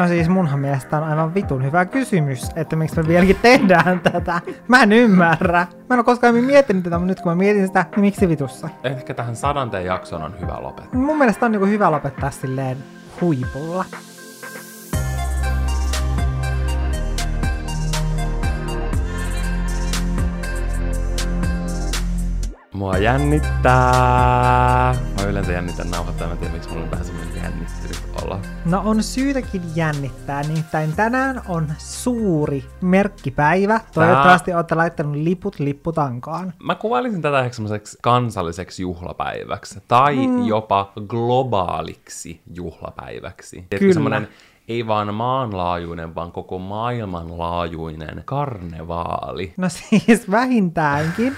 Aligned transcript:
No 0.00 0.08
siis 0.08 0.28
munhan 0.28 0.60
mielestä 0.60 0.96
on 0.96 1.04
aivan 1.04 1.34
vitun 1.34 1.64
hyvä 1.64 1.84
kysymys, 1.84 2.46
että 2.56 2.76
miksi 2.76 2.96
me 2.96 3.08
vieläkin 3.08 3.36
tehdään 3.42 4.00
tätä. 4.00 4.40
Mä 4.68 4.82
en 4.82 4.92
ymmärrä. 4.92 5.66
Mä 5.88 5.94
en 5.94 5.98
ole 5.98 6.04
koskaan 6.04 6.34
miettinyt 6.34 6.84
tätä, 6.84 6.98
mutta 6.98 7.06
nyt 7.06 7.20
kun 7.20 7.32
mä 7.32 7.36
mietin 7.36 7.66
sitä, 7.66 7.84
niin 7.90 8.00
miksi 8.00 8.28
vitussa? 8.28 8.68
Ehkä 8.84 9.14
tähän 9.14 9.36
sadanteen 9.36 9.84
jakson 9.84 10.22
on 10.22 10.40
hyvä 10.40 10.62
lopettaa. 10.62 11.00
Mun 11.00 11.18
mielestä 11.18 11.46
on 11.46 11.52
niinku 11.52 11.66
hyvä 11.66 11.90
lopettaa 11.90 12.30
silleen 12.30 12.76
huipulla. 13.20 13.84
Mua 22.80 22.98
jännittää. 22.98 24.94
Mä 25.16 25.22
yleensä 25.28 25.52
jännitän 25.52 25.90
nauhoittaa, 25.90 26.26
mä 26.26 26.32
en 26.32 26.38
tiedä 26.38 26.52
miksi 26.52 26.68
mulla 26.68 26.82
on 26.82 26.90
vähän 26.90 27.04
semmoinen 27.04 27.42
jännittynyt 27.42 28.02
olla. 28.22 28.40
No 28.64 28.82
on 28.84 29.02
syytäkin 29.02 29.62
jännittää, 29.74 30.42
nimittäin 30.42 30.92
tänään 30.92 31.42
on 31.48 31.72
suuri 31.78 32.64
merkkipäivä. 32.80 33.80
Toivottavasti 33.94 34.54
olette 34.54 34.74
laittanut 34.74 35.16
liput 35.16 35.58
lipputankaan. 35.58 36.52
Mä 36.62 36.74
kuvailisin 36.74 37.22
tätä 37.22 37.40
ehkä 37.40 37.56
semmoiseksi 37.56 37.98
kansalliseksi 38.02 38.82
juhlapäiväksi, 38.82 39.82
tai 39.88 40.26
mm. 40.26 40.46
jopa 40.46 40.92
globaaliksi 41.08 42.40
juhlapäiväksi. 42.54 43.66
Kyllä. 43.78 43.94
semmoinen 43.94 44.28
ei 44.68 44.86
vaan 44.86 45.14
maanlaajuinen, 45.14 46.14
vaan 46.14 46.32
koko 46.32 46.58
maailmanlaajuinen 46.58 48.22
karnevaali. 48.24 49.54
No 49.56 49.68
siis 49.68 50.30
vähintäänkin, 50.30 51.36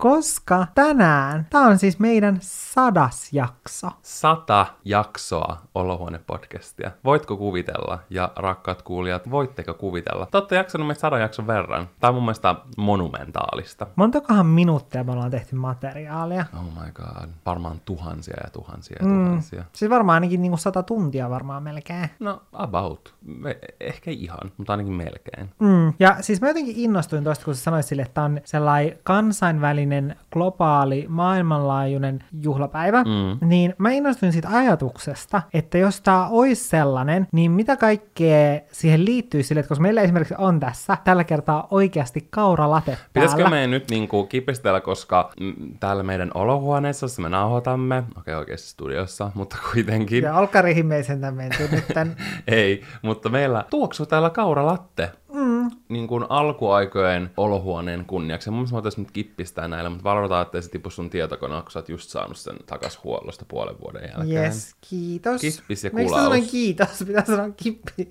koska 0.00 0.66
tänään, 0.74 1.46
tämä 1.50 1.66
on 1.66 1.78
siis 1.78 1.98
meidän 1.98 2.38
sadas 2.40 3.32
jakso. 3.32 3.88
Sata 4.02 4.66
jaksoa 4.84 5.56
Olohuone-podcastia. 5.74 6.90
Voitko 7.04 7.36
kuvitella, 7.36 7.98
ja 8.10 8.32
rakkaat 8.36 8.82
kuulijat, 8.82 9.30
voitteko 9.30 9.74
kuvitella? 9.74 10.26
Te 10.26 10.36
olette 10.38 10.56
jaksanut 10.56 10.86
meitä 10.86 11.00
sadan 11.00 11.20
jakson 11.20 11.46
verran. 11.46 11.88
Tämä 12.00 12.08
on 12.08 12.14
mun 12.14 12.24
mielestä 12.24 12.54
monumentaalista. 12.76 13.86
Montakohan 13.96 14.46
minuuttia 14.46 15.04
me 15.04 15.12
ollaan 15.12 15.30
tehty 15.30 15.56
materiaalia? 15.56 16.44
Oh 16.58 16.64
my 16.64 16.92
god. 16.92 17.28
Varmaan 17.46 17.80
tuhansia 17.84 18.36
ja 18.44 18.50
tuhansia 18.50 18.96
ja 19.00 19.08
tuhansia. 19.08 19.64
Siis 19.72 19.90
varmaan 19.90 20.14
ainakin 20.14 20.42
niinku 20.42 20.56
sata 20.56 20.82
tuntia 20.82 21.30
varmaan 21.30 21.62
melkein. 21.62 22.10
No, 22.18 22.42
about. 22.52 23.14
Me, 23.22 23.58
ehkä 23.80 24.10
ihan, 24.10 24.52
mutta 24.56 24.72
ainakin 24.72 24.92
melkein. 24.92 25.50
Mm. 25.58 25.92
Ja 25.98 26.16
siis 26.20 26.40
mä 26.40 26.48
jotenkin 26.48 26.76
innostuin 26.76 27.24
tuosta, 27.24 27.44
kun 27.44 27.54
sä 27.54 27.62
sanoit 27.62 27.86
sille, 27.86 28.02
että 28.02 28.14
tämä 28.14 28.24
on 28.24 28.40
sellainen 28.44 28.98
kansainvälinen, 29.02 29.89
globaali, 30.32 31.06
maailmanlaajuinen 31.08 32.24
juhlapäivä, 32.42 33.04
mm. 33.04 33.48
niin 33.48 33.74
mä 33.78 33.90
innostuin 33.90 34.32
siitä 34.32 34.48
ajatuksesta, 34.52 35.42
että 35.54 35.78
jos 35.78 36.00
tämä 36.00 36.28
olisi 36.28 36.68
sellainen, 36.68 37.26
niin 37.32 37.50
mitä 37.50 37.76
kaikkea 37.76 38.60
siihen 38.72 39.04
liittyy 39.04 39.42
sille, 39.42 39.60
että 39.60 39.68
koska 39.68 39.82
meillä 39.82 40.02
esimerkiksi 40.02 40.34
on 40.38 40.60
tässä 40.60 40.96
tällä 41.04 41.24
kertaa 41.24 41.66
oikeasti 41.70 42.26
kauralate 42.30 42.98
Pitäisikö 43.12 43.48
meidän 43.48 43.70
nyt 43.70 43.90
niinku 43.90 44.26
kipistellä, 44.26 44.80
koska 44.80 45.30
mm, 45.40 45.54
täällä 45.80 46.02
meidän 46.02 46.30
olohuoneessa, 46.34 47.04
jossa 47.04 47.22
me 47.22 47.28
nauhoitamme, 47.28 47.98
okei 47.98 48.20
okay, 48.20 48.34
oikeassa 48.34 48.70
studiossa, 48.70 49.30
mutta 49.34 49.56
kuitenkin, 49.72 50.24
Ja 50.24 50.34
olkarihin 50.34 50.86
me 50.86 50.96
ei 50.96 51.04
sentään 51.04 51.34
menty 51.34 51.68
nyt 51.72 51.84
ei, 52.48 52.82
mutta 53.02 53.28
meillä 53.28 53.64
tuoksuu 53.70 54.06
täällä 54.06 54.30
kauralatte. 54.30 55.10
Mm. 55.32 55.70
Niin 55.88 56.08
kuin 56.08 56.24
alkuaikojen 56.28 57.30
olohuoneen 57.36 58.04
kunniaksi. 58.04 58.50
Mun 58.50 58.68
mielestä 58.72 59.00
mä 59.00 59.04
nyt 59.04 59.10
kippistää 59.10 59.68
näillä, 59.68 59.90
mutta 59.90 60.04
varoitetaan, 60.04 60.46
ettei 60.46 60.62
se 60.62 60.70
tipu 60.70 60.90
sun 60.90 61.10
tietokoneella, 61.10 61.62
kun 61.62 61.70
sä 61.70 61.78
oot 61.78 61.88
just 61.88 62.10
saanut 62.10 62.36
sen 62.36 62.56
takas 62.66 63.04
huollosta 63.04 63.44
puolen 63.48 63.76
vuoden 63.80 64.10
jälkeen. 64.16 64.44
Yes, 64.44 64.74
kiitos. 64.90 65.40
Kippis 65.40 65.84
ja 65.84 65.90
mä 65.92 66.00
kulaus. 66.00 66.22
sanoin 66.22 66.46
kiitos? 66.46 67.04
Pitää 67.06 67.24
sanoa 67.24 67.50
kippi. 67.50 68.08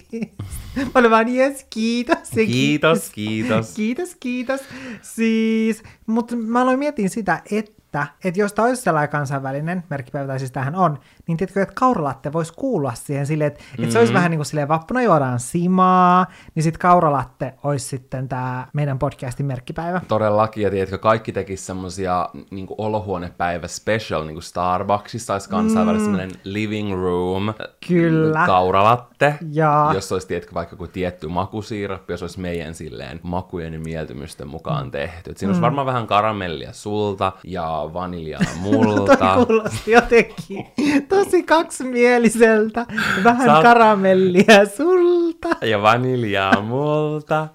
mä 0.75 0.91
olin 0.95 1.11
vaan 1.11 1.27
yes, 1.27 1.65
kiitos. 1.69 2.31
ja 2.35 2.45
Kiitos, 2.45 3.09
kiitos. 3.09 3.73
Kiitos, 3.75 4.15
kiitos. 4.19 4.61
Siis, 5.01 5.83
mutta 6.05 6.35
mä 6.35 6.61
aloin 6.61 6.79
miettiä 6.79 7.09
sitä, 7.09 7.41
että, 7.51 7.78
että 8.23 8.39
jos 8.39 8.53
tämä 8.53 8.67
olisi 8.67 8.81
sellainen 8.81 9.09
kansainvälinen 9.09 9.83
merkkipäivä, 9.89 10.27
tai 10.27 10.39
siis 10.39 10.51
tähän 10.51 10.75
on, 10.75 10.99
niin 11.27 11.37
tiedätkö, 11.37 11.61
että 11.61 11.73
kauralatte 11.75 12.33
voisi 12.33 12.53
kuulua 12.53 12.93
siihen 12.93 13.25
silleen, 13.25 13.47
että, 13.47 13.59
mm-hmm. 13.63 13.83
että 13.83 13.93
se 13.93 13.99
olisi 13.99 14.13
vähän 14.13 14.31
niin 14.31 14.37
kuin 14.37 14.45
silleen 14.45 14.67
vappuna 14.67 15.01
juodaan 15.01 15.39
simaa, 15.39 16.25
niin 16.55 16.63
sitten 16.63 16.79
kauralatte 16.79 17.53
olisi 17.63 17.87
sitten 17.87 18.29
tämä 18.29 18.67
meidän 18.73 18.99
podcastin 18.99 19.45
merkkipäivä. 19.45 20.01
Todellakin, 20.07 20.63
ja 20.63 20.69
tiedätkö, 20.69 20.97
kaikki 20.97 21.31
tekis 21.31 21.65
semmosia 21.65 22.29
niin 22.51 22.67
olohuonepäivä 22.77 23.67
special, 23.67 24.23
niin 24.23 24.35
kuin 24.35 24.43
Starbucksissa 24.43 25.33
olisi 25.33 25.49
kansainvälinen 25.49 26.29
mm. 26.29 26.39
living 26.43 26.93
room, 26.93 27.53
Kyllä. 27.87 28.43
kauralatte, 28.45 29.35
Ja- 29.51 29.91
jos 29.93 30.11
olisi, 30.11 30.27
tiedätkö, 30.27 30.53
vaikka 30.53 30.73
joku 30.73 30.87
tietty 30.87 31.27
makusiirappi, 31.27 32.13
jos 32.13 32.21
olisi 32.21 32.39
meidän 32.39 32.75
silleen 32.75 33.19
makujen 33.23 33.73
ja 33.73 33.79
mieltymysten 33.79 34.47
mukaan 34.47 34.91
tehty. 34.91 35.31
Et 35.31 35.37
siinä 35.37 35.49
olisi 35.49 35.61
varmaan 35.61 35.87
vähän 35.87 36.07
karamellia 36.07 36.73
sulta 36.73 37.31
ja 37.43 37.78
vaniljaa 37.93 38.41
multa. 38.63 39.17
Toi 39.17 39.45
kuulosti 39.45 39.91
jotenkin 39.91 40.65
tosi 41.09 41.43
kaksimieliseltä. 41.43 42.85
Vähän 43.23 43.47
Sä 43.47 43.53
oot- 43.59 43.63
karamellia 43.63 44.65
sulta. 44.77 45.49
ja 45.61 45.81
vaniljaa 45.81 46.61
multa. 46.61 47.47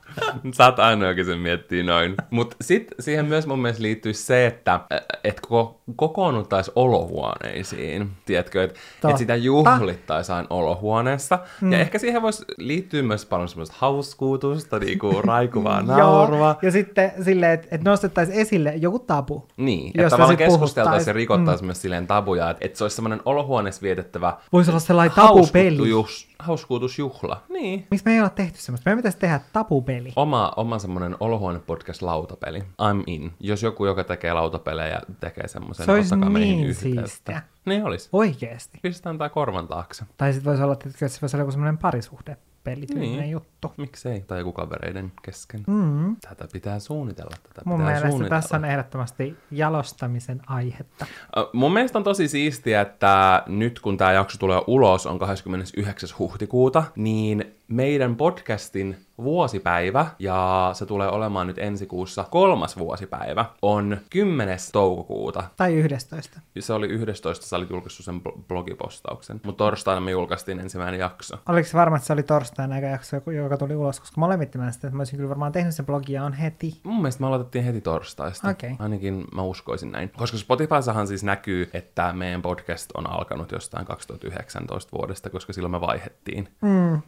Sä 0.55 0.65
oot 0.67 0.79
ainoa, 0.79 1.09
joka 1.09 1.25
sen 1.25 1.39
miettii 1.39 1.83
noin. 1.83 2.15
Mutta 2.31 2.57
sitten 2.61 2.95
siihen 3.01 3.25
myös 3.27 3.47
mun 3.47 3.59
mielestä 3.63 3.83
liittyy 3.83 4.13
se, 4.13 4.47
että 4.47 4.81
et 5.25 5.41
koko, 5.41 5.81
kokoonnuttaisiin 5.97 6.72
olohuoneisiin. 6.77 8.11
Tiedätkö, 8.25 8.65
että 8.65 8.81
et 9.09 9.19
sitä 9.19 9.37
juhlittaisiin 9.37 10.47
olohuoneessa. 10.50 11.39
Mm. 11.61 11.72
Ja 11.72 11.78
ehkä 11.78 11.99
siihen 11.99 12.22
voisi 12.22 12.45
liittyä 12.59 13.03
myös 13.03 13.27
paljon 13.27 13.49
semmoista 13.49 13.75
hauskuutusta, 13.78 14.78
niinku 14.78 15.21
raikuvaa 15.25 15.83
naurua. 15.83 16.56
Ja 16.62 16.71
sitten 16.71 17.12
silleen, 17.22 17.53
että, 17.53 17.69
että 17.71 17.91
nostettaisiin 17.91 18.39
esille 18.39 18.75
joku 18.77 18.99
tabu. 18.99 19.49
Niin, 19.56 19.89
että 19.89 20.11
tavallaan 20.11 20.37
keskusteltaisiin 20.37 20.83
ja 20.83 20.84
puhuttaisiin. 20.84 21.15
rikottaisiin 21.15 21.65
mm. 21.65 21.67
myös 21.67 21.83
silleen 21.83 22.06
tabuja, 22.06 22.51
että, 22.51 22.65
että 22.65 22.78
se 22.78 22.84
olisi 22.84 22.97
semmoinen 22.97 23.21
olohuoneessa 23.25 23.83
vietettävä 23.83 24.37
Voisi 24.53 24.71
olla 24.71 24.81
sellainen 24.81 25.16
tabupeli. 25.16 25.77
hauskuutus- 25.77 26.34
hauskuutusjuhla. 26.39 27.43
Niin. 27.49 27.87
Miksi 27.91 28.06
me 28.06 28.12
ei 28.15 28.21
ole 28.21 28.31
tehty 28.31 28.59
semmoista? 28.59 28.91
Meidän 28.91 28.99
pitäisi 28.99 29.19
tehdä 29.19 29.41
tapupeli. 29.53 30.12
Oma, 30.16 30.53
oma 30.56 30.78
semmoinen 30.78 31.16
olohuone-podcast 31.21 32.03
lautapeli. 32.03 32.59
I'm 32.59 33.03
in. 33.06 33.33
Jos 33.41 33.62
joku, 33.62 33.87
joka 33.87 34.05
tekee 34.05 34.33
lautapelejä, 34.33 35.01
tekee 35.21 35.49
semmoisen, 35.75 36.09
Se 36.09 36.27
olisi 36.27 36.39
niin 36.39 36.75
siistiä. 36.75 37.43
Niin 37.67 37.85
olisi. 37.85 38.09
Oikeesti. 38.12 38.79
Pistetään 38.83 39.19
tää 39.19 39.29
korvan 39.29 39.69
taakse. 39.69 40.05
Tai 40.17 40.33
sitten 40.33 40.51
voisi 40.51 40.62
olla, 40.62 40.73
että 40.73 41.09
se 41.09 41.19
voisi 41.23 41.37
olla 41.37 41.43
joku 41.43 41.51
semmoinen 41.53 41.79
parisuhdepeli 41.79 42.87
tyylinen 42.87 43.19
Niin. 43.21 43.31
juttu. 43.31 43.73
Miksei? 43.77 44.21
Tai 44.21 44.39
joku 44.39 44.53
kavereiden 44.53 45.13
kesken. 45.23 45.63
Mm. 45.67 46.17
Tätä 46.29 46.49
pitää 46.53 46.79
suunnitella. 46.79 47.37
Tätä 47.43 47.63
Mun 47.65 47.77
pitää 47.79 47.87
mielestä 47.87 48.09
suunnitella. 48.09 48.41
tässä 48.43 48.57
on 48.57 48.65
ehdottomasti 48.65 49.37
jalostamisen 49.51 50.41
aihetta. 50.47 51.07
Ö, 51.37 51.49
Mun 51.53 51.73
mielestä 51.73 51.99
on 51.99 52.05
tosi 52.05 52.29
siistiä, 52.29 52.81
että 52.81 53.43
nyt 53.47 53.81
kun 53.81 53.97
tämä 53.97 54.13
jakso 54.13 54.39
tulee 54.39 54.61
ulos, 54.67 55.07
on 55.07 55.19
29. 55.19 56.09
huhtikuuta, 56.19 56.84
niin 56.97 57.55
meidän 57.69 58.17
podcastin 58.17 58.97
vuosipäivä, 59.19 60.07
ja 60.19 60.71
se 60.73 60.87
tulee 60.87 61.09
olemaan 61.09 61.47
nyt 61.47 61.59
ensi 61.59 61.87
kuussa 61.87 62.25
kolmas 62.31 62.79
vuosipäivä, 62.79 63.45
on 63.63 63.99
10. 64.11 64.59
toukokuuta. 64.73 65.45
Tai 65.57 65.75
11. 65.75 66.41
Se 66.61 66.73
oli 66.73 66.87
11, 66.87 67.47
sä 67.47 67.57
olit 67.57 67.71
julkaissut 67.71 68.05
sen 68.05 68.23
bl- 68.29 68.43
blogipostauksen, 68.49 69.41
mutta 69.45 69.65
torstaina 69.65 70.01
me 70.01 70.11
julkaistiin 70.11 70.61
ensimmäinen 70.61 71.01
jakso. 71.01 71.37
Oliko 71.49 71.69
se 71.69 71.77
varma, 71.77 71.97
että 71.97 72.07
se 72.07 72.13
oli 72.13 72.23
torstaina 72.23 72.77
eikä 72.77 72.89
jakso, 72.89 73.17
joka 73.17 73.57
tuli 73.57 73.75
ulos, 73.77 74.01
koska 74.01 74.21
molemmat 74.21 74.55
mä 74.55 74.71
sitten, 74.73 74.89
että 74.89 74.97
mä 74.97 75.01
olisin 75.01 75.17
kyllä 75.17 75.29
varmaan 75.29 75.53
tehnyt 75.53 75.75
sen 75.75 75.87
blogia 75.87 76.25
on 76.25 76.33
heti. 76.33 76.81
Mun 76.83 76.97
mielestä 76.97 77.21
me 77.21 77.27
aloitettiin 77.27 77.65
heti 77.65 77.81
torstaista. 77.81 78.49
Okei. 78.49 78.77
Ainakin 78.79 79.25
mä 79.34 79.43
uskoisin 79.43 79.93
näin. 79.93 80.10
Koska 80.17 80.39
Spotifyssahan 80.39 81.07
siis 81.09 81.25
näkyy, 81.25 81.71
että 81.72 82.13
meidän 82.13 82.43
podcast 82.43 82.91
on 82.95 83.10
alkanut 83.10 83.53
jostain 83.53 83.87
2019 83.87 84.99
vuodesta, 84.99 85.31
koska 85.31 85.53
silloin 85.53 85.72
me 85.72 85.81
vaihettiin. 85.81 86.49
Mm. 86.63 87.03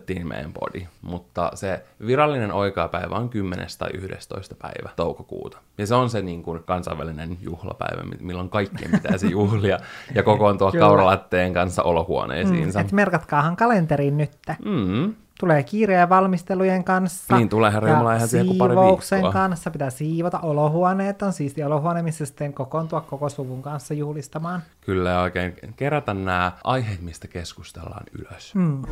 Muutettiin 0.00 0.28
meidän 0.28 0.52
body. 0.52 0.86
Mutta 1.02 1.50
se 1.54 1.84
virallinen 2.06 2.52
oikeapäivä 2.52 3.14
on 3.14 3.28
10. 3.28 3.66
tai 3.78 3.90
11. 3.94 4.54
päivä 4.54 4.90
toukokuuta. 4.96 5.58
Ja 5.78 5.86
se 5.86 5.94
on 5.94 6.10
se 6.10 6.22
niin 6.22 6.42
kuin 6.42 6.62
kansainvälinen 6.64 7.38
juhlapäivä, 7.40 8.02
mi- 8.02 8.16
milloin 8.20 8.48
kaikkien 8.48 8.90
pitäisi 8.90 9.30
juhlia 9.36 9.78
ja 10.14 10.22
kokoontua 10.22 10.72
kauralatteen 10.72 11.54
kanssa 11.54 11.82
olohuoneisiinsa. 11.82 12.80
Että 12.80 12.94
merkatkaahan 12.94 13.56
kalenteriin 13.56 14.16
nyt. 14.16 14.32
Mm. 14.64 15.14
Tulee 15.40 15.62
kiireen 15.62 16.08
valmistelujen 16.08 16.84
kanssa. 16.84 17.36
Niin, 17.36 17.48
tulee, 17.48 17.72
herra 17.72 18.12
eihän 18.12 18.28
siihen 18.28 18.56
pari 18.58 18.76
viikkoa. 18.76 19.32
kanssa 19.32 19.70
pitää 19.70 19.90
siivota. 19.90 20.38
Olohuoneet 20.40 21.22
on 21.22 21.32
siisti 21.32 21.62
olohuone, 21.62 22.02
missä 22.02 22.26
sitten 22.26 22.52
kokoontua 22.52 23.00
koko 23.00 23.28
suvun 23.28 23.62
kanssa 23.62 23.94
juhlistamaan. 23.94 24.62
Kyllä 24.80 25.20
oikein 25.20 25.54
kerätä 25.76 26.14
nämä 26.14 26.52
aiheet, 26.64 27.00
mistä 27.00 27.28
keskustellaan 27.28 28.06
ylös. 28.18 28.54
Mm. 28.54 28.82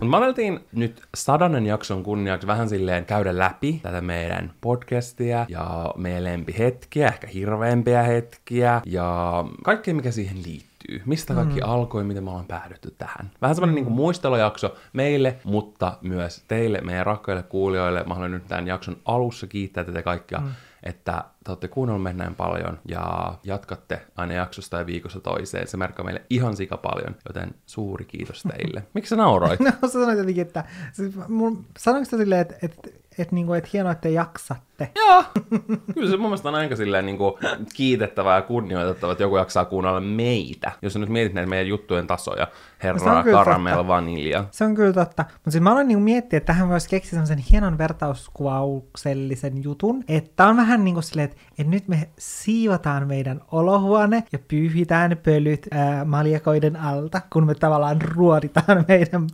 Mutta 0.00 0.20
me 0.20 0.60
nyt 0.72 1.02
sadannen 1.16 1.66
jakson 1.66 2.02
kunniaksi 2.02 2.46
vähän 2.46 2.68
silleen 2.68 3.04
käydä 3.04 3.38
läpi 3.38 3.80
tätä 3.82 4.00
meidän 4.00 4.52
podcastia 4.60 5.46
ja 5.48 5.92
meidän 5.96 6.24
lempihetkiä, 6.24 7.08
ehkä 7.08 7.26
hirveämpiä 7.26 8.02
hetkiä 8.02 8.80
ja 8.86 9.44
kaikkea 9.64 9.94
mikä 9.94 10.10
siihen 10.10 10.36
liittyy. 10.36 10.73
Liittyy? 10.88 11.08
Mistä 11.10 11.34
kaikki 11.34 11.60
mm. 11.60 11.68
alkoi, 11.68 12.04
miten 12.04 12.24
me 12.24 12.30
ollaan 12.30 12.46
päädytty 12.46 12.94
tähän? 12.98 13.30
Vähän 13.42 13.54
semmoinen 13.54 13.82
mm. 13.82 13.86
niin 13.86 13.96
muistelujakso 13.96 14.76
meille, 14.92 15.36
mutta 15.44 15.98
myös 16.02 16.44
teille, 16.48 16.80
meidän 16.80 17.06
rakkaille 17.06 17.42
kuulijoille. 17.42 18.04
Mä 18.04 18.14
haluan 18.14 18.30
nyt 18.30 18.46
tämän 18.46 18.66
jakson 18.66 18.96
alussa 19.04 19.46
kiittää 19.46 19.84
teitä 19.84 20.02
kaikkia, 20.02 20.38
mm. 20.38 20.50
että 20.82 21.24
te 21.44 21.50
olette 21.50 21.68
kuunnellut 21.68 22.02
meitä 22.02 22.18
näin 22.18 22.34
paljon 22.34 22.78
ja 22.88 23.34
jatkatte 23.44 24.06
aina 24.16 24.34
jaksosta 24.34 24.78
ja 24.78 24.86
viikosta 24.86 25.20
toiseen. 25.20 25.66
Se 25.66 25.76
merkkaa 25.76 26.04
meille 26.04 26.22
ihan 26.30 26.56
sika 26.56 26.76
paljon, 26.76 27.16
joten 27.28 27.54
suuri 27.66 28.04
kiitos 28.04 28.42
teille. 28.42 28.82
Miksi 28.94 29.10
sä 29.10 29.16
nauroit? 29.16 29.60
no 29.60 29.88
sanoit 29.88 30.18
jotenkin, 30.18 30.42
että 30.42 30.64
siis 30.92 31.14
mun, 31.28 31.66
sanoinko 31.78 32.10
silleen, 32.10 32.40
että, 32.40 32.54
että 32.62 32.90
että 33.18 33.34
niinku, 33.34 33.52
et 33.52 33.72
hienoa, 33.72 33.92
että 33.92 34.08
jaksatte. 34.08 34.90
Joo, 34.96 35.24
kyllä 35.94 36.10
se 36.10 36.16
mun 36.16 36.26
mielestä 36.26 36.48
on 36.48 36.54
aika 36.54 36.76
silleen 36.76 37.06
niinku 37.06 37.38
kiitettävää 37.74 38.36
ja 38.36 38.42
kunnioitettavaa, 38.42 39.12
että 39.12 39.24
joku 39.24 39.36
jaksaa 39.36 39.64
kuunnella 39.64 40.00
meitä. 40.00 40.72
Jos 40.82 40.92
sä 40.92 40.98
nyt 40.98 41.08
mietit 41.08 41.34
näitä 41.34 41.50
meidän 41.50 41.68
juttujen 41.68 42.06
tasoja, 42.06 42.46
herra 42.84 43.24
karamel 43.32 43.86
vanilja. 43.86 44.44
Se 44.50 44.64
on 44.64 44.74
kyllä 44.74 44.92
totta. 44.92 45.24
Mutta 45.32 45.50
siis 45.50 45.62
mä 45.62 45.72
aloin 45.72 45.88
niinku 45.88 46.04
miettiä, 46.04 46.36
että 46.36 46.52
tähän 46.52 46.68
voisi 46.68 46.88
keksiä 46.88 47.10
sellaisen 47.10 47.38
hienon 47.38 47.78
vertauskuvauksellisen 47.78 49.62
jutun, 49.64 50.04
että 50.08 50.46
on 50.46 50.56
vähän 50.56 50.84
niin 50.84 50.94
kuin 50.94 51.04
silleen, 51.04 51.24
että, 51.30 51.42
että 51.50 51.70
nyt 51.70 51.88
me 51.88 52.08
siivotaan 52.18 53.08
meidän 53.08 53.40
olohuone 53.52 54.24
ja 54.32 54.38
pyyhitään 54.48 55.16
pölyt 55.22 55.66
ää, 55.70 56.04
maljakoiden 56.04 56.76
alta, 56.76 57.20
kun 57.32 57.46
me 57.46 57.54
tavallaan 57.54 58.02
ruoditaan 58.02 58.84
meidän 58.88 59.26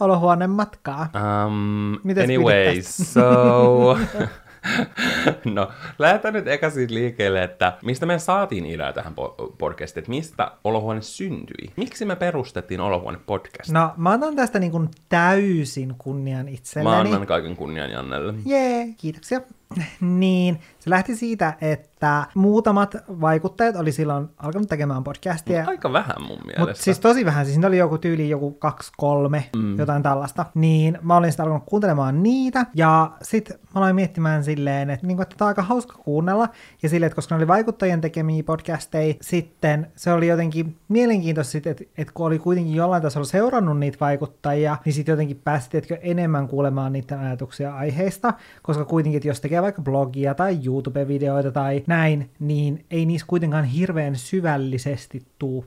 olohuoneen 0.00 0.50
matkaa. 0.50 1.08
Um, 1.46 1.94
anyways, 2.22 2.96
so... 2.96 3.96
no, 5.54 5.68
lähdetään 5.98 6.34
nyt 6.34 6.48
eka 6.48 6.70
siitä 6.70 6.94
liikkeelle, 6.94 7.42
että 7.42 7.72
mistä 7.84 8.06
me 8.06 8.18
saatiin 8.18 8.66
idea 8.66 8.92
tähän 8.92 9.14
podcastiin, 9.58 10.02
että 10.02 10.10
mistä 10.10 10.52
olohuone 10.64 11.02
syntyi? 11.02 11.72
Miksi 11.76 12.04
me 12.04 12.16
perustettiin 12.16 12.80
olohuone 12.80 13.18
podcast? 13.26 13.70
No, 13.70 13.90
mä 13.96 14.12
otan 14.12 14.36
tästä 14.36 14.58
niin 14.58 14.72
kuin 14.72 14.88
täysin 15.08 15.94
kunnian 15.98 16.48
itselleni. 16.48 16.96
Mä 16.96 17.00
annan 17.00 17.26
kaiken 17.26 17.56
kunnian 17.56 17.90
Jannelle. 17.90 18.34
Jee, 18.46 18.94
kiitoksia. 18.96 19.40
Niin, 20.00 20.60
se 20.78 20.90
lähti 20.90 21.16
siitä, 21.16 21.54
että 21.60 22.26
muutamat 22.34 22.96
vaikuttajat 23.08 23.76
oli 23.76 23.92
silloin 23.92 24.28
alkanut 24.36 24.68
tekemään 24.68 25.04
podcastia. 25.04 25.64
Aika 25.66 25.92
vähän 25.92 26.16
mun 26.18 26.38
mielestä. 26.44 26.60
Mutta 26.60 26.82
siis 26.82 27.00
tosi 27.00 27.24
vähän, 27.24 27.46
siis 27.46 27.64
oli 27.64 27.78
joku 27.78 27.98
tyyli 27.98 28.28
joku 28.28 28.50
kaksi, 28.50 28.92
kolme, 28.96 29.50
mm. 29.56 29.78
jotain 29.78 30.02
tällaista. 30.02 30.46
Niin 30.54 30.98
mä 31.02 31.16
olin 31.16 31.32
sitten 31.32 31.44
alkanut 31.44 31.66
kuuntelemaan 31.66 32.22
niitä, 32.22 32.66
ja 32.74 33.10
sitten 33.22 33.58
mä 33.58 33.70
aloin 33.74 33.94
miettimään 33.94 34.44
silleen, 34.58 34.90
että, 34.90 35.06
niin 35.06 35.22
että 35.22 35.36
tämä 35.38 35.46
on 35.46 35.48
aika 35.48 35.62
hauska 35.62 35.98
kuunnella, 35.98 36.48
ja 36.82 36.88
silleen, 36.88 37.06
että 37.06 37.14
koska 37.14 37.34
ne 37.34 37.36
oli 37.36 37.48
vaikuttajien 37.48 38.00
tekemiä 38.00 38.42
podcasteja, 38.42 39.14
sitten 39.20 39.86
se 39.96 40.12
oli 40.12 40.26
jotenkin 40.26 40.76
mielenkiintoista, 40.88 41.58
että, 41.58 41.84
että 41.98 42.12
kun 42.14 42.26
oli 42.26 42.38
kuitenkin 42.38 42.74
jollain 42.74 43.02
tasolla 43.02 43.26
seurannut 43.26 43.78
niitä 43.78 43.98
vaikuttajia, 44.00 44.76
niin 44.84 44.92
sitten 44.92 45.12
jotenkin 45.12 45.40
pääsi 45.44 45.68
enemmän 46.02 46.48
kuulemaan 46.48 46.92
niiden 46.92 47.18
ajatuksia 47.18 47.74
aiheista, 47.74 48.34
koska 48.62 48.84
kuitenkin, 48.84 49.20
jos 49.24 49.40
tekee 49.40 49.62
vaikka 49.62 49.82
blogia 49.82 50.34
tai 50.34 50.58
YouTube-videoita 50.64 51.52
tai 51.52 51.84
näin, 51.86 52.30
niin 52.38 52.84
ei 52.90 53.06
niissä 53.06 53.26
kuitenkaan 53.26 53.64
hirveän 53.64 54.16
syvällisesti 54.16 55.22
tuu 55.38 55.64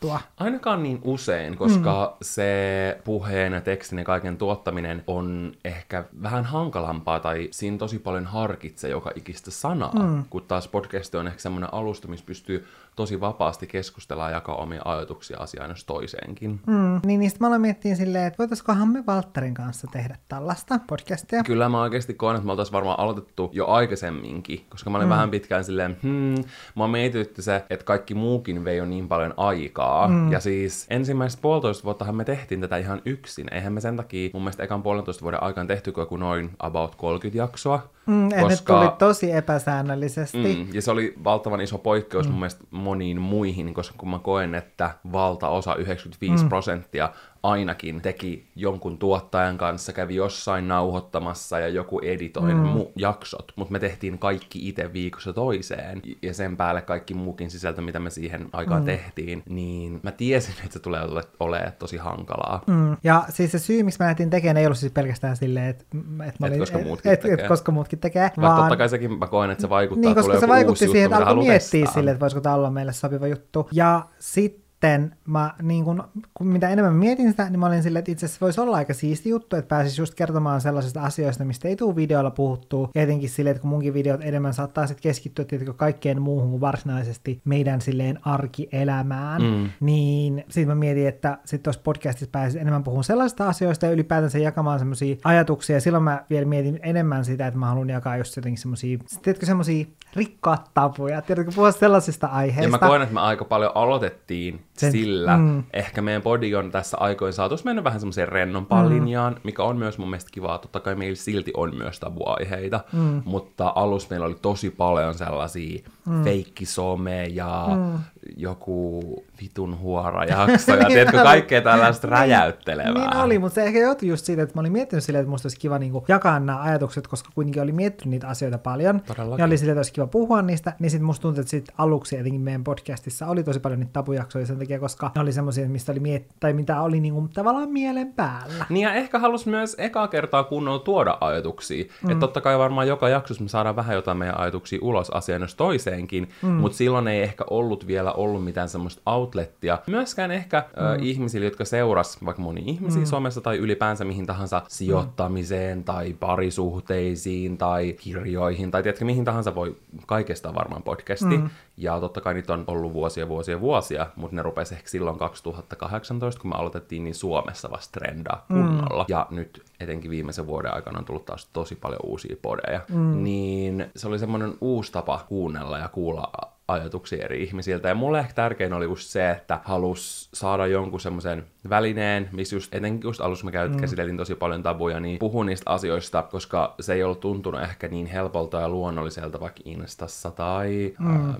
puhuttua. 0.00 0.20
Ainakaan 0.36 0.82
niin 0.82 1.00
usein, 1.04 1.56
koska 1.56 2.06
mm. 2.10 2.16
se 2.22 3.00
puheen 3.04 3.52
ja 3.52 3.60
tekstin 3.60 3.98
ja 3.98 4.04
kaiken 4.04 4.36
tuottaminen 4.36 5.02
on 5.06 5.52
ehkä 5.64 6.04
vähän 6.22 6.44
hankalampaa 6.44 7.20
tai 7.20 7.48
siinä 7.50 7.78
tosi 7.78 7.98
paljon 7.98 8.26
harkitsee 8.26 8.90
joka 8.90 9.10
ikistä 9.14 9.50
sanaa, 9.50 9.94
mm. 10.02 10.24
kun 10.30 10.42
taas 10.42 10.68
podcast 10.68 11.14
on 11.14 11.26
ehkä 11.26 11.40
semmoinen 11.40 11.74
alusta, 11.74 12.08
missä 12.08 12.26
pystyy 12.26 12.66
tosi 12.96 13.20
vapaasti 13.20 13.66
keskustella 13.66 14.24
ja 14.24 14.34
jakaa 14.34 14.54
omia 14.54 14.82
ajatuksia 14.84 15.38
asiaan 15.38 15.70
jos 15.70 15.84
toiseenkin. 15.84 16.60
Mm. 16.66 17.00
Niin 17.06 17.20
niistä 17.20 17.38
mä 17.40 17.46
aloin 17.46 17.60
miettiä 17.60 17.94
silleen, 17.94 18.26
että 18.26 18.38
voitaisikohan 18.38 18.88
me 18.88 19.06
Valtterin 19.06 19.54
kanssa 19.54 19.86
tehdä 19.92 20.18
tällaista 20.28 20.80
podcastia. 20.86 21.42
Kyllä 21.42 21.68
mä 21.68 21.82
oikeasti 21.82 22.14
koen, 22.14 22.36
että 22.36 22.46
me 22.46 22.52
oltaisiin 22.52 22.72
varmaan 22.72 23.00
aloitettu 23.00 23.50
jo 23.52 23.66
aikaisemminkin, 23.66 24.66
koska 24.68 24.90
mä 24.90 24.96
olin 24.96 25.08
mm. 25.08 25.12
vähän 25.12 25.30
pitkään 25.30 25.64
silleen, 25.64 25.96
hmm, 26.02 26.44
mä 26.76 26.88
mietitytti 26.88 27.42
se, 27.42 27.64
että 27.70 27.84
kaikki 27.84 28.14
muukin 28.14 28.64
vei 28.64 28.76
jo 28.76 28.84
niin 28.84 29.08
paljon 29.08 29.34
aikaa. 29.36 30.08
Mm. 30.08 30.32
Ja 30.32 30.40
siis 30.40 30.86
ensimmäistä 30.90 31.42
puolitoista 31.42 31.84
vuottahan 31.84 32.16
me 32.16 32.24
tehtiin 32.24 32.60
tätä 32.60 32.76
ihan 32.76 33.02
yksin. 33.04 33.54
Eihän 33.54 33.72
me 33.72 33.80
sen 33.80 33.96
takia 33.96 34.30
mun 34.32 34.42
mielestä 34.42 34.62
ekan 34.62 34.82
puolentoista 34.82 35.22
vuoden 35.22 35.42
aikaan 35.42 35.66
tehty 35.66 35.92
kuin 35.92 36.20
noin 36.20 36.50
about 36.58 36.94
30 36.94 37.38
jaksoa. 37.38 37.94
Mm, 38.06 38.28
koska... 38.40 38.80
ne 38.80 38.86
tuli 38.86 38.96
tosi 38.98 39.32
epäsäännöllisesti. 39.32 40.38
Mm, 40.38 40.74
ja 40.74 40.82
se 40.82 40.90
oli 40.90 41.14
valtavan 41.24 41.60
iso 41.60 41.78
poikkeus 41.78 42.26
mm. 42.26 42.32
mun 42.32 42.40
mielestä 42.40 42.64
moniin 42.84 43.20
muihin, 43.20 43.74
koska 43.74 43.94
kun 43.98 44.10
mä 44.10 44.18
koen, 44.18 44.54
että 44.54 44.90
valtaosa, 45.12 45.74
95 45.74 46.44
mm. 46.44 46.48
prosenttia 46.48 47.10
ainakin 47.44 48.00
teki 48.00 48.46
jonkun 48.56 48.98
tuottajan 48.98 49.58
kanssa, 49.58 49.92
kävi 49.92 50.14
jossain 50.14 50.68
nauhoittamassa 50.68 51.58
ja 51.58 51.68
joku 51.68 52.00
editoi 52.00 52.54
mm. 52.54 52.74
mu- 52.74 52.92
jaksot, 52.96 53.52
mutta 53.56 53.72
me 53.72 53.78
tehtiin 53.78 54.18
kaikki 54.18 54.68
itse 54.68 54.92
viikossa 54.92 55.32
toiseen 55.32 56.02
ja 56.22 56.34
sen 56.34 56.56
päälle 56.56 56.82
kaikki 56.82 57.14
muukin 57.14 57.50
sisältö, 57.50 57.80
mitä 57.80 57.98
me 57.98 58.10
siihen 58.10 58.48
aikaan 58.52 58.82
mm. 58.82 58.86
tehtiin, 58.86 59.42
niin 59.48 60.00
mä 60.02 60.12
tiesin, 60.12 60.54
että 60.64 60.72
se 60.72 60.78
tulee 60.78 61.00
olemaan 61.40 61.72
tosi 61.78 61.96
hankalaa. 61.96 62.62
Mm. 62.66 62.96
Ja 63.04 63.24
siis 63.28 63.52
se 63.52 63.58
syy, 63.58 63.82
miksi 63.82 63.98
mä 64.00 64.06
lähdin 64.06 64.30
tekemään, 64.30 64.56
ei 64.56 64.66
ollut 64.66 64.78
siis 64.78 64.92
pelkästään 64.92 65.36
silleen, 65.36 65.66
että, 65.66 65.84
että 66.26 66.36
mä 66.38 66.46
olin, 66.46 66.52
et 66.52 66.58
koska 66.60 66.78
muutkin 66.78 67.12
et, 67.12 67.20
tekee. 67.20 67.44
Et, 67.44 67.48
koska 67.48 67.72
muutkin 67.72 67.98
tekee, 67.98 68.30
vaan... 68.40 68.60
totta 68.60 68.76
kai 68.76 68.88
sekin 68.88 69.18
mä 69.18 69.26
koen, 69.26 69.50
että 69.50 69.62
se 69.62 69.68
vaikuttaa, 69.68 70.00
niin, 70.00 70.14
koska 70.14 70.40
se 70.40 70.48
vaikutti 70.48 70.88
siihen, 70.88 71.12
että 71.12 71.26
alkoi 71.26 71.44
miettiä 71.44 71.86
silleen, 71.86 72.12
että 72.12 72.20
voisiko 72.20 72.40
tämä 72.40 72.54
olla 72.54 72.70
meille 72.70 72.92
sopiva 72.92 73.26
juttu. 73.26 73.68
Ja 73.72 74.06
sitten 74.18 74.63
sitten 74.84 75.16
mä, 75.26 75.54
niin 75.62 75.84
kun, 75.84 76.04
kun 76.34 76.46
mitä 76.46 76.68
enemmän 76.68 76.94
mietin 76.94 77.30
sitä, 77.30 77.50
niin 77.50 77.60
mä 77.60 77.66
olin 77.66 77.82
silleen, 77.82 77.98
että 77.98 78.12
itse 78.12 78.26
asiassa 78.26 78.44
voisi 78.44 78.60
olla 78.60 78.76
aika 78.76 78.94
siisti 78.94 79.28
juttu, 79.28 79.56
että 79.56 79.68
pääsisi 79.68 80.00
just 80.00 80.14
kertomaan 80.14 80.60
sellaisista 80.60 81.02
asioista, 81.02 81.44
mistä 81.44 81.68
ei 81.68 81.76
tule 81.76 81.96
videoilla 81.96 82.30
puhuttua. 82.30 82.90
Ja 82.94 83.02
etenkin 83.02 83.28
silleen, 83.28 83.50
että 83.50 83.60
kun 83.60 83.70
munkin 83.70 83.94
videot 83.94 84.20
enemmän 84.24 84.54
saattaa 84.54 84.86
sitten 84.86 85.02
keskittyä 85.02 85.44
tietenkin 85.44 85.74
kaikkeen 85.74 86.22
muuhun 86.22 86.50
kuin 86.50 86.60
varsinaisesti 86.60 87.40
meidän 87.44 87.80
silleen 87.80 88.18
arkielämään, 88.22 89.42
mm. 89.42 89.70
niin 89.80 90.44
sitten 90.48 90.68
mä 90.68 90.74
mietin, 90.74 91.08
että 91.08 91.38
sitten 91.44 91.62
tuossa 91.62 91.82
podcastissa 91.84 92.30
pääsisi 92.32 92.58
enemmän 92.58 92.84
puhumaan 92.84 93.04
sellaisista 93.04 93.48
asioista 93.48 93.86
ja 93.86 93.92
ylipäätänsä 93.92 94.38
jakamaan 94.38 94.78
semmoisia 94.78 95.16
ajatuksia. 95.24 95.76
Ja 95.76 95.80
silloin 95.80 96.04
mä 96.04 96.24
vielä 96.30 96.46
mietin 96.46 96.80
enemmän 96.82 97.24
sitä, 97.24 97.46
että 97.46 97.60
mä 97.60 97.66
haluan 97.66 97.90
jakaa 97.90 98.16
just 98.16 98.36
jotenkin 98.36 98.60
semmoisia, 98.60 98.98
tiedätkö, 99.22 99.46
semmoisia 99.46 99.86
rikkoa 100.16 100.58
tapoja, 100.74 101.22
tiedätkö, 101.22 101.52
puhua 101.54 101.72
sellaisista 101.72 102.26
aiheista. 102.26 102.62
Ja 102.62 102.68
mä 102.68 102.78
koen, 102.78 103.02
että 103.02 103.14
me 103.14 103.20
aika 103.20 103.44
paljon 103.44 103.72
aloitettiin 103.74 104.60
sen, 104.76 104.92
sillä. 104.92 105.36
Mm. 105.36 105.64
Ehkä 105.72 106.02
meidän 106.02 106.22
body 106.22 106.54
on 106.54 106.70
tässä 106.70 106.96
aikoin 107.00 107.32
saatu 107.32 107.56
mennyt 107.64 107.84
vähän 107.84 108.00
semmoiseen 108.00 108.28
rennompaan 108.28 108.86
mm. 108.86 108.94
linjaan, 108.94 109.40
mikä 109.44 109.62
on 109.62 109.76
myös 109.76 109.98
mun 109.98 110.10
mielestä 110.10 110.30
kivaa. 110.32 110.58
Totta 110.58 110.80
kai 110.80 110.94
meillä 110.94 111.16
silti 111.16 111.52
on 111.56 111.76
myös 111.76 112.00
tabuaiheita, 112.00 112.80
mm. 112.92 113.22
mutta 113.24 113.72
alussa 113.74 114.08
meillä 114.10 114.26
oli 114.26 114.36
tosi 114.42 114.70
paljon 114.70 115.14
sellaisia 115.14 115.88
mm. 116.06 116.24
feikkisome 116.24 117.24
ja 117.24 117.66
mm. 117.76 117.98
joku 118.36 119.02
vitun 119.42 119.78
huora 119.78 120.24
jakso 120.24 120.72
ja 120.72 120.76
niin 120.76 120.88
tiedätkö, 120.88 121.22
kaikkea 121.22 121.60
tällaista 121.60 122.06
niin, 122.06 122.12
räjäyttelevää. 122.12 122.92
Niin 122.92 123.16
oli, 123.16 123.38
mutta 123.38 123.54
se 123.54 123.62
ehkä 123.62 123.78
johtui 123.78 124.08
just 124.08 124.24
siitä, 124.24 124.42
että 124.42 124.54
mä 124.54 124.60
olin 124.60 124.72
miettinyt 124.72 125.04
silleen, 125.04 125.20
että 125.20 125.30
musta 125.30 125.46
olisi 125.46 125.60
kiva 125.60 125.78
niinku 125.78 126.04
jakaa 126.08 126.40
nämä 126.40 126.62
ajatukset, 126.62 127.06
koska 127.06 127.28
kuitenkin 127.34 127.62
oli 127.62 127.72
miettinyt 127.72 128.10
niitä 128.10 128.28
asioita 128.28 128.58
paljon. 128.58 129.00
Todellakin. 129.00 129.42
Ja 129.42 129.46
oli 129.46 129.58
silleen, 129.58 129.72
että 129.72 129.78
olisi 129.78 129.92
kiva 129.92 130.06
puhua 130.06 130.42
niistä, 130.42 130.72
niin 130.78 130.90
sitten 130.90 131.06
musta 131.06 131.22
tuntui, 131.22 131.40
että 131.40 131.50
sit 131.50 131.68
aluksi 131.78 132.16
etenkin 132.16 132.40
meidän 132.40 132.64
podcastissa 132.64 133.26
oli 133.26 133.44
tosi 133.44 133.60
paljon 133.60 133.80
niitä 133.80 133.92
tabujaksoja 133.92 134.46
sen 134.46 134.58
takia, 134.58 134.80
koska 134.80 135.10
ne 135.14 135.20
oli 135.20 135.32
semmoisia, 135.32 135.68
mistä 135.68 135.92
oli 135.92 136.00
miet- 136.00 136.34
tai 136.40 136.52
mitä 136.52 136.80
oli 136.80 137.00
niinku 137.00 137.28
tavallaan 137.34 137.68
mielen 137.70 138.12
päällä. 138.12 138.66
Niin 138.68 138.84
ja 138.84 138.94
ehkä 138.94 139.18
halus 139.18 139.46
myös 139.46 139.76
ekaa 139.78 140.08
kertaa 140.08 140.44
kunnolla 140.44 140.78
tuoda 140.78 141.18
ajatuksia. 141.20 141.84
Mm. 141.84 142.10
Että 142.10 142.20
totta 142.20 142.40
kai 142.40 142.58
varmaan 142.58 142.88
joka 142.88 143.08
jaksossa 143.08 143.42
me 143.42 143.48
saadaan 143.48 143.76
vähän 143.76 143.94
jotain 143.94 144.18
meidän 144.18 144.40
ajatuksia 144.40 144.78
ulos 144.82 145.10
asiaan 145.10 145.42
jos 145.42 145.54
toiseenkin, 145.94 146.28
mm. 146.42 146.48
mutta 146.48 146.78
silloin 146.78 147.08
ei 147.08 147.22
ehkä 147.22 147.44
ollut 147.50 147.86
vielä 147.86 148.12
ollut 148.12 148.44
mitään 148.44 148.68
semmoista 148.68 149.02
outlettia. 149.06 149.78
Myöskään 149.86 150.30
ehkä 150.30 150.64
mm. 150.76 150.86
ö, 150.86 150.98
ihmisille, 151.00 151.44
jotka 151.44 151.64
seuras 151.64 152.24
vaikka 152.24 152.42
moni 152.42 152.62
ihmisiä 152.66 153.00
mm. 153.00 153.06
somessa 153.06 153.40
tai 153.40 153.56
ylipäänsä 153.56 154.04
mihin 154.04 154.26
tahansa 154.26 154.62
sijoittamiseen 154.68 155.78
mm. 155.78 155.84
tai 155.84 156.12
parisuhteisiin 156.12 157.58
tai 157.58 157.92
kirjoihin 157.92 158.70
tai 158.70 158.82
tiedätkö, 158.82 159.04
mihin 159.04 159.24
tahansa 159.24 159.54
voi 159.54 159.76
kaikesta 160.06 160.54
varmaan 160.54 160.82
podcasti. 160.82 161.38
Mm. 161.38 161.50
Ja 161.76 162.00
totta 162.00 162.20
kai 162.20 162.34
niitä 162.34 162.52
on 162.52 162.64
ollut 162.66 162.92
vuosia, 162.92 163.28
vuosia, 163.28 163.60
vuosia, 163.60 164.06
mutta 164.16 164.36
ne 164.36 164.42
rupesi 164.42 164.74
ehkä 164.74 164.88
silloin 164.88 165.18
2018, 165.18 166.40
kun 166.40 166.50
me 166.50 166.56
aloitettiin, 166.56 167.04
niin 167.04 167.14
Suomessa 167.14 167.70
vasta 167.70 168.00
trendaa 168.00 168.46
mm. 168.48 168.56
kunnolla. 168.56 169.02
Mm. 169.02 169.12
Ja 169.12 169.26
nyt 169.30 169.62
etenkin 169.80 170.10
viimeisen 170.10 170.46
vuoden 170.46 170.74
aikana 170.74 170.98
on 170.98 171.04
tullut 171.04 171.24
taas 171.24 171.48
tosi 171.52 171.74
paljon 171.74 172.00
uusia 172.02 172.36
podeja. 172.42 172.80
Mm. 172.88 173.24
Niin 173.24 173.86
se 173.96 174.08
oli 174.08 174.18
semmoinen 174.18 174.54
uusi 174.60 174.92
tapa 174.92 175.24
kuunnella 175.28 175.78
ja 175.78 175.83
kuulla 175.92 176.28
ajatuksia 176.68 177.24
eri 177.24 177.42
ihmisiltä. 177.42 177.88
Ja 177.88 177.94
mulle 177.94 178.18
ehkä 178.18 178.34
tärkein 178.34 178.72
oli 178.72 178.84
just 178.84 179.08
se, 179.08 179.30
että 179.30 179.60
halus 179.64 180.28
saada 180.34 180.66
jonkun 180.66 181.00
semmoisen 181.00 181.44
välineen, 181.68 182.28
missä 182.32 182.56
just 182.56 182.74
etenkin 182.74 183.08
just 183.08 183.20
alussa 183.20 183.44
me 183.44 183.52
käyt, 183.52 183.72
mm. 183.72 183.80
käsiteltiin 183.80 184.16
tosi 184.16 184.34
paljon 184.34 184.62
tabuja, 184.62 185.00
niin 185.00 185.18
puhun 185.18 185.46
niistä 185.46 185.70
asioista, 185.70 186.22
koska 186.22 186.74
se 186.80 186.94
ei 186.94 187.02
ollut 187.02 187.20
tuntunut 187.20 187.62
ehkä 187.62 187.88
niin 187.88 188.06
helpolta 188.06 188.60
ja 188.60 188.68
luonnolliselta 188.68 189.40
vaikka 189.40 189.60
Instassa 189.64 190.30
tai 190.30 190.94
mm. 190.98 191.14
ähm, 191.14 191.34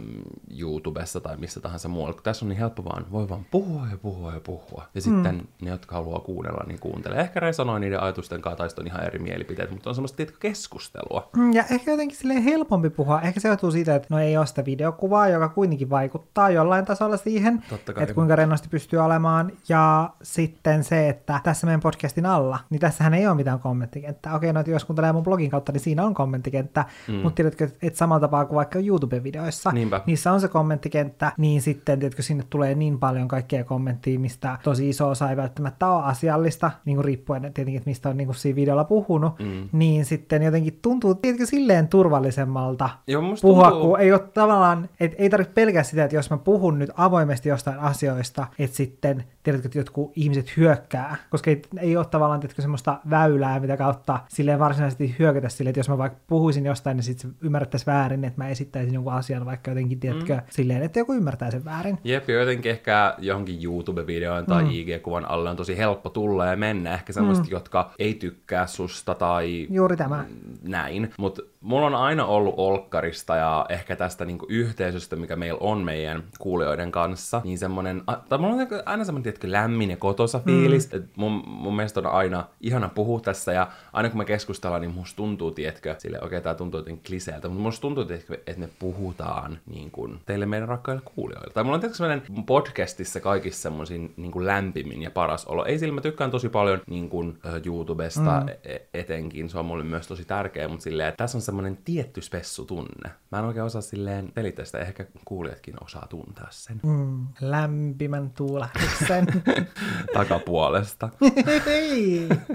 YouTubessa 0.60 1.20
tai 1.20 1.36
missä 1.36 1.60
tahansa 1.60 1.88
muualla. 1.88 2.14
Kun 2.14 2.22
tässä 2.22 2.44
on 2.44 2.48
niin 2.48 2.58
helppo 2.58 2.84
vaan, 2.84 3.06
voi 3.12 3.28
vaan 3.28 3.46
puhua 3.50 3.86
ja 3.90 3.98
puhua 3.98 4.34
ja 4.34 4.40
puhua. 4.40 4.84
Ja 4.94 5.00
sitten 5.00 5.34
mm. 5.34 5.46
ne, 5.62 5.70
jotka 5.70 5.94
haluaa 5.94 6.20
kuunnella, 6.20 6.64
niin 6.66 6.80
kuuntelee. 6.80 7.20
Ehkä 7.20 7.40
resonoi 7.40 7.80
niiden 7.80 8.02
ajatusten 8.02 8.40
kanssa, 8.40 8.76
tai 8.76 8.82
on 8.82 8.86
ihan 8.86 9.04
eri 9.04 9.18
mielipiteet, 9.18 9.70
mutta 9.70 9.90
on 9.90 9.94
semmoista 9.94 10.22
keskustelua. 10.40 11.28
Mm, 11.36 11.52
ja 11.52 11.64
ehkä 11.70 11.90
jotenkin 11.90 12.16
silleen 12.16 12.42
helpompi 12.42 12.90
puhua. 12.90 13.20
Ehkä 13.20 13.40
se 13.40 13.48
johtuu 13.48 13.70
siitä, 13.70 13.94
että 13.94 14.08
no 14.10 14.18
ei 14.18 14.36
ole 14.36 14.46
sitä 14.46 14.64
videokuvaa, 14.64 15.13
joka 15.28 15.48
kuitenkin 15.48 15.90
vaikuttaa 15.90 16.50
jollain 16.50 16.84
tasolla 16.84 17.16
siihen, 17.16 17.62
että 18.00 18.14
kuinka 18.14 18.36
rennosti 18.36 18.68
pystyy 18.68 18.98
olemaan. 18.98 19.52
Ja 19.68 20.10
sitten 20.22 20.84
se, 20.84 21.08
että 21.08 21.40
tässä 21.44 21.66
meidän 21.66 21.80
podcastin 21.80 22.26
alla, 22.26 22.58
niin 22.70 22.80
tässähän 22.80 23.14
ei 23.14 23.26
ole 23.26 23.34
mitään 23.34 23.58
kommenttikenttää. 23.58 24.34
Okei, 24.34 24.52
no 24.52 24.64
jos 24.66 24.84
kuuntelee 24.84 25.12
mun 25.12 25.22
blogin 25.22 25.50
kautta, 25.50 25.72
niin 25.72 25.80
siinä 25.80 26.04
on 26.04 26.14
kommenttikenttä, 26.14 26.84
mm. 27.08 27.14
mutta 27.14 27.34
tiedätkö, 27.34 27.68
että 27.82 27.98
samalla 27.98 28.20
tapaa 28.20 28.44
kuin 28.44 28.56
vaikka 28.56 28.78
YouTube-videoissa, 28.78 29.72
Niinpä. 29.72 30.00
niissä 30.06 30.32
on 30.32 30.40
se 30.40 30.48
kommenttikenttä, 30.48 31.32
niin 31.38 31.62
sitten 31.62 31.98
tiedätkö, 31.98 32.22
sinne 32.22 32.44
tulee 32.50 32.74
niin 32.74 32.98
paljon 32.98 33.28
kaikkea 33.28 33.64
kommenttia, 33.64 34.18
mistä 34.18 34.58
tosi 34.62 34.88
iso 34.88 35.08
osa 35.08 35.30
ei 35.30 35.36
välttämättä 35.36 35.88
ole 35.88 36.04
asiallista, 36.04 36.70
niin 36.84 36.96
kuin 36.96 37.04
riippuen 37.04 37.42
tietenkin, 37.42 37.76
että 37.76 37.90
mistä 37.90 38.08
on 38.08 38.16
niin 38.16 38.26
kuin 38.26 38.36
siinä 38.36 38.56
videolla 38.56 38.84
puhunut, 38.84 39.38
mm. 39.38 39.68
niin 39.72 40.04
sitten 40.04 40.42
jotenkin 40.42 40.78
tuntuu, 40.82 41.14
tiedätkö, 41.14 41.46
silleen 41.46 41.88
turvallisemmalta 41.88 42.90
Joo, 43.06 43.22
puhua, 43.42 43.70
tuntuu... 43.70 43.88
kun 43.88 44.00
ei 44.00 44.12
ole 44.12 44.20
tavallaan, 44.34 44.88
et 45.04 45.14
ei 45.18 45.30
tarvitse 45.30 45.54
pelkää 45.54 45.82
sitä, 45.82 46.04
että 46.04 46.16
jos 46.16 46.30
mä 46.30 46.38
puhun 46.38 46.78
nyt 46.78 46.90
avoimesti 46.96 47.48
jostain 47.48 47.78
asioista, 47.78 48.46
että 48.58 48.76
sitten, 48.76 49.24
tiedätkö, 49.42 49.68
että 49.68 49.78
jotkut 49.78 50.12
ihmiset 50.16 50.56
hyökkää, 50.56 51.16
koska 51.30 51.50
ei, 51.50 51.62
ei 51.78 51.96
ole 51.96 52.06
tavallaan, 52.06 52.40
tiedätkö, 52.40 52.62
semmoista 52.62 52.98
väylää, 53.10 53.60
mitä 53.60 53.76
kautta 53.76 54.20
silleen 54.28 54.58
varsinaisesti 54.58 55.16
hyökätä 55.18 55.48
silleen, 55.48 55.70
että 55.70 55.80
jos 55.80 55.88
mä 55.88 55.98
vaikka 55.98 56.18
puhuisin 56.26 56.66
jostain, 56.66 56.96
niin 56.96 57.04
sitten 57.04 57.34
ymmärrettäisiin 57.40 57.86
väärin, 57.86 58.24
että 58.24 58.42
mä 58.42 58.48
esittäisin 58.48 58.94
jonkun 58.94 59.12
asian 59.12 59.46
vaikka 59.46 59.70
jotenkin, 59.70 60.00
tiedätkö, 60.00 60.34
mm. 60.34 60.42
silleen, 60.50 60.82
että 60.82 60.98
joku 60.98 61.12
ymmärtää 61.12 61.50
sen 61.50 61.64
väärin. 61.64 61.98
Jep, 62.04 62.28
jotenkin 62.28 62.72
ehkä 62.72 63.14
johonkin 63.18 63.64
YouTube-videoon 63.64 64.46
tai 64.46 64.62
mm. 64.62 64.70
IG-kuvan 64.70 65.24
alle 65.24 65.50
on 65.50 65.56
tosi 65.56 65.78
helppo 65.78 66.10
tulla 66.10 66.46
ja 66.46 66.56
mennä. 66.56 66.94
Ehkä 66.94 67.12
semmoista, 67.12 67.44
mm. 67.44 67.50
jotka 67.50 67.90
ei 67.98 68.14
tykkää 68.14 68.66
susta 68.66 69.14
tai... 69.14 69.66
Juuri 69.70 69.96
tämä. 69.96 70.24
Näin. 70.62 71.10
Mutta 71.18 71.42
mulla 71.64 71.86
on 71.86 71.94
aina 71.94 72.26
ollut 72.26 72.54
Olkkarista 72.56 73.36
ja 73.36 73.66
ehkä 73.68 73.96
tästä 73.96 74.24
niinku 74.24 74.46
yhteisöstä, 74.48 75.16
mikä 75.16 75.36
meillä 75.36 75.58
on 75.60 75.84
meidän 75.84 76.22
kuulijoiden 76.38 76.92
kanssa, 76.92 77.40
niin 77.44 77.58
semmoinen, 77.58 78.02
tai 78.28 78.38
mulla 78.38 78.54
on 78.54 78.68
aina 78.86 79.04
semmoinen 79.04 79.22
tietkö 79.22 79.52
lämmin 79.52 79.90
ja 79.90 79.96
kotosa 79.96 80.40
fiilis. 80.44 80.92
Mm. 80.92 81.02
mun, 81.16 81.42
mun 81.46 81.76
mielestä 81.76 82.00
on 82.00 82.06
aina 82.06 82.44
ihana 82.60 82.88
puhua 82.88 83.20
tässä 83.20 83.52
ja 83.52 83.68
aina 83.92 84.08
kun 84.08 84.18
me 84.18 84.24
keskustellaan, 84.24 84.82
niin 84.82 84.94
musta 84.94 85.16
tuntuu, 85.16 85.50
tietkö, 85.50 85.94
sille 85.98 86.18
okei, 86.18 86.26
okay, 86.26 86.40
tää 86.40 86.54
tuntuu 86.54 86.80
jotenkin 86.80 87.04
kliseeltä, 87.06 87.48
mutta 87.48 87.62
musta 87.62 87.80
tuntuu, 87.80 88.04
tietkö, 88.04 88.34
että 88.34 88.60
me 88.60 88.68
puhutaan 88.78 89.58
niin 89.66 89.90
kuin 89.90 90.20
teille 90.26 90.46
meidän 90.46 90.68
rakkaille 90.68 91.02
kuulijoille. 91.14 91.52
Tai 91.54 91.64
mulla 91.64 91.74
on 91.74 91.80
tietysti 91.80 91.98
semmoinen 91.98 92.44
podcastissa 92.46 93.20
kaikissa 93.20 93.62
semmoisin 93.62 94.14
niin 94.16 94.32
kuin 94.32 94.46
lämpimin 94.46 95.02
ja 95.02 95.10
paras 95.10 95.44
olo. 95.46 95.64
Ei 95.64 95.78
sillä 95.78 95.94
mä 95.94 96.00
tykkään 96.00 96.30
tosi 96.30 96.48
paljon 96.48 96.80
niin 96.86 97.08
kuin, 97.08 97.38
YouTubesta 97.66 98.40
mm. 98.40 98.48
E-, 98.48 98.78
etenkin, 98.94 99.50
se 99.50 99.58
on 99.58 99.64
mulle 99.64 99.84
myös 99.84 100.06
tosi 100.06 100.24
tärkeä, 100.24 100.68
mutta 100.68 100.84
silleen, 100.84 101.08
että 101.08 101.24
tässä 101.24 101.38
on 101.38 101.42
semmoinen 101.54 101.84
tietty 101.84 102.22
spessutunne. 102.22 103.10
Mä 103.30 103.38
en 103.38 103.44
oikein 103.44 103.64
osaa 103.64 103.82
silleen 103.82 104.32
selittää 104.34 104.64
sitä, 104.64 104.78
ehkä 104.78 105.06
kuulijatkin 105.24 105.74
osaa 105.84 106.06
tuntea 106.10 106.46
sen. 106.50 106.80
Mm, 106.82 107.26
lämpimän 107.40 108.30
tuulahduksen. 108.30 109.26
Takapuolesta. 110.14 111.08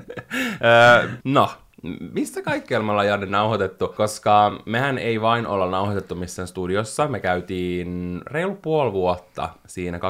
no, 1.24 1.50
Mistä 2.14 2.42
kaikkialla 2.42 2.86
me 2.86 2.92
ollaan 2.92 3.08
Janne 3.08 3.26
nauhoitettu? 3.26 3.88
Koska 3.88 4.62
mehän 4.66 4.98
ei 4.98 5.22
vain 5.22 5.48
olla 5.48 5.70
nauhoitettu 5.70 6.16
missään 6.16 6.48
studiossa. 6.48 7.08
Me 7.08 7.20
käytiin 7.20 8.22
reilu 8.28 8.56
puoli 8.56 8.94
vuotta 8.94 9.50
siinä 9.68 9.98
2019-2020 9.98 10.02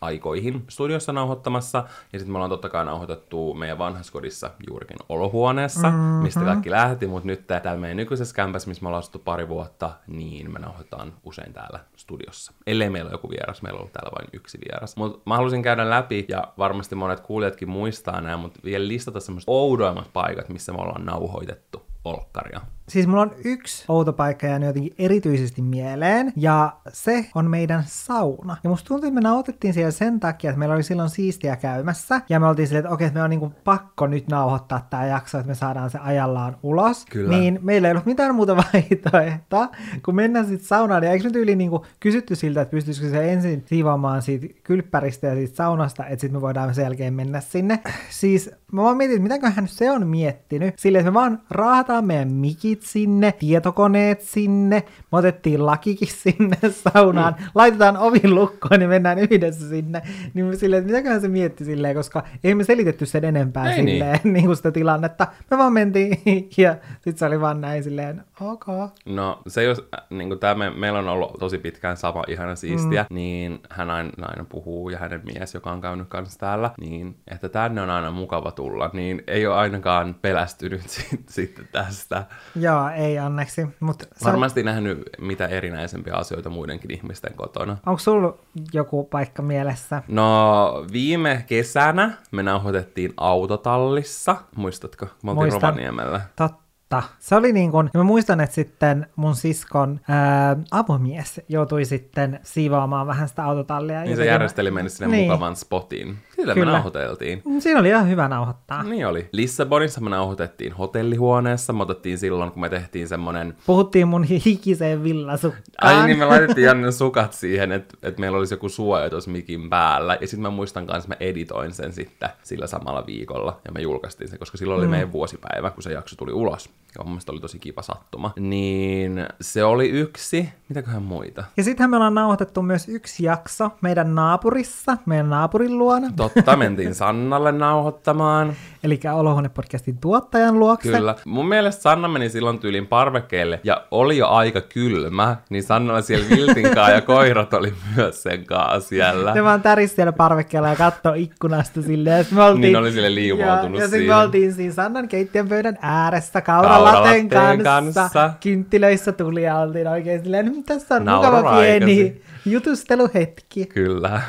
aikoihin 0.00 0.64
studiossa 0.68 1.12
nauhoittamassa. 1.12 1.84
Ja 2.12 2.18
sitten 2.18 2.32
me 2.32 2.36
ollaan 2.36 2.50
totta 2.50 2.68
kai 2.68 2.84
nauhoitettu 2.84 3.54
meidän 3.54 3.78
vanhaskodissa 3.78 4.50
juurikin 4.68 4.96
olohuoneessa, 5.08 5.90
mm-hmm. 5.90 6.22
mistä 6.22 6.40
kaikki 6.40 6.70
lähti. 6.70 7.06
Mutta 7.06 7.26
nyt 7.26 7.46
täällä 7.46 7.76
meidän 7.76 7.96
nykyisessä 7.96 8.34
kämpässä, 8.34 8.68
missä 8.68 8.82
me 8.82 8.88
ollaan 8.88 8.98
asuttu 8.98 9.18
pari 9.18 9.48
vuotta, 9.48 9.90
niin 10.06 10.52
me 10.52 10.58
nauhoitetaan 10.58 11.12
usein 11.24 11.52
täällä 11.52 11.80
studiossa. 11.96 12.52
Ellei 12.66 12.90
meillä 12.90 13.08
ole 13.08 13.14
joku 13.14 13.30
vieras, 13.30 13.62
meillä 13.62 13.76
on 13.76 13.80
ollut 13.80 13.92
täällä 13.92 14.10
vain 14.18 14.28
yksi 14.32 14.58
vieras. 14.68 14.96
Mutta 14.96 15.18
mä 15.26 15.36
halusin 15.36 15.62
käydä 15.62 15.90
läpi, 15.90 16.26
ja 16.28 16.44
varmasti 16.58 16.94
monet 16.94 17.20
kuulijatkin 17.20 17.68
muistaa 17.68 18.20
nämä, 18.20 18.36
mutta 18.36 18.60
vielä 18.64 18.88
listata 18.88 19.20
semmoista 19.20 19.52
oudoimmat 19.76 20.12
paikat, 20.12 20.48
missä 20.48 20.72
me 20.72 20.78
ollaan 20.78 21.04
nauhoitettu 21.04 21.85
olkkaria. 22.06 22.60
Siis 22.88 23.06
mulla 23.06 23.22
on 23.22 23.34
yksi 23.44 23.84
outo 23.88 24.12
paikka 24.12 24.46
jäänyt 24.46 24.66
jotenkin 24.66 24.94
erityisesti 24.98 25.62
mieleen, 25.62 26.32
ja 26.36 26.76
se 26.88 27.26
on 27.34 27.50
meidän 27.50 27.84
sauna. 27.86 28.56
Ja 28.64 28.70
musta 28.70 28.88
tuntuu, 28.88 29.08
että 29.08 29.14
me 29.14 29.20
nauhoitettiin 29.20 29.74
siellä 29.74 29.90
sen 29.90 30.20
takia, 30.20 30.50
että 30.50 30.58
meillä 30.58 30.74
oli 30.74 30.82
silloin 30.82 31.10
siistiä 31.10 31.56
käymässä, 31.56 32.20
ja 32.28 32.40
me 32.40 32.46
oltiin 32.46 32.68
silleen, 32.68 32.84
että 32.84 32.94
okei, 32.94 33.06
että 33.06 33.18
me 33.18 33.24
on 33.24 33.30
niinku 33.30 33.52
pakko 33.64 34.06
nyt 34.06 34.28
nauhoittaa 34.28 34.86
tämä 34.90 35.06
jakso, 35.06 35.38
että 35.38 35.48
me 35.48 35.54
saadaan 35.54 35.90
se 35.90 35.98
ajallaan 35.98 36.56
ulos. 36.62 37.06
Kyllä. 37.06 37.38
Niin 37.38 37.58
meillä 37.62 37.88
ei 37.88 37.92
ollut 37.92 38.06
mitään 38.06 38.34
muuta 38.34 38.56
vaihtoehtoa, 38.74 39.68
kun 40.04 40.14
mennään 40.14 40.46
sitten 40.46 40.68
saunaan, 40.68 41.04
ja 41.04 41.10
eikö 41.10 41.24
me 41.24 41.30
tyyli 41.30 41.56
niinku 41.56 41.86
kysytty 42.00 42.36
siltä, 42.36 42.60
että 42.60 42.70
pystyisikö 42.70 43.10
se 43.10 43.32
ensin 43.32 43.64
siivoamaan 43.66 44.22
siitä 44.22 44.46
kylppäristä 44.64 45.26
ja 45.26 45.34
siitä 45.34 45.56
saunasta, 45.56 46.06
että 46.06 46.20
sitten 46.20 46.36
me 46.36 46.40
voidaan 46.40 46.74
sen 46.74 46.82
jälkeen 46.82 47.14
mennä 47.14 47.40
sinne. 47.40 47.80
Siis 48.10 48.50
mä 48.72 48.82
vaan 48.82 48.96
mietin, 48.96 49.16
että 49.16 49.22
mitäköhän 49.22 49.68
se 49.68 49.90
on 49.90 50.06
miettinyt, 50.06 50.78
silleen, 50.78 51.00
että 51.00 51.10
me 51.10 51.14
vaan 51.14 51.42
raahataan 51.50 51.95
meidän 52.02 52.32
mikit 52.32 52.82
sinne, 52.82 53.32
tietokoneet 53.32 54.20
sinne, 54.20 54.82
me 55.12 55.18
otettiin 55.18 55.66
lakikin 55.66 56.08
sinne 56.22 56.58
saunaan, 56.70 57.34
mm. 57.38 57.46
laitetaan 57.54 57.96
ovin 57.96 58.34
lukkoon 58.34 58.78
niin 58.78 58.88
mennään 58.88 59.18
yhdessä 59.18 59.68
sinne. 59.68 60.02
Niin 60.34 60.56
silleen, 60.56 60.80
että 60.80 60.92
mitäköhän 60.92 61.20
se 61.20 61.28
mietti 61.28 61.64
silleen, 61.64 61.94
koska 61.94 62.22
ei 62.44 62.54
me 62.54 62.64
selitetty 62.64 63.06
sen 63.06 63.24
enempää 63.24 63.70
ei 63.70 63.76
silleen, 63.76 64.20
niin. 64.24 64.32
niin 64.34 64.46
kuin 64.46 64.56
sitä 64.56 64.72
tilannetta. 64.72 65.26
Me 65.50 65.58
vaan 65.58 65.72
mentiin 65.72 66.18
ja 66.56 66.76
sitten 66.94 67.18
se 67.18 67.26
oli 67.26 67.40
vaan 67.40 67.60
näin 67.60 67.84
silleen, 67.84 68.24
ok. 68.40 68.66
No 69.06 69.42
se 69.46 69.62
jos, 69.62 69.88
niin 70.10 70.28
kuin 70.28 70.40
tämä 70.40 70.54
me, 70.54 70.70
meillä 70.70 70.98
on 70.98 71.08
ollut 71.08 71.32
tosi 71.38 71.58
pitkään 71.58 71.96
sama 71.96 72.24
ihana 72.28 72.56
siistiä, 72.56 73.06
mm. 73.10 73.14
niin 73.14 73.60
hän 73.70 73.90
aina, 73.90 74.10
aina 74.22 74.44
puhuu 74.48 74.90
ja 74.90 74.98
hänen 74.98 75.22
mies, 75.24 75.54
joka 75.54 75.72
on 75.72 75.80
käynyt 75.80 76.08
kanssa 76.08 76.38
täällä, 76.38 76.70
niin 76.80 77.16
että 77.28 77.48
tänne 77.48 77.82
on 77.82 77.90
aina 77.90 78.10
mukava 78.10 78.50
tulla, 78.50 78.90
niin 78.92 79.22
ei 79.26 79.46
ole 79.46 79.56
ainakaan 79.56 80.16
pelästynyt 80.22 80.82
sitten 81.28 81.66
tästä. 81.86 82.24
Joo, 82.56 82.88
ei 82.88 83.18
onneksi. 83.18 83.66
Mut 83.80 84.08
Varmasti 84.24 84.60
on... 84.60 84.66
nähnyt 84.66 85.10
mitä 85.18 85.46
erinäisempiä 85.46 86.14
asioita 86.14 86.50
muidenkin 86.50 86.90
ihmisten 86.90 87.32
kotona. 87.36 87.76
Onko 87.86 87.98
sulla 87.98 88.38
joku 88.72 89.04
paikka 89.04 89.42
mielessä? 89.42 90.02
No, 90.08 90.84
viime 90.92 91.44
kesänä 91.46 92.12
me 92.30 92.42
nauhoitettiin 92.42 93.14
autotallissa. 93.16 94.36
Muistatko? 94.56 95.06
Me 95.22 95.30
oltiin 95.30 95.44
Muistan. 95.44 95.62
Rovaniemellä. 95.62 96.20
Totta 96.36 97.02
se 97.18 97.34
oli 97.34 97.52
niin 97.52 97.70
kuin, 97.70 97.90
mä 97.94 98.02
muistan, 98.02 98.40
että 98.40 98.54
sitten 98.54 99.06
mun 99.16 99.36
siskon 99.36 100.00
ää, 100.08 100.56
avomies 100.70 101.40
joutui 101.48 101.84
sitten 101.84 102.40
siivoamaan 102.42 103.06
vähän 103.06 103.28
sitä 103.28 103.44
autotallia. 103.44 104.02
Niin 104.02 104.16
se 104.16 104.24
järjesteli 104.24 104.70
mennä 104.70 104.88
sinne 104.88 105.16
niin. 105.16 105.30
mukavan 105.30 105.56
spotin. 105.56 106.18
Sillä 106.46 106.54
Kyllä. 106.54 106.66
me 106.66 106.72
nauhoiteltiin. 106.72 107.42
Mm, 107.44 107.60
siinä 107.60 107.80
oli 107.80 107.88
ihan 107.88 108.08
hyvä 108.08 108.28
nauhoittaa. 108.28 108.82
Niin 108.82 109.06
oli. 109.06 109.28
Lissabonissa 109.32 110.00
me 110.00 110.10
nauhoitettiin 110.10 110.72
hotellihuoneessa. 110.72 111.72
Me 111.72 111.82
otettiin 111.82 112.18
silloin, 112.18 112.52
kun 112.52 112.60
me 112.60 112.68
tehtiin 112.68 113.08
semmonen... 113.08 113.56
Puhuttiin 113.66 114.08
mun 114.08 114.24
hikiseen 114.24 115.04
villasukkaan. 115.04 115.64
Ai 115.80 116.06
niin, 116.06 116.18
me 116.18 116.24
laitettiin 116.24 116.64
Jannen 116.64 116.92
sukat 116.92 117.32
siihen, 117.32 117.72
että, 117.72 117.94
että 118.02 118.20
meillä 118.20 118.38
olisi 118.38 118.54
joku 118.54 118.68
suoja 118.68 119.10
tuossa 119.10 119.30
mikin 119.30 119.70
päällä. 119.70 120.18
Ja 120.20 120.26
sitten 120.26 120.42
mä 120.42 120.50
muistan 120.50 120.86
kanssa, 120.86 121.14
että 121.14 121.24
mä 121.24 121.28
editoin 121.28 121.72
sen 121.72 121.92
sitten 121.92 122.28
sillä 122.42 122.66
samalla 122.66 123.06
viikolla. 123.06 123.60
Ja 123.64 123.72
me 123.72 123.80
julkaistiin 123.80 124.28
sen, 124.28 124.38
koska 124.38 124.58
silloin 124.58 124.78
oli 124.78 124.86
mm. 124.86 124.90
meidän 124.90 125.12
vuosipäivä, 125.12 125.70
kun 125.70 125.82
se 125.82 125.92
jakso 125.92 126.16
tuli 126.16 126.32
ulos 126.32 126.70
joka 126.96 127.04
mun 127.04 127.12
mielestä 127.12 127.32
oli 127.32 127.40
tosi 127.40 127.58
kiva 127.58 127.82
sattuma. 127.82 128.32
Niin 128.40 129.26
se 129.40 129.64
oli 129.64 129.90
yksi. 129.90 130.48
Mitäköhän 130.68 131.02
muita? 131.02 131.44
Ja 131.56 131.64
sittenhän 131.64 131.90
me 131.90 131.96
ollaan 131.96 132.14
nauhoitettu 132.14 132.62
myös 132.62 132.88
yksi 132.88 133.24
jakso 133.24 133.70
meidän 133.80 134.14
naapurissa, 134.14 134.96
meidän 135.06 135.30
naapurin 135.30 135.78
luona. 135.78 136.12
Totta, 136.16 136.56
mentiin 136.66 136.94
Sannalle 136.94 137.52
nauhoittamaan. 137.52 138.52
Eli 138.84 139.00
Olohuone-podcastin 139.12 139.98
tuottajan 140.00 140.58
luokse. 140.58 140.92
Kyllä. 140.92 141.14
Mun 141.24 141.48
mielestä 141.48 141.82
Sanna 141.82 142.08
meni 142.08 142.28
silloin 142.28 142.58
tyylin 142.58 142.86
parvekkeelle 142.86 143.60
ja 143.64 143.84
oli 143.90 144.18
jo 144.18 144.28
aika 144.28 144.60
kylmä, 144.60 145.36
niin 145.50 145.62
Sannalla 145.62 146.02
siellä 146.02 146.26
viltinkaa 146.30 146.90
ja 146.90 147.00
koirat 147.00 147.54
oli 147.54 147.74
myös 147.96 148.22
sen 148.22 148.44
kanssa 148.44 148.88
siellä. 148.88 149.34
Ne 149.34 149.44
vaan 149.44 149.62
täris 149.62 149.96
siellä 149.96 150.12
parvekkeella 150.12 150.68
ja 150.68 150.76
katto 150.76 151.14
ikkunasta 151.14 151.82
silleen. 151.82 152.26
Me 152.30 152.42
oltiin, 152.42 152.60
niin 152.60 152.76
oli 152.76 152.92
sille 152.92 153.14
liivoutunut 153.14 153.78
Ja, 153.78 153.84
ja 153.84 153.88
sitten 153.88 154.08
me 154.08 154.14
oltiin 154.14 154.52
siinä 154.52 154.74
Sannan 154.74 155.08
keittiön 155.08 155.48
pöydän 155.48 155.78
ääressä 155.82 156.40
kauralla 156.40 156.85
nauralatten 156.92 157.28
kanssa. 157.64 158.00
kanssa. 158.00 158.30
Kynttilöissä 158.40 159.12
tuli 159.12 159.42
ja 159.42 159.58
oltiin 159.58 159.88
oikein 159.88 160.22
silleen, 160.22 160.46
"Mm, 160.54 160.62
tässä 160.64 160.94
on 160.94 161.04
Nauroi 161.04 161.30
mukava 161.42 161.56
pieni 161.60 161.74
aikaisin. 161.74 162.22
Jutusteluhetki. 162.46 163.66
Kyllä. 163.66 164.22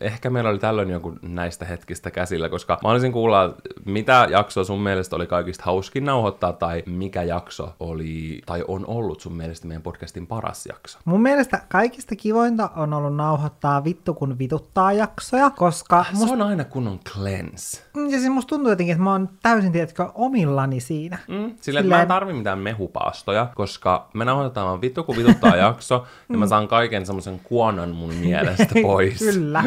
Ehkä 0.00 0.30
meillä 0.30 0.50
oli 0.50 0.58
tällöin 0.58 0.90
joku 0.90 1.14
näistä 1.22 1.64
hetkistä 1.64 2.10
käsillä, 2.10 2.48
koska 2.48 2.78
mä 2.84 2.90
olisin 2.90 3.12
kuulla, 3.12 3.54
mitä 3.84 4.26
jaksoa 4.30 4.64
sun 4.64 4.80
mielestä 4.80 5.16
oli 5.16 5.26
kaikista 5.26 5.64
hauskin 5.66 6.04
nauhoittaa, 6.04 6.52
tai 6.52 6.82
mikä 6.86 7.22
jakso 7.22 7.74
oli, 7.80 8.40
tai 8.46 8.64
on 8.68 8.86
ollut 8.86 9.20
sun 9.20 9.36
mielestä 9.36 9.66
meidän 9.66 9.82
podcastin 9.82 10.26
paras 10.26 10.66
jakso. 10.66 10.98
Mun 11.04 11.22
mielestä 11.22 11.62
kaikista 11.68 12.16
kivointa 12.16 12.70
on 12.76 12.92
ollut 12.94 13.16
nauhoittaa 13.16 13.84
vittu 13.84 14.14
kun 14.14 14.38
vituttaa 14.38 14.92
jaksoja, 14.92 15.50
koska 15.50 16.04
Se 16.04 16.16
musta, 16.16 16.32
on 16.32 16.42
aina 16.42 16.64
kunnon 16.64 16.98
cleanse. 16.98 17.82
ja 17.94 18.18
siis 18.18 18.28
musta 18.30 18.48
tuntuu 18.48 18.70
jotenkin, 18.72 18.92
että 18.92 19.04
mä 19.04 19.12
oon 19.12 19.28
täysin, 19.42 19.72
tiedätkö, 19.72 20.06
omillani 20.14 20.80
siinä. 20.80 21.18
Mm, 21.28 21.36
sillä 21.36 21.80
Silleen... 21.80 21.88
mä 21.88 22.02
en 22.02 22.08
tarvi 22.08 22.32
mitään 22.32 22.58
mehupaastoja, 22.58 23.48
koska 23.54 24.08
me 24.14 24.24
nauhoitetaan 24.24 24.66
vaan 24.66 24.80
vittu 24.80 25.04
kun 25.04 25.16
vituttaa 25.16 25.56
jakso, 25.66 26.06
ja 26.28 26.38
mä 26.38 26.46
saan 26.46 26.68
kaiken 26.68 27.06
semmoisen 27.06 27.40
kuonan 27.58 27.90
mun 27.90 28.14
mielestä 28.14 28.74
pois. 28.82 29.18
Kyllä. 29.18 29.64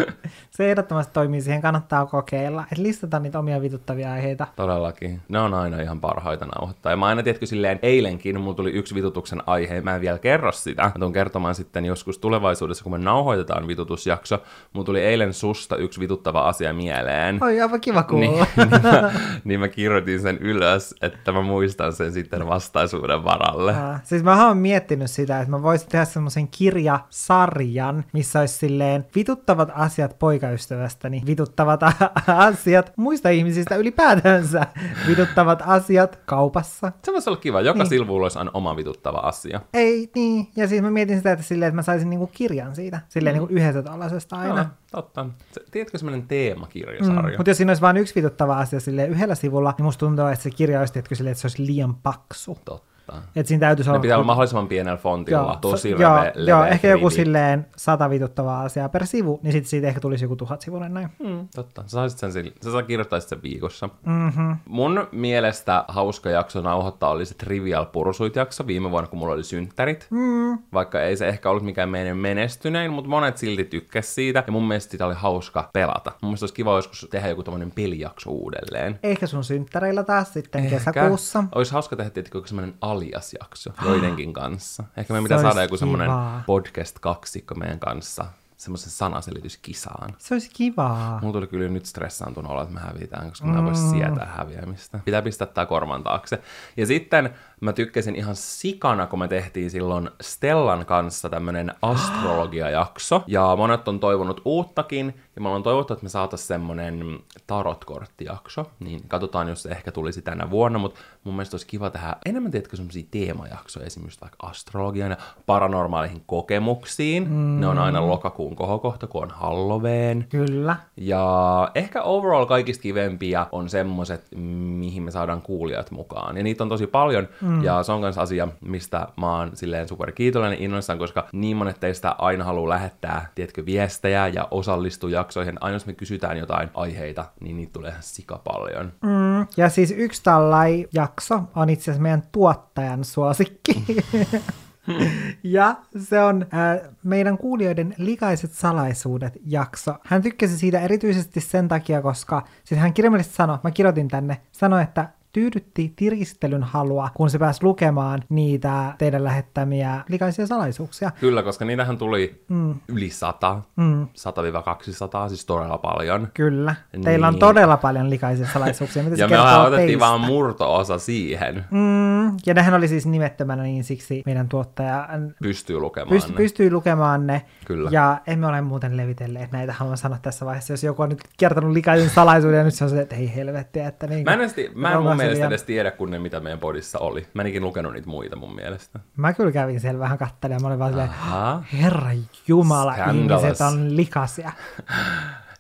Se 0.52 0.72
ehdottomasti 0.72 1.14
toimii, 1.14 1.42
siihen 1.42 1.62
kannattaa 1.62 2.06
kokeilla. 2.06 2.64
Että 2.72 2.84
listata 2.84 3.20
niitä 3.20 3.40
omia 3.40 3.62
vituttavia 3.62 4.12
aiheita. 4.12 4.48
Todellakin. 4.56 5.22
Ne 5.30 5.40
on 5.40 5.54
aina 5.54 5.82
ihan 5.82 6.02
parhaita 6.02 6.46
nauhoittaa. 6.46 6.92
Ja 6.92 6.98
mä 6.98 7.06
aina, 7.06 7.24
tiedätkö, 7.24 7.46
silleen 7.46 7.80
eilenkin 7.82 8.42
mulla 8.42 8.56
tuli 8.56 8.72
yksi 8.72 8.96
vitutuksen 8.96 9.42
aihe, 9.46 9.82
mä 9.82 9.96
en 9.96 10.02
vielä 10.02 10.20
kerro 10.20 10.52
sitä. 10.52 10.84
Mä 10.84 10.92
tuun 11.00 11.14
kertomaan 11.14 11.56
sitten 11.56 11.86
joskus 11.86 12.18
tulevaisuudessa, 12.18 12.84
kun 12.84 12.92
me 12.92 12.98
nauhoitetaan 12.98 13.68
vitutusjakso. 13.68 14.44
Mulla 14.74 14.86
tuli 14.86 15.02
eilen 15.02 15.34
susta 15.34 15.76
yksi 15.76 16.00
vituttava 16.00 16.48
asia 16.48 16.74
mieleen. 16.74 17.44
Oi, 17.44 17.62
aivan 17.62 17.82
kiva 17.82 18.04
kuulla. 18.04 18.48
Niin, 18.58 18.70
niin, 18.72 18.82
mä, 18.82 19.12
niin 19.44 19.60
mä 19.60 19.68
kirjoitin 19.68 20.22
sen 20.22 20.38
ylös, 20.38 20.96
että 21.02 21.32
mä 21.32 21.42
muistan 21.42 21.94
sen 21.94 22.12
sitten 22.12 22.48
vastaisuuden 22.48 23.24
varalle. 23.24 23.76
Aa, 23.76 24.00
Siis 24.04 24.24
mä 24.24 24.48
oon 24.48 24.58
miettinyt 24.58 25.12
sitä, 25.12 25.40
että 25.40 25.52
mä 25.52 25.62
voisin 25.64 25.90
tehdä 25.90 26.06
semmoisen 26.06 26.48
kirjasarjan, 26.48 27.81
missä 28.14 28.40
olisi 28.40 28.58
silleen 28.58 29.06
vituttavat 29.16 29.70
asiat 29.74 30.20
poikaystävästäni, 30.20 31.24
vituttavat 31.26 31.84
a- 31.84 31.94
asiat 32.48 32.94
muista 32.96 33.30
ihmisistä 33.30 33.76
ylipäätänsä, 33.76 34.68
vituttavat 35.08 35.64
asiat 35.66 36.20
kaupassa. 36.26 36.92
Se 37.04 37.12
voisi 37.12 37.30
olla 37.30 37.40
kiva. 37.40 37.62
Joka 37.62 37.80
niin. 37.80 37.90
sivulla 37.90 38.26
olisi 38.26 38.40
aina 38.40 38.52
oma 38.54 38.76
vituttava 38.76 39.18
asia. 39.18 39.62
Ei 39.74 40.10
niin, 40.16 40.48
ja 40.56 40.68
siis 40.68 40.82
mä 40.82 40.92
mietin 40.92 41.18
sitä, 41.18 41.32
että 41.32 41.46
silleen, 41.46 41.68
että 41.68 41.76
mä 41.76 41.82
saisin 41.82 42.10
niinku 42.10 42.28
kirjan 42.28 42.76
siitä, 42.76 43.00
silleen 43.10 43.36
mm. 43.36 43.40
niinku 43.40 43.54
yhdestä 43.54 43.84
tällaisesta 43.84 44.36
aina. 44.36 44.58
Joo, 44.58 44.66
totta. 44.92 45.26
Se, 45.52 45.62
tiedätkö 45.72 45.98
semmoinen 45.98 46.28
teemakirjasarja? 46.28 47.38
Mutta 47.38 47.50
jos 47.50 47.58
siinä 47.58 47.70
olisi 47.70 47.82
vain 47.82 47.98
yksi 47.98 48.16
vituttava 48.16 48.58
asia 48.58 48.80
silleen 48.80 49.10
yhdellä 49.10 49.36
sivulla, 49.36 49.74
niin 49.78 49.86
musta 49.86 50.00
tuntuu, 50.00 50.26
että 50.26 50.44
se 50.44 50.52
kirja 50.52 50.80
olisi 50.80 50.94
tiedätkö, 50.94 51.16
silleen, 51.16 51.32
että 51.32 51.42
se 51.42 51.48
olisi 51.48 51.66
liian 51.66 51.96
paksu. 51.96 52.58
Totta. 52.66 52.91
Että 53.36 53.48
siinä 53.48 53.60
täytyisi 53.60 53.90
Ne 53.90 53.92
olla... 53.92 54.02
pitää 54.02 54.18
olla 54.18 54.26
mahdollisimman 54.26 54.68
pienellä 54.68 54.98
fontilla, 54.98 55.58
tosi 55.62 55.92
so- 55.92 56.02
joo, 56.02 56.16
leveä 56.36 56.56
joo, 56.56 56.66
ehkä 56.66 56.88
joku 56.88 57.10
rivi. 57.10 57.16
silleen 57.16 57.66
sata 57.78 58.10
vituttavaa 58.10 58.62
asiaa 58.62 58.90
per 58.90 59.06
sivu, 59.08 59.40
niin 59.44 59.52
sitten 59.52 59.70
siitä 59.70 59.88
ehkä 59.88 60.00
tulisi 60.00 60.26
joku 60.26 60.36
tuhat 60.36 60.62
sivuinen 60.62 60.94
näin. 60.94 61.10
Mm, 61.20 61.48
totta. 61.56 61.82
Sä, 61.82 61.90
saisit 61.90 62.20
sen, 62.20 62.32
sille- 62.32 62.54
sä 62.64 62.72
saa 62.72 62.84
kirjoittaisit 62.84 63.30
sen 63.30 63.42
viikossa. 63.44 63.90
Mm-hmm. 64.06 64.58
Mun 64.66 65.08
mielestä 65.12 65.86
hauska 65.88 66.30
jakso 66.30 66.62
nauhoittaa 66.62 67.10
oli 67.10 67.26
se 67.26 67.34
Trivial 67.36 67.86
Pursuit 67.86 68.36
jakso 68.36 68.68
viime 68.68 68.92
vuonna, 68.92 69.08
kun 69.10 69.20
mulla 69.20 69.34
oli 69.34 69.44
synttärit. 69.44 70.08
Mm. 70.10 70.58
Vaikka 70.74 71.02
ei 71.02 71.18
se 71.18 71.28
ehkä 71.28 71.50
ollut 71.50 71.64
mikään 71.64 71.90
meidän 71.90 72.18
menestynein, 72.18 72.92
mutta 72.94 73.10
monet 73.10 73.38
silti 73.38 73.64
tykkäs 73.64 74.16
siitä. 74.16 74.44
Ja 74.48 74.52
mun 74.52 74.68
mielestä 74.68 74.92
sitä 74.92 75.06
oli 75.06 75.16
hauska 75.18 75.70
pelata. 75.74 76.12
Mun 76.22 76.30
mielestä 76.30 76.44
olisi 76.44 76.54
kiva 76.54 76.76
joskus 76.76 77.08
tehdä 77.12 77.28
joku 77.30 77.44
tämmöinen 77.44 77.72
pelijakso 77.72 78.30
uudelleen. 78.30 79.00
Ehkä 79.04 79.28
sun 79.28 79.44
synttäreillä 79.44 80.04
taas 80.04 80.34
sitten 80.34 80.64
Ehkä. 80.66 80.78
kesäkuussa. 80.78 81.44
Olisi 81.56 81.74
hauska 81.74 81.96
tehdä 81.96 82.10
tietenkin 82.10 82.38
joku 82.38 82.48
semmoinen 82.92 83.10
alias-jakso 83.12 83.74
joidenkin 83.86 84.34
kanssa. 84.34 84.84
Ehkä 84.98 85.14
Se 85.14 85.22
pitää 85.22 85.38
olisi 85.38 85.48
saada 85.48 85.62
joku 85.62 85.78
semmoinen 85.78 86.10
podcast-kaksikko 86.46 87.56
meidän 87.56 87.80
kanssa 87.80 88.26
semmoisen 88.58 88.92
sanaselityskisaan. 88.92 90.16
Se 90.18 90.36
olisi 90.36 90.50
kivaa. 90.54 91.20
Mulla 91.22 91.34
tuli 91.34 91.48
kyllä 91.48 91.70
nyt 91.70 91.86
stressaantunut 91.86 92.52
olla, 92.52 92.62
että 92.62 92.74
me 92.74 92.80
hävitään, 92.80 93.30
koska 93.30 93.48
mä 93.48 93.60
en 93.60 93.66
voi 93.66 93.76
sietää 93.76 94.34
häviämistä. 94.38 95.00
Pitää 95.06 95.22
pistää 95.22 95.48
tää 95.48 95.66
korvan 95.66 96.04
taakse. 96.04 96.42
Ja 96.78 96.86
sitten 96.86 97.34
mä 97.62 97.74
tykkäsin 97.74 98.16
ihan 98.16 98.36
sikana, 98.36 99.08
kun 99.08 99.20
me 99.20 99.28
tehtiin 99.28 99.72
silloin 99.72 100.10
Stellan 100.22 100.86
kanssa 100.86 101.30
tämmönen 101.30 101.74
astrologiajakso. 101.82 103.24
Ja 103.28 103.56
monet 103.56 103.88
on 103.88 104.00
toivonut 104.00 104.42
uuttakin. 104.46 105.16
Ja 105.36 105.42
mä 105.42 105.50
oon 105.50 105.64
toivottu, 105.64 105.94
että 105.94 106.04
me 106.04 106.10
saatais 106.10 106.48
semmonen 106.48 107.20
tarotkorttijakso. 107.48 108.72
Niin 108.80 109.02
katsotaan, 109.08 109.50
jos 109.50 109.64
se 109.64 109.70
ehkä 109.70 109.92
tulisi 109.92 110.22
tänä 110.22 110.50
vuonna. 110.50 110.80
Mutta 110.80 111.00
mun 111.24 111.36
mielestä 111.36 111.54
olisi 111.54 111.68
kiva 111.68 111.90
tehdä 111.90 112.16
enemmän, 112.26 112.52
tiedätkö, 112.52 112.76
semmosia 112.76 113.04
teemajaksoja. 113.12 113.86
Esimerkiksi 113.86 114.22
vaikka 114.22 114.48
astrologian 114.48 115.12
ja 115.12 115.18
paranormaaleihin 115.46 116.24
kokemuksiin. 116.26 117.30
Mm. 117.30 117.60
Ne 117.60 117.68
on 117.68 117.80
aina 117.80 118.08
lokakuun 118.08 118.56
kohokohta, 118.56 119.08
kun 119.08 119.24
on 119.24 119.32
Halloween. 119.32 120.26
Kyllä. 120.30 120.76
Ja 120.98 121.72
ehkä 121.76 122.02
overall 122.02 122.46
kaikista 122.46 122.82
kivempiä 122.82 123.48
on 123.52 123.70
semmoset, 123.70 124.28
mihin 124.36 125.04
me 125.04 125.12
saadaan 125.12 125.42
kuulijat 125.42 125.92
mukaan. 125.92 126.38
Ja 126.38 126.44
niitä 126.44 126.64
on 126.64 126.70
tosi 126.70 126.88
paljon, 126.88 127.28
mm. 127.42 127.51
Ja 127.64 127.84
se 127.84 127.92
on 127.92 128.00
myös 128.00 128.18
asia, 128.18 128.48
mistä 128.62 129.08
mä 129.18 129.38
oon 129.38 129.52
silleen 129.54 129.88
super 129.88 130.12
kiitollinen 130.12 130.62
innoissaan, 130.62 131.00
koska 131.00 131.28
niin 131.32 131.58
monet 131.58 131.80
teistä 131.80 132.16
aina 132.18 132.44
haluaa 132.44 132.70
lähettää, 132.70 133.30
tiedätkö, 133.36 133.66
viestejä 133.66 134.28
ja 134.28 134.48
osallistua 134.52 135.10
jaksoihin. 135.10 135.58
Aina 135.62 135.76
jos 135.76 135.86
me 135.86 135.94
kysytään 135.94 136.38
jotain 136.38 136.70
aiheita, 136.74 137.26
niin 137.40 137.58
niitä 137.58 137.74
tulee 137.74 137.90
ihan 137.90 138.04
sika 138.04 138.42
paljon. 138.44 138.94
Mm. 139.02 139.48
Ja 139.58 139.70
siis 139.70 139.94
yksi 139.98 140.24
tällai 140.24 140.88
jakso 140.94 141.42
on 141.56 141.70
itse 141.70 141.84
asiassa 141.84 142.02
meidän 142.02 142.24
tuottajan 142.32 143.04
suosikki. 143.04 143.84
ja 145.44 145.76
se 145.98 146.22
on 146.22 146.46
äh, 146.54 146.90
meidän 147.04 147.38
kuulijoiden 147.38 147.96
likaiset 147.98 148.52
salaisuudet 148.52 149.38
jakso. 149.46 149.96
Hän 150.06 150.22
tykkäsi 150.22 150.58
siitä 150.58 150.80
erityisesti 150.80 151.42
sen 151.42 151.68
takia, 151.68 152.02
koska 152.02 152.44
siis 152.64 152.80
hän 152.82 152.94
kirjallisesti 152.94 153.36
sanoi, 153.36 153.58
mä 153.64 153.72
kirjoitin 153.72 154.08
tänne, 154.08 154.42
sanoi, 154.52 154.84
että 154.84 155.10
tyydytti 155.32 155.94
tirkistelyn 155.96 156.64
halua, 156.64 157.10
kun 157.14 157.30
se 157.30 157.40
pääsi 157.40 157.64
lukemaan 157.64 158.20
niitä 158.30 158.94
teidän 158.98 159.24
lähettämiä 159.24 160.04
likaisia 160.10 160.48
salaisuuksia. 160.48 161.12
Kyllä, 161.20 161.44
koska 161.44 161.66
niitähän 161.66 161.98
tuli 161.98 162.44
mm. 162.50 162.76
yli 162.88 163.10
100, 163.10 163.62
mm. 163.76 164.04
100-200, 164.04 165.30
siis 165.30 165.46
todella 165.46 165.78
paljon. 165.78 166.28
Kyllä. 166.34 166.76
Teillä 167.04 167.28
on 167.28 167.34
Niin. 167.34 167.40
todella 167.40 167.78
paljon 167.78 168.10
likaisia 168.10 168.48
salaisuuksia. 168.54 169.04
Mitä 169.04 169.16
Ja 169.18 169.28
me 169.28 169.40
otettiin 169.42 169.88
teistä? 169.88 170.00
vaan 170.00 170.22
murto-osa 170.22 170.98
siihen. 171.00 171.66
Mm, 171.72 172.28
ja 172.46 172.54
nehän 172.54 172.74
oli 172.74 172.88
siis 172.88 173.06
nimettömänä, 173.06 173.64
niin 173.64 173.84
siksi 173.84 174.24
meidän 174.26 174.50
tuottaja 174.50 175.10
Pystyy 175.44 175.80
lukemaan 175.80 176.18
pyst- 176.18 176.30
ne. 176.32 176.36
pystyy 176.38 176.72
lukemaan 176.72 177.28
ne. 177.28 177.42
Kyllä. 177.66 177.90
Ja 177.94 178.18
emme 178.28 178.48
ole 178.48 178.62
muuten 178.62 178.98
levitelleet 178.98 179.52
näitä, 179.52 179.74
haluan 179.74 179.98
sanoa 179.98 180.18
tässä 180.22 180.46
vaiheessa. 180.46 180.74
Jos 180.74 180.84
joku 180.84 181.02
on 181.02 181.10
nyt 181.10 181.22
kertonut 181.38 181.72
likaisen 181.72 182.10
salaisuuden 182.10 182.58
ja 182.58 182.64
nyt 182.64 182.74
se 182.74 182.84
on 182.84 182.90
se, 182.90 183.02
että 183.02 183.16
ei 183.16 183.36
helvettiä. 183.36 183.88
Että 183.88 184.08
niin 184.08 184.24
Mä 184.24 184.34
en, 184.34 184.40
edes, 184.42 184.54
ti- 184.54 184.72
mä 184.76 184.92
en 184.94 185.02
mun 185.02 185.18
mielestä 185.22 185.48
edes 185.48 185.64
tiedä, 185.64 185.92
kun 185.92 186.12
ne 186.12 186.20
mitä 186.20 186.40
meidän 186.40 186.60
podissa 186.60 187.00
oli. 187.00 187.28
Mä 187.34 187.42
enikin 187.42 187.64
lukenut 187.64 187.94
niitä 187.94 188.10
muita 188.10 188.36
mun 188.36 188.56
mielestä. 188.56 189.00
Mä 189.18 189.34
kyllä 189.34 189.52
kävin 189.52 189.80
siellä 189.80 190.00
vähän 190.00 190.18
kattelemaan. 190.18 190.62
Mä 190.62 190.68
olin 190.68 190.80
vaan 190.80 190.92
silleen, 190.92 191.84
herra 191.84 192.10
jumala, 192.48 192.94
Scandalous. 192.94 193.44
ihmiset 193.44 193.68
on 193.68 193.96
likaisia. 193.96 194.52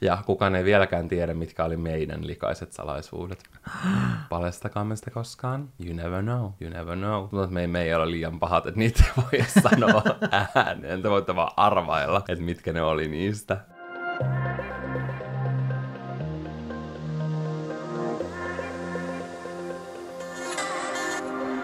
Ja 0.03 0.17
kukaan 0.25 0.55
ei 0.55 0.63
vieläkään 0.63 1.07
tiedä, 1.07 1.33
mitkä 1.33 1.63
oli 1.63 1.77
meidän 1.77 2.27
likaiset 2.27 2.71
salaisuudet. 2.71 3.43
Paljastakaamme 4.29 4.95
sitä 4.95 5.11
koskaan. 5.11 5.69
You 5.85 5.95
never 5.95 6.21
know. 6.21 6.41
You 6.61 6.69
never 6.73 6.97
know. 6.97 7.27
Mutta 7.31 7.47
me, 7.47 7.67
me 7.67 7.81
ei 7.81 7.93
ole 7.93 8.11
liian 8.11 8.39
pahat, 8.39 8.65
että 8.67 8.79
niitä 8.79 9.03
ei 9.05 9.23
voi 9.23 9.45
sanoa 9.63 10.03
ääneen. 10.55 11.01
Te 11.01 11.09
voitte 11.09 11.35
vaan 11.35 11.51
arvailla, 11.57 12.21
että 12.29 12.43
mitkä 12.43 12.73
ne 12.73 12.81
oli 12.81 13.07
niistä. 13.07 13.57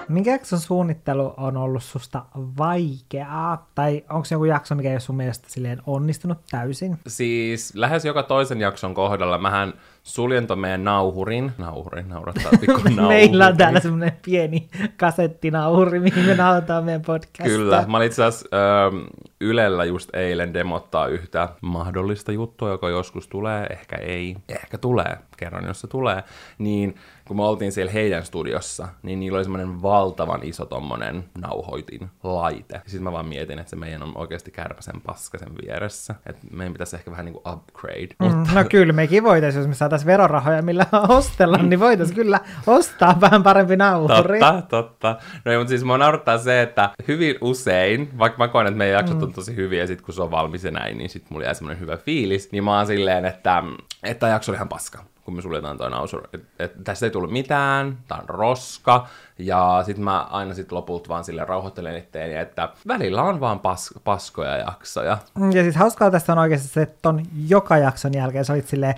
Minkä 0.09 0.31
jakson 0.31 0.59
suunnittelu 0.59 1.33
on 1.37 1.57
ollut 1.57 1.83
susta 1.83 2.25
vaikeaa? 2.57 3.69
Tai 3.75 4.03
onko 4.09 4.27
joku 4.31 4.45
jakso, 4.45 4.75
mikä 4.75 4.89
ei 4.89 4.93
ole 4.93 4.99
sun 4.99 5.15
mielestä 5.15 5.49
silleen 5.49 5.81
onnistunut 5.85 6.37
täysin? 6.51 6.99
Siis 7.07 7.75
lähes 7.75 8.05
joka 8.05 8.23
toisen 8.23 8.61
jakson 8.61 8.93
kohdalla 8.93 9.37
mähän 9.37 9.73
suljen 10.03 10.47
meidän 10.55 10.83
nauhurin. 10.83 11.51
Nauhurin, 11.57 12.09
naurattaa 12.09 12.51
pikku 12.59 12.81
nauhuri. 12.95 13.07
Meillä 13.07 13.47
on 13.47 13.57
täällä 13.57 13.79
semmoinen 13.79 14.17
pieni 14.25 14.69
kasettinauhuri, 14.97 15.99
mihin 15.99 16.25
me 16.25 16.35
nauhoitetaan 16.35 16.83
meidän 16.83 17.01
podcastia. 17.01 17.45
Kyllä. 17.45 17.85
Mä 17.87 17.97
olin 17.97 18.07
itse 18.07 18.23
asiassa 18.23 18.47
ähm, 18.87 18.97
Ylellä 19.41 19.85
just 19.85 20.15
eilen 20.15 20.53
demottaa 20.53 21.07
yhtä 21.07 21.49
mahdollista 21.61 22.31
juttua, 22.31 22.69
joka 22.69 22.89
joskus 22.89 23.27
tulee, 23.27 23.65
ehkä 23.65 23.95
ei, 23.95 24.35
ehkä 24.49 24.77
tulee, 24.77 25.17
kerran 25.37 25.65
jos 25.65 25.81
se 25.81 25.87
tulee, 25.87 26.23
niin 26.57 26.95
kun 27.27 27.37
me 27.37 27.43
oltiin 27.43 27.71
siellä 27.71 27.91
heidän 27.91 28.25
studiossa, 28.25 28.87
niin 29.03 29.19
niillä 29.19 29.35
oli 29.35 29.43
semmoinen 29.43 29.81
valtavan 29.81 30.39
iso 30.43 30.65
tommonen 30.65 31.23
nauhoitin 31.41 32.09
laite. 32.23 32.81
Sitten 32.85 33.03
mä 33.03 33.11
vaan 33.11 33.27
mietin, 33.27 33.59
että 33.59 33.69
se 33.69 33.75
meidän 33.75 34.03
on 34.03 34.17
oikeasti 34.17 34.51
kärpäsen 34.51 35.01
paskasen 35.01 35.51
vieressä. 35.61 36.15
Että 36.25 36.47
meidän 36.51 36.73
pitäisi 36.73 36.95
ehkä 36.95 37.11
vähän 37.11 37.25
niinku 37.25 37.41
upgrade. 37.49 38.07
Mm, 38.19 38.55
no 38.55 38.63
kyllä, 38.69 38.93
mekin 38.93 39.23
voitaisiin, 39.23 39.59
jos 39.59 39.67
me 39.67 39.73
saataisiin 39.73 40.07
verorahoja, 40.07 40.61
millä 40.61 40.85
ostella, 41.09 41.57
niin 41.57 41.79
voitaisiin 41.79 42.15
kyllä 42.15 42.39
ostaa 42.67 43.17
vähän 43.21 43.43
parempi 43.43 43.75
nauhuri. 43.75 44.39
Totta, 44.39 44.61
totta. 44.69 45.17
No 45.45 45.51
ei, 45.51 45.57
mutta 45.57 45.69
siis 45.69 45.83
mua 45.83 45.97
naurattaa 45.97 46.37
se, 46.37 46.61
että 46.61 46.89
hyvin 47.07 47.35
usein, 47.41 48.09
vaikka 48.17 48.37
mä 48.37 48.47
koen, 48.47 48.67
että 48.67 48.77
meidän 48.77 48.97
jaksot 48.97 49.23
on 49.27 49.33
tosi 49.33 49.55
hyviä, 49.55 49.83
ja 49.83 49.87
sit 49.87 50.01
kun 50.01 50.13
se 50.13 50.21
on 50.21 50.31
valmis 50.31 50.63
ja 50.63 50.71
näin, 50.71 50.97
niin 50.97 51.09
sit 51.09 51.29
mulla 51.29 51.45
jää 51.45 51.53
semmoinen 51.53 51.79
hyvä 51.79 51.97
fiilis, 51.97 52.51
niin 52.51 52.63
mä 52.63 52.77
oon 52.77 52.87
silleen, 52.87 53.25
että, 53.25 53.63
että 54.03 54.19
tämä 54.19 54.31
jakso 54.31 54.51
oli 54.51 54.57
ihan 54.57 54.69
paska 54.69 55.03
kun 55.27 55.35
me 55.35 55.41
suljetaan 55.41 55.77
toi 55.77 55.89
nausur. 55.89 56.27
Et, 56.33 56.43
et, 56.59 56.71
tästä 56.83 57.05
ei 57.05 57.09
tullut 57.09 57.31
mitään, 57.31 57.97
tää 58.07 58.17
on 58.17 58.29
roska, 58.29 59.07
ja 59.37 59.83
sitten 59.85 60.03
mä 60.03 60.21
aina 60.21 60.53
sit 60.53 60.71
lopulta 60.71 61.09
vaan 61.09 61.23
sille 61.23 61.45
rauhoittelen 61.45 61.97
itteeni, 61.97 62.35
että 62.35 62.69
välillä 62.87 63.23
on 63.23 63.39
vaan 63.39 63.59
pas, 63.59 63.93
paskoja 64.03 64.57
jaksoja. 64.57 65.17
Ja 65.53 65.63
siis 65.63 65.75
hauskaa 65.75 66.11
tästä 66.11 66.31
on 66.31 66.37
oikeasti 66.37 66.67
se, 66.67 66.81
että 66.81 66.97
ton 67.01 67.23
joka 67.47 67.77
jakson 67.77 68.13
jälkeen 68.13 68.45
sä 68.45 68.53
olit 68.53 68.67
silleen, 68.67 68.95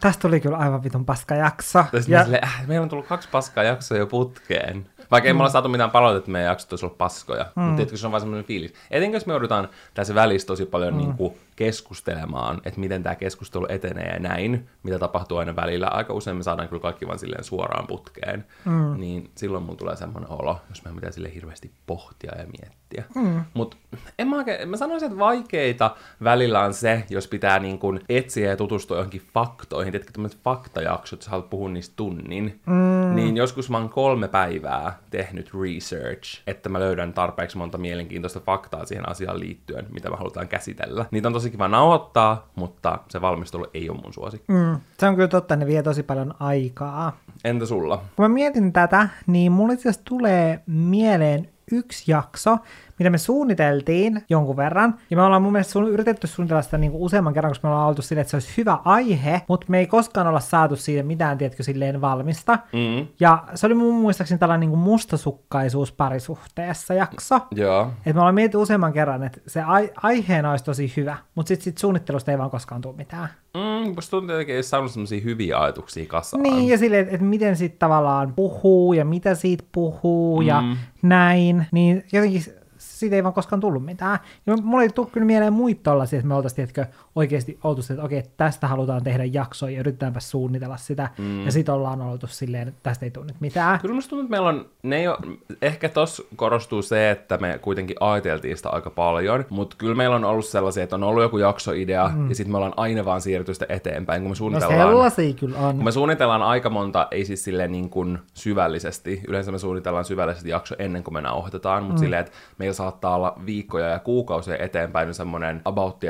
tästä 0.00 0.22
tuli 0.22 0.40
kyllä 0.40 0.56
aivan 0.56 0.84
vitun 0.84 1.04
paska 1.04 1.34
jakso. 1.34 1.78
Ja... 1.78 2.00
Ja... 2.08 2.22
Silleen, 2.22 2.44
äh, 2.44 2.66
meillä 2.66 2.82
on 2.82 2.88
tullut 2.88 3.06
kaksi 3.06 3.28
paskaa 3.32 3.64
jaksoa 3.64 3.98
jo 3.98 4.06
putkeen. 4.06 4.86
Vaikka 5.12 5.28
ei 5.28 5.32
mm. 5.32 5.36
me 5.36 5.42
olla 5.42 5.50
saatu 5.50 5.68
mitään 5.68 5.90
palautetta, 5.90 6.18
että 6.18 6.30
meidän 6.30 6.48
jaksot 6.48 6.72
olisi 6.72 6.86
ollut 6.86 6.98
paskoja. 6.98 7.46
Mm. 7.56 7.62
Mutta 7.62 7.76
tietysti 7.76 7.98
se 7.98 8.06
on 8.06 8.12
vaan 8.12 8.20
semmoinen 8.20 8.44
fiilis. 8.44 8.74
Etenkin 8.90 9.14
jos 9.14 9.26
me 9.26 9.32
joudutaan 9.32 9.68
tässä 9.94 10.14
välissä 10.14 10.46
tosi 10.46 10.66
paljon 10.66 10.94
mm. 10.94 10.98
niin 10.98 11.14
kuin 11.14 11.34
keskustelemaan, 11.64 12.60
että 12.64 12.80
miten 12.80 13.02
tämä 13.02 13.14
keskustelu 13.14 13.66
etenee 13.68 14.12
ja 14.12 14.18
näin, 14.18 14.68
mitä 14.82 14.98
tapahtuu 14.98 15.38
aina 15.38 15.56
välillä. 15.56 15.86
Aika 15.86 16.12
usein 16.14 16.36
me 16.36 16.42
saadaan 16.42 16.68
kyllä 16.68 16.82
kaikki 16.82 17.06
vaan 17.06 17.18
silleen 17.18 17.44
suoraan 17.44 17.86
putkeen. 17.86 18.44
Mm. 18.64 19.00
Niin 19.00 19.30
silloin 19.34 19.64
mulla 19.64 19.78
tulee 19.78 19.96
semmoinen 19.96 20.30
olo, 20.30 20.60
jos 20.68 20.84
mä 20.84 20.92
pitää 20.94 21.10
sille 21.10 21.34
hirveästi 21.34 21.70
pohtia 21.86 22.32
ja 22.38 22.44
miettiä. 22.44 23.04
Mm. 23.14 23.44
Mutta 23.54 23.76
en 24.18 24.28
mä, 24.28 24.36
oikein, 24.36 24.68
mä 24.68 24.76
sanoisin, 24.76 25.06
että 25.06 25.18
vaikeita 25.18 25.96
välillä 26.24 26.60
on 26.60 26.74
se, 26.74 27.04
jos 27.10 27.28
pitää 27.28 27.58
niin 27.58 27.78
kuin 27.78 28.00
etsiä 28.08 28.50
ja 28.50 28.56
tutustua 28.56 28.96
johonkin 28.96 29.22
faktoihin. 29.34 29.92
Tiedätkö 29.92 30.12
tämmöiset 30.12 30.40
faktajaksot, 30.44 31.22
sä 31.22 31.30
haluat 31.30 31.50
puhua 31.50 31.68
niistä 31.68 31.92
tunnin. 31.96 32.60
Mm. 32.66 33.14
Niin 33.14 33.36
joskus 33.36 33.70
mä 33.70 33.78
oon 33.78 33.88
kolme 33.88 34.28
päivää 34.28 34.98
tehnyt 35.10 35.50
research, 35.62 36.42
että 36.46 36.68
mä 36.68 36.80
löydän 36.80 37.12
tarpeeksi 37.12 37.58
monta 37.58 37.78
mielenkiintoista 37.78 38.40
faktaa 38.40 38.84
siihen 38.86 39.08
asiaan 39.08 39.40
liittyen, 39.40 39.86
mitä 39.92 40.10
mä 40.10 40.16
halutaan 40.16 40.48
käsitellä. 40.48 41.04
Niitä 41.10 41.28
on 41.28 41.32
tosi 41.32 41.50
kiva 41.52 41.68
nauhoittaa, 41.68 42.48
mutta 42.54 42.98
se 43.08 43.20
valmistelu 43.20 43.66
ei 43.74 43.90
ole 43.90 44.00
mun 44.02 44.12
suosikki. 44.12 44.52
Mm, 44.52 44.80
se 44.98 45.06
on 45.06 45.14
kyllä 45.14 45.28
totta, 45.28 45.56
ne 45.56 45.66
vie 45.66 45.82
tosi 45.82 46.02
paljon 46.02 46.34
aikaa. 46.40 47.16
Entä 47.44 47.66
sulla? 47.66 47.96
Kun 47.96 48.24
mä 48.24 48.28
mietin 48.28 48.72
tätä, 48.72 49.08
niin 49.26 49.52
mulle 49.52 49.74
itse 49.74 49.90
tulee 50.04 50.62
mieleen 50.66 51.48
yksi 51.72 52.10
jakso, 52.10 52.58
mitä 53.02 53.10
me 53.10 53.18
suunniteltiin 53.18 54.22
jonkun 54.28 54.56
verran. 54.56 54.94
Ja 55.10 55.16
me 55.16 55.22
ollaan 55.22 55.42
mun 55.42 55.52
mielestä 55.52 55.72
sun, 55.72 55.88
yritetty 55.88 56.26
suunnitella 56.26 56.62
sitä 56.62 56.78
niin 56.78 56.92
kuin 56.92 57.02
useamman 57.02 57.34
kerran, 57.34 57.50
koska 57.50 57.68
me 57.68 57.74
ollaan 57.74 57.88
oltu 57.88 58.02
silleen, 58.02 58.20
että 58.20 58.30
se 58.30 58.36
olisi 58.36 58.56
hyvä 58.56 58.78
aihe, 58.84 59.42
mutta 59.48 59.66
me 59.68 59.78
ei 59.78 59.86
koskaan 59.86 60.26
olla 60.26 60.40
saatu 60.40 60.76
siitä 60.76 61.02
mitään, 61.02 61.38
tiedätkö, 61.38 61.62
silleen 61.62 62.00
valmista. 62.00 62.58
Mm. 62.72 63.06
Ja 63.20 63.44
se 63.54 63.66
oli 63.66 63.74
mun 63.74 63.94
muistaakseni 63.94 64.38
tällainen 64.38 64.60
niin 64.60 64.70
kuin 64.70 64.80
mustasukkaisuus 64.80 65.92
parisuhteessa 65.92 66.94
jakso. 66.94 67.40
Joo. 67.50 67.90
Että 67.96 68.12
me 68.12 68.20
ollaan 68.20 68.34
mietitty 68.34 68.58
useamman 68.58 68.92
kerran, 68.92 69.22
että 69.22 69.40
se 69.46 69.62
ai- 69.62 69.90
aiheena 70.02 70.50
olisi 70.50 70.64
tosi 70.64 70.92
hyvä, 70.96 71.16
mutta 71.34 71.48
sitten 71.48 71.64
sit 71.64 71.78
suunnittelusta 71.78 72.30
ei 72.30 72.38
vaan 72.38 72.50
koskaan 72.50 72.80
tule 72.80 72.96
mitään. 72.96 73.28
Mm, 73.54 73.94
musta 73.94 74.10
tuntuu, 74.10 74.36
että 74.36 74.52
ei 74.52 74.62
saanut 74.62 74.90
sellaisia 74.90 75.20
hyviä 75.20 75.58
ajatuksia 75.58 76.06
kasaan. 76.06 76.42
Niin, 76.42 76.68
ja 76.68 76.78
silleen, 76.78 77.08
että 77.08 77.24
miten 77.24 77.56
sitten 77.56 77.78
tavallaan 77.78 78.32
puhuu 78.34 78.92
ja 78.92 79.04
mitä 79.04 79.34
siitä 79.34 79.64
puhuu 79.72 80.40
mm. 80.40 80.46
ja 80.46 80.62
näin, 81.02 81.66
niin 81.72 82.04
jotenkin 82.12 82.61
siitä 82.98 83.16
ei 83.16 83.22
vaan 83.22 83.34
koskaan 83.34 83.60
tullut 83.60 83.84
mitään. 83.84 84.18
Ja 84.46 84.56
mulla 84.56 84.82
ei 84.82 84.88
tule 84.88 85.06
kyllä 85.12 85.26
mieleen 85.26 85.52
muita 85.52 85.80
tollaisia, 85.82 86.18
että 86.18 86.28
me 86.28 86.34
oltaisiin 86.34 86.68
oikeasti 87.16 87.58
oltu 87.64 87.80
että 87.90 88.02
okei, 88.02 88.22
tästä 88.36 88.66
halutaan 88.66 89.04
tehdä 89.04 89.24
jakso 89.24 89.68
ja 89.68 89.80
yritetäänpä 89.80 90.20
suunnitella 90.20 90.76
sitä. 90.76 91.08
Mm. 91.18 91.44
Ja 91.44 91.52
sitten 91.52 91.74
ollaan 91.74 92.00
oltu 92.00 92.26
silleen, 92.26 92.68
että 92.68 92.80
tästä 92.82 93.06
ei 93.06 93.10
tule 93.10 93.26
nyt 93.26 93.40
mitään. 93.40 93.80
Kyllä 93.80 93.94
musta 93.94 94.10
tuntuu, 94.10 94.24
että 94.24 94.30
meillä 94.30 94.48
on, 94.48 94.66
ne 94.82 94.96
ei 94.96 95.08
ole, 95.08 95.18
ehkä 95.62 95.88
tos 95.88 96.26
korostuu 96.36 96.82
se, 96.82 97.10
että 97.10 97.38
me 97.38 97.58
kuitenkin 97.62 97.96
ajateltiin 98.00 98.56
sitä 98.56 98.68
aika 98.68 98.90
paljon, 98.90 99.44
mutta 99.50 99.76
kyllä 99.78 99.94
meillä 99.94 100.16
on 100.16 100.24
ollut 100.24 100.46
sellaisia, 100.46 100.82
että 100.82 100.96
on 100.96 101.02
ollut 101.02 101.22
joku 101.22 101.38
jaksoidea 101.38 102.10
mm. 102.14 102.28
ja 102.28 102.34
sitten 102.34 102.52
me 102.52 102.56
ollaan 102.56 102.74
aina 102.76 103.04
vaan 103.04 103.20
siirtynyt 103.20 103.56
sitä 103.56 103.66
eteenpäin, 103.68 104.22
kun 104.22 104.28
me 104.28 104.32
no 104.32 104.34
suunnitellaan. 104.34 104.80
No 104.80 104.86
sellaisia 104.86 105.34
kyllä 105.34 105.58
on. 105.58 105.76
Kun 105.76 105.84
me 105.84 105.92
suunnitellaan 105.92 106.42
aika 106.42 106.70
monta, 106.70 107.08
ei 107.10 107.24
siis 107.24 107.44
silleen 107.44 107.72
niin 107.72 107.90
kuin 107.90 108.18
syvällisesti, 108.34 109.20
yleensä 109.28 109.52
me 109.52 109.58
suunnitellaan 109.58 110.04
syvällisesti 110.04 110.48
jakso 110.48 110.74
ennen 110.78 111.04
kuin 111.04 111.14
me 111.14 111.20
nauhoitetaan, 111.20 111.82
mutta 111.82 112.00
mm. 112.00 112.04
silleen, 112.04 112.20
että 112.20 112.32
meillä 112.58 112.74
saattaa 112.92 113.16
olla 113.16 113.34
viikkoja 113.46 113.88
ja 113.88 113.98
kuukausia 113.98 114.56
eteenpäin 114.58 115.14
semmoinen 115.14 115.60
about 115.64 116.00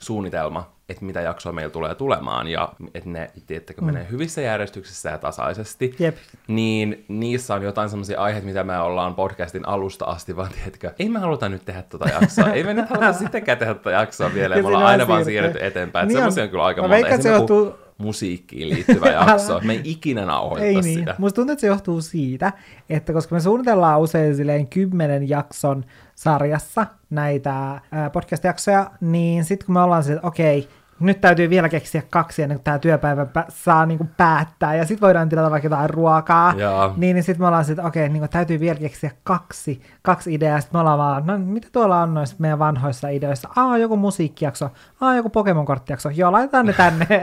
suunnitelma, 0.00 0.74
että 0.88 1.04
mitä 1.04 1.20
jaksoa 1.20 1.52
meillä 1.52 1.70
tulee 1.70 1.94
tulemaan, 1.94 2.48
ja 2.48 2.68
että 2.94 3.10
ne, 3.10 3.30
tiettäkö, 3.46 3.80
mm. 3.80 3.86
menee 3.86 4.06
hyvissä 4.10 4.40
järjestyksessä 4.40 5.10
ja 5.10 5.18
tasaisesti, 5.18 5.96
Jep. 5.98 6.16
niin 6.48 7.04
niissä 7.08 7.54
on 7.54 7.62
jotain 7.62 7.90
semmoisia 7.90 8.20
aiheita, 8.20 8.46
mitä 8.46 8.64
me 8.64 8.78
ollaan 8.78 9.14
podcastin 9.14 9.68
alusta 9.68 10.04
asti, 10.04 10.36
vaan 10.36 10.50
tiedätkö, 10.54 10.92
ei 10.98 11.08
me 11.08 11.18
haluta 11.18 11.48
nyt 11.48 11.64
tehdä 11.64 11.82
tota 11.82 12.08
jaksoa, 12.08 12.52
ei 12.52 12.64
me 12.64 12.74
nyt 12.74 12.88
haluta 12.88 13.12
sittenkään 13.22 13.58
tehdä 13.58 13.74
tota 13.74 13.90
jaksoa 13.90 14.34
vielä, 14.34 14.56
ja 14.56 14.62
me 14.62 14.68
ollaan 14.68 14.86
aina 14.86 15.08
vaan 15.08 15.24
siirretty 15.24 15.58
eteenpäin, 15.62 16.08
niin 16.08 16.16
semmoisia 16.16 16.44
on 16.44 16.50
kyllä 16.50 16.64
aika 16.64 16.82
monta. 16.82 16.94
Veikkaan, 16.94 17.22
se 17.22 17.28
johtuu... 17.28 17.83
musiikkiin 17.98 18.68
liittyvä 18.68 19.06
jakso, 19.28 19.60
me 19.64 19.72
ei 19.72 19.80
ikinä 19.84 20.26
nauhoita 20.26 20.64
ei 20.66 20.80
niin. 20.80 20.98
sitä. 20.98 21.14
Musta 21.18 21.36
tuntuu, 21.36 21.52
että 21.52 21.60
se 21.60 21.66
johtuu 21.66 22.00
siitä, 22.00 22.52
että 22.90 23.12
koska 23.12 23.34
me 23.34 23.40
suunnitellaan 23.40 24.00
usein 24.00 24.36
silleen 24.36 24.66
kymmenen 24.66 25.28
jakson 25.28 25.84
sarjassa 26.14 26.86
näitä 27.10 27.80
podcast-jaksoja, 28.12 28.90
niin 29.00 29.44
sitten 29.44 29.66
kun 29.66 29.72
me 29.72 29.80
ollaan 29.80 30.04
se, 30.04 30.12
että 30.12 30.26
okei, 30.26 30.68
nyt 31.00 31.20
täytyy 31.20 31.50
vielä 31.50 31.68
keksiä 31.68 32.02
kaksi 32.10 32.42
ennen 32.42 32.58
kuin 32.58 32.64
tämä 32.64 32.78
työpäivä 32.78 33.26
saa 33.48 33.86
niin 33.86 33.98
kuin 33.98 34.10
päättää, 34.16 34.74
ja 34.74 34.84
sitten 34.84 35.06
voidaan 35.06 35.28
tilata 35.28 35.50
vaikka 35.50 35.66
jotain 35.66 35.90
ruokaa, 35.90 36.54
Jaa. 36.56 36.94
niin, 36.96 37.14
niin 37.14 37.24
sitten 37.24 37.42
me 37.42 37.46
ollaan 37.46 37.64
että 37.70 37.82
okei, 37.82 38.08
niin 38.08 38.20
kuin, 38.20 38.30
täytyy 38.30 38.60
vielä 38.60 38.78
keksiä 38.78 39.10
kaksi, 39.24 39.82
kaksi 40.02 40.34
ideaa, 40.34 40.60
sitten 40.60 40.76
me 40.76 40.80
ollaan 40.80 40.98
vaan, 40.98 41.26
no 41.26 41.38
mitä 41.38 41.68
tuolla 41.72 42.00
on 42.00 42.14
noissa 42.14 42.36
meidän 42.38 42.58
vanhoissa 42.58 43.08
ideoissa, 43.08 43.48
aa, 43.56 43.78
joku 43.78 43.96
musiikkijakso, 43.96 44.70
aa, 45.00 45.16
joku 45.16 45.28
Pokemon-korttijakso, 45.28 46.10
joo, 46.14 46.32
laitetaan 46.32 46.66
ne 46.66 46.72
tänne. 46.72 47.06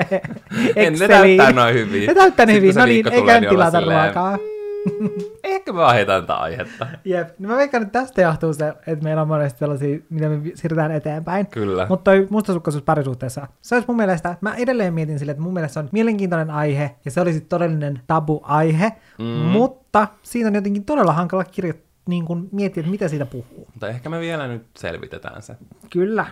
En 0.76 0.94
ne 1.00 1.08
täyttää 1.08 1.52
noin 1.52 1.74
hyvin. 1.74 2.08
Ne 2.08 2.14
täyttää 2.14 2.46
ne 2.46 2.54
hyvin, 2.54 2.76
no 2.76 2.86
niin, 2.86 3.14
eikä 3.14 3.40
niin 3.40 3.50
tilata 3.50 3.80
ruokaa. 3.82 4.38
Ehkä 5.44 5.74
me 5.74 5.80
vaihdetaan 5.80 6.24
tätä 6.24 6.36
aihetta. 6.36 6.88
Jep, 7.06 7.30
no 7.40 7.50
mä 7.50 7.56
veikkaan, 7.56 7.84
että 7.84 8.00
tästä 8.00 8.22
johtuu 8.22 8.54
se, 8.54 8.70
että 8.88 9.04
meillä 9.04 9.22
on 9.22 9.28
monesti 9.28 9.60
sellaisia, 9.60 10.00
mitä 10.10 10.30
me 10.30 10.52
siirrytään 10.56 10.92
eteenpäin. 10.92 11.48
Kyllä. 11.48 11.86
Mutta 11.90 12.12
toi 12.12 12.28
mustasukkaisuus 12.30 12.84
parisuhteessa, 12.84 13.48
se 13.62 13.76
olisi 13.76 13.88
mun 13.88 13.98
mielestä, 13.98 14.36
mä 14.42 14.56
edelleen 14.56 14.94
mietin 14.94 15.20
sille, 15.20 15.32
että 15.32 15.44
mun 15.44 15.54
mielestä 15.54 15.74
se 15.74 15.80
on 15.80 15.90
mielenkiintoinen 15.92 16.52
aihe, 16.52 16.96
ja 17.06 17.12
se 17.12 17.22
olisi 17.22 17.42
todellinen 17.42 18.02
tabu-aihe, 18.08 18.92
mm. 19.20 19.26
mutta 19.26 20.08
siitä 20.22 20.48
on 20.48 20.56
jotenkin 20.56 20.86
todella 20.86 21.14
hankala 21.14 21.44
kirjoittaa 21.44 21.92
niin 22.08 22.26
kuin 22.26 22.50
miettiä, 22.52 22.82
että 22.82 22.92
mitä 22.92 23.08
siitä 23.08 23.26
puhuu. 23.26 23.68
Mutta 23.74 23.90
ehkä 23.90 24.10
me 24.10 24.20
vielä 24.20 24.48
nyt 24.48 24.66
selvitetään 24.78 25.42
se. 25.42 25.56
Kyllä. 25.90 26.26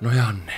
No 0.00 0.12
Janne, 0.16 0.52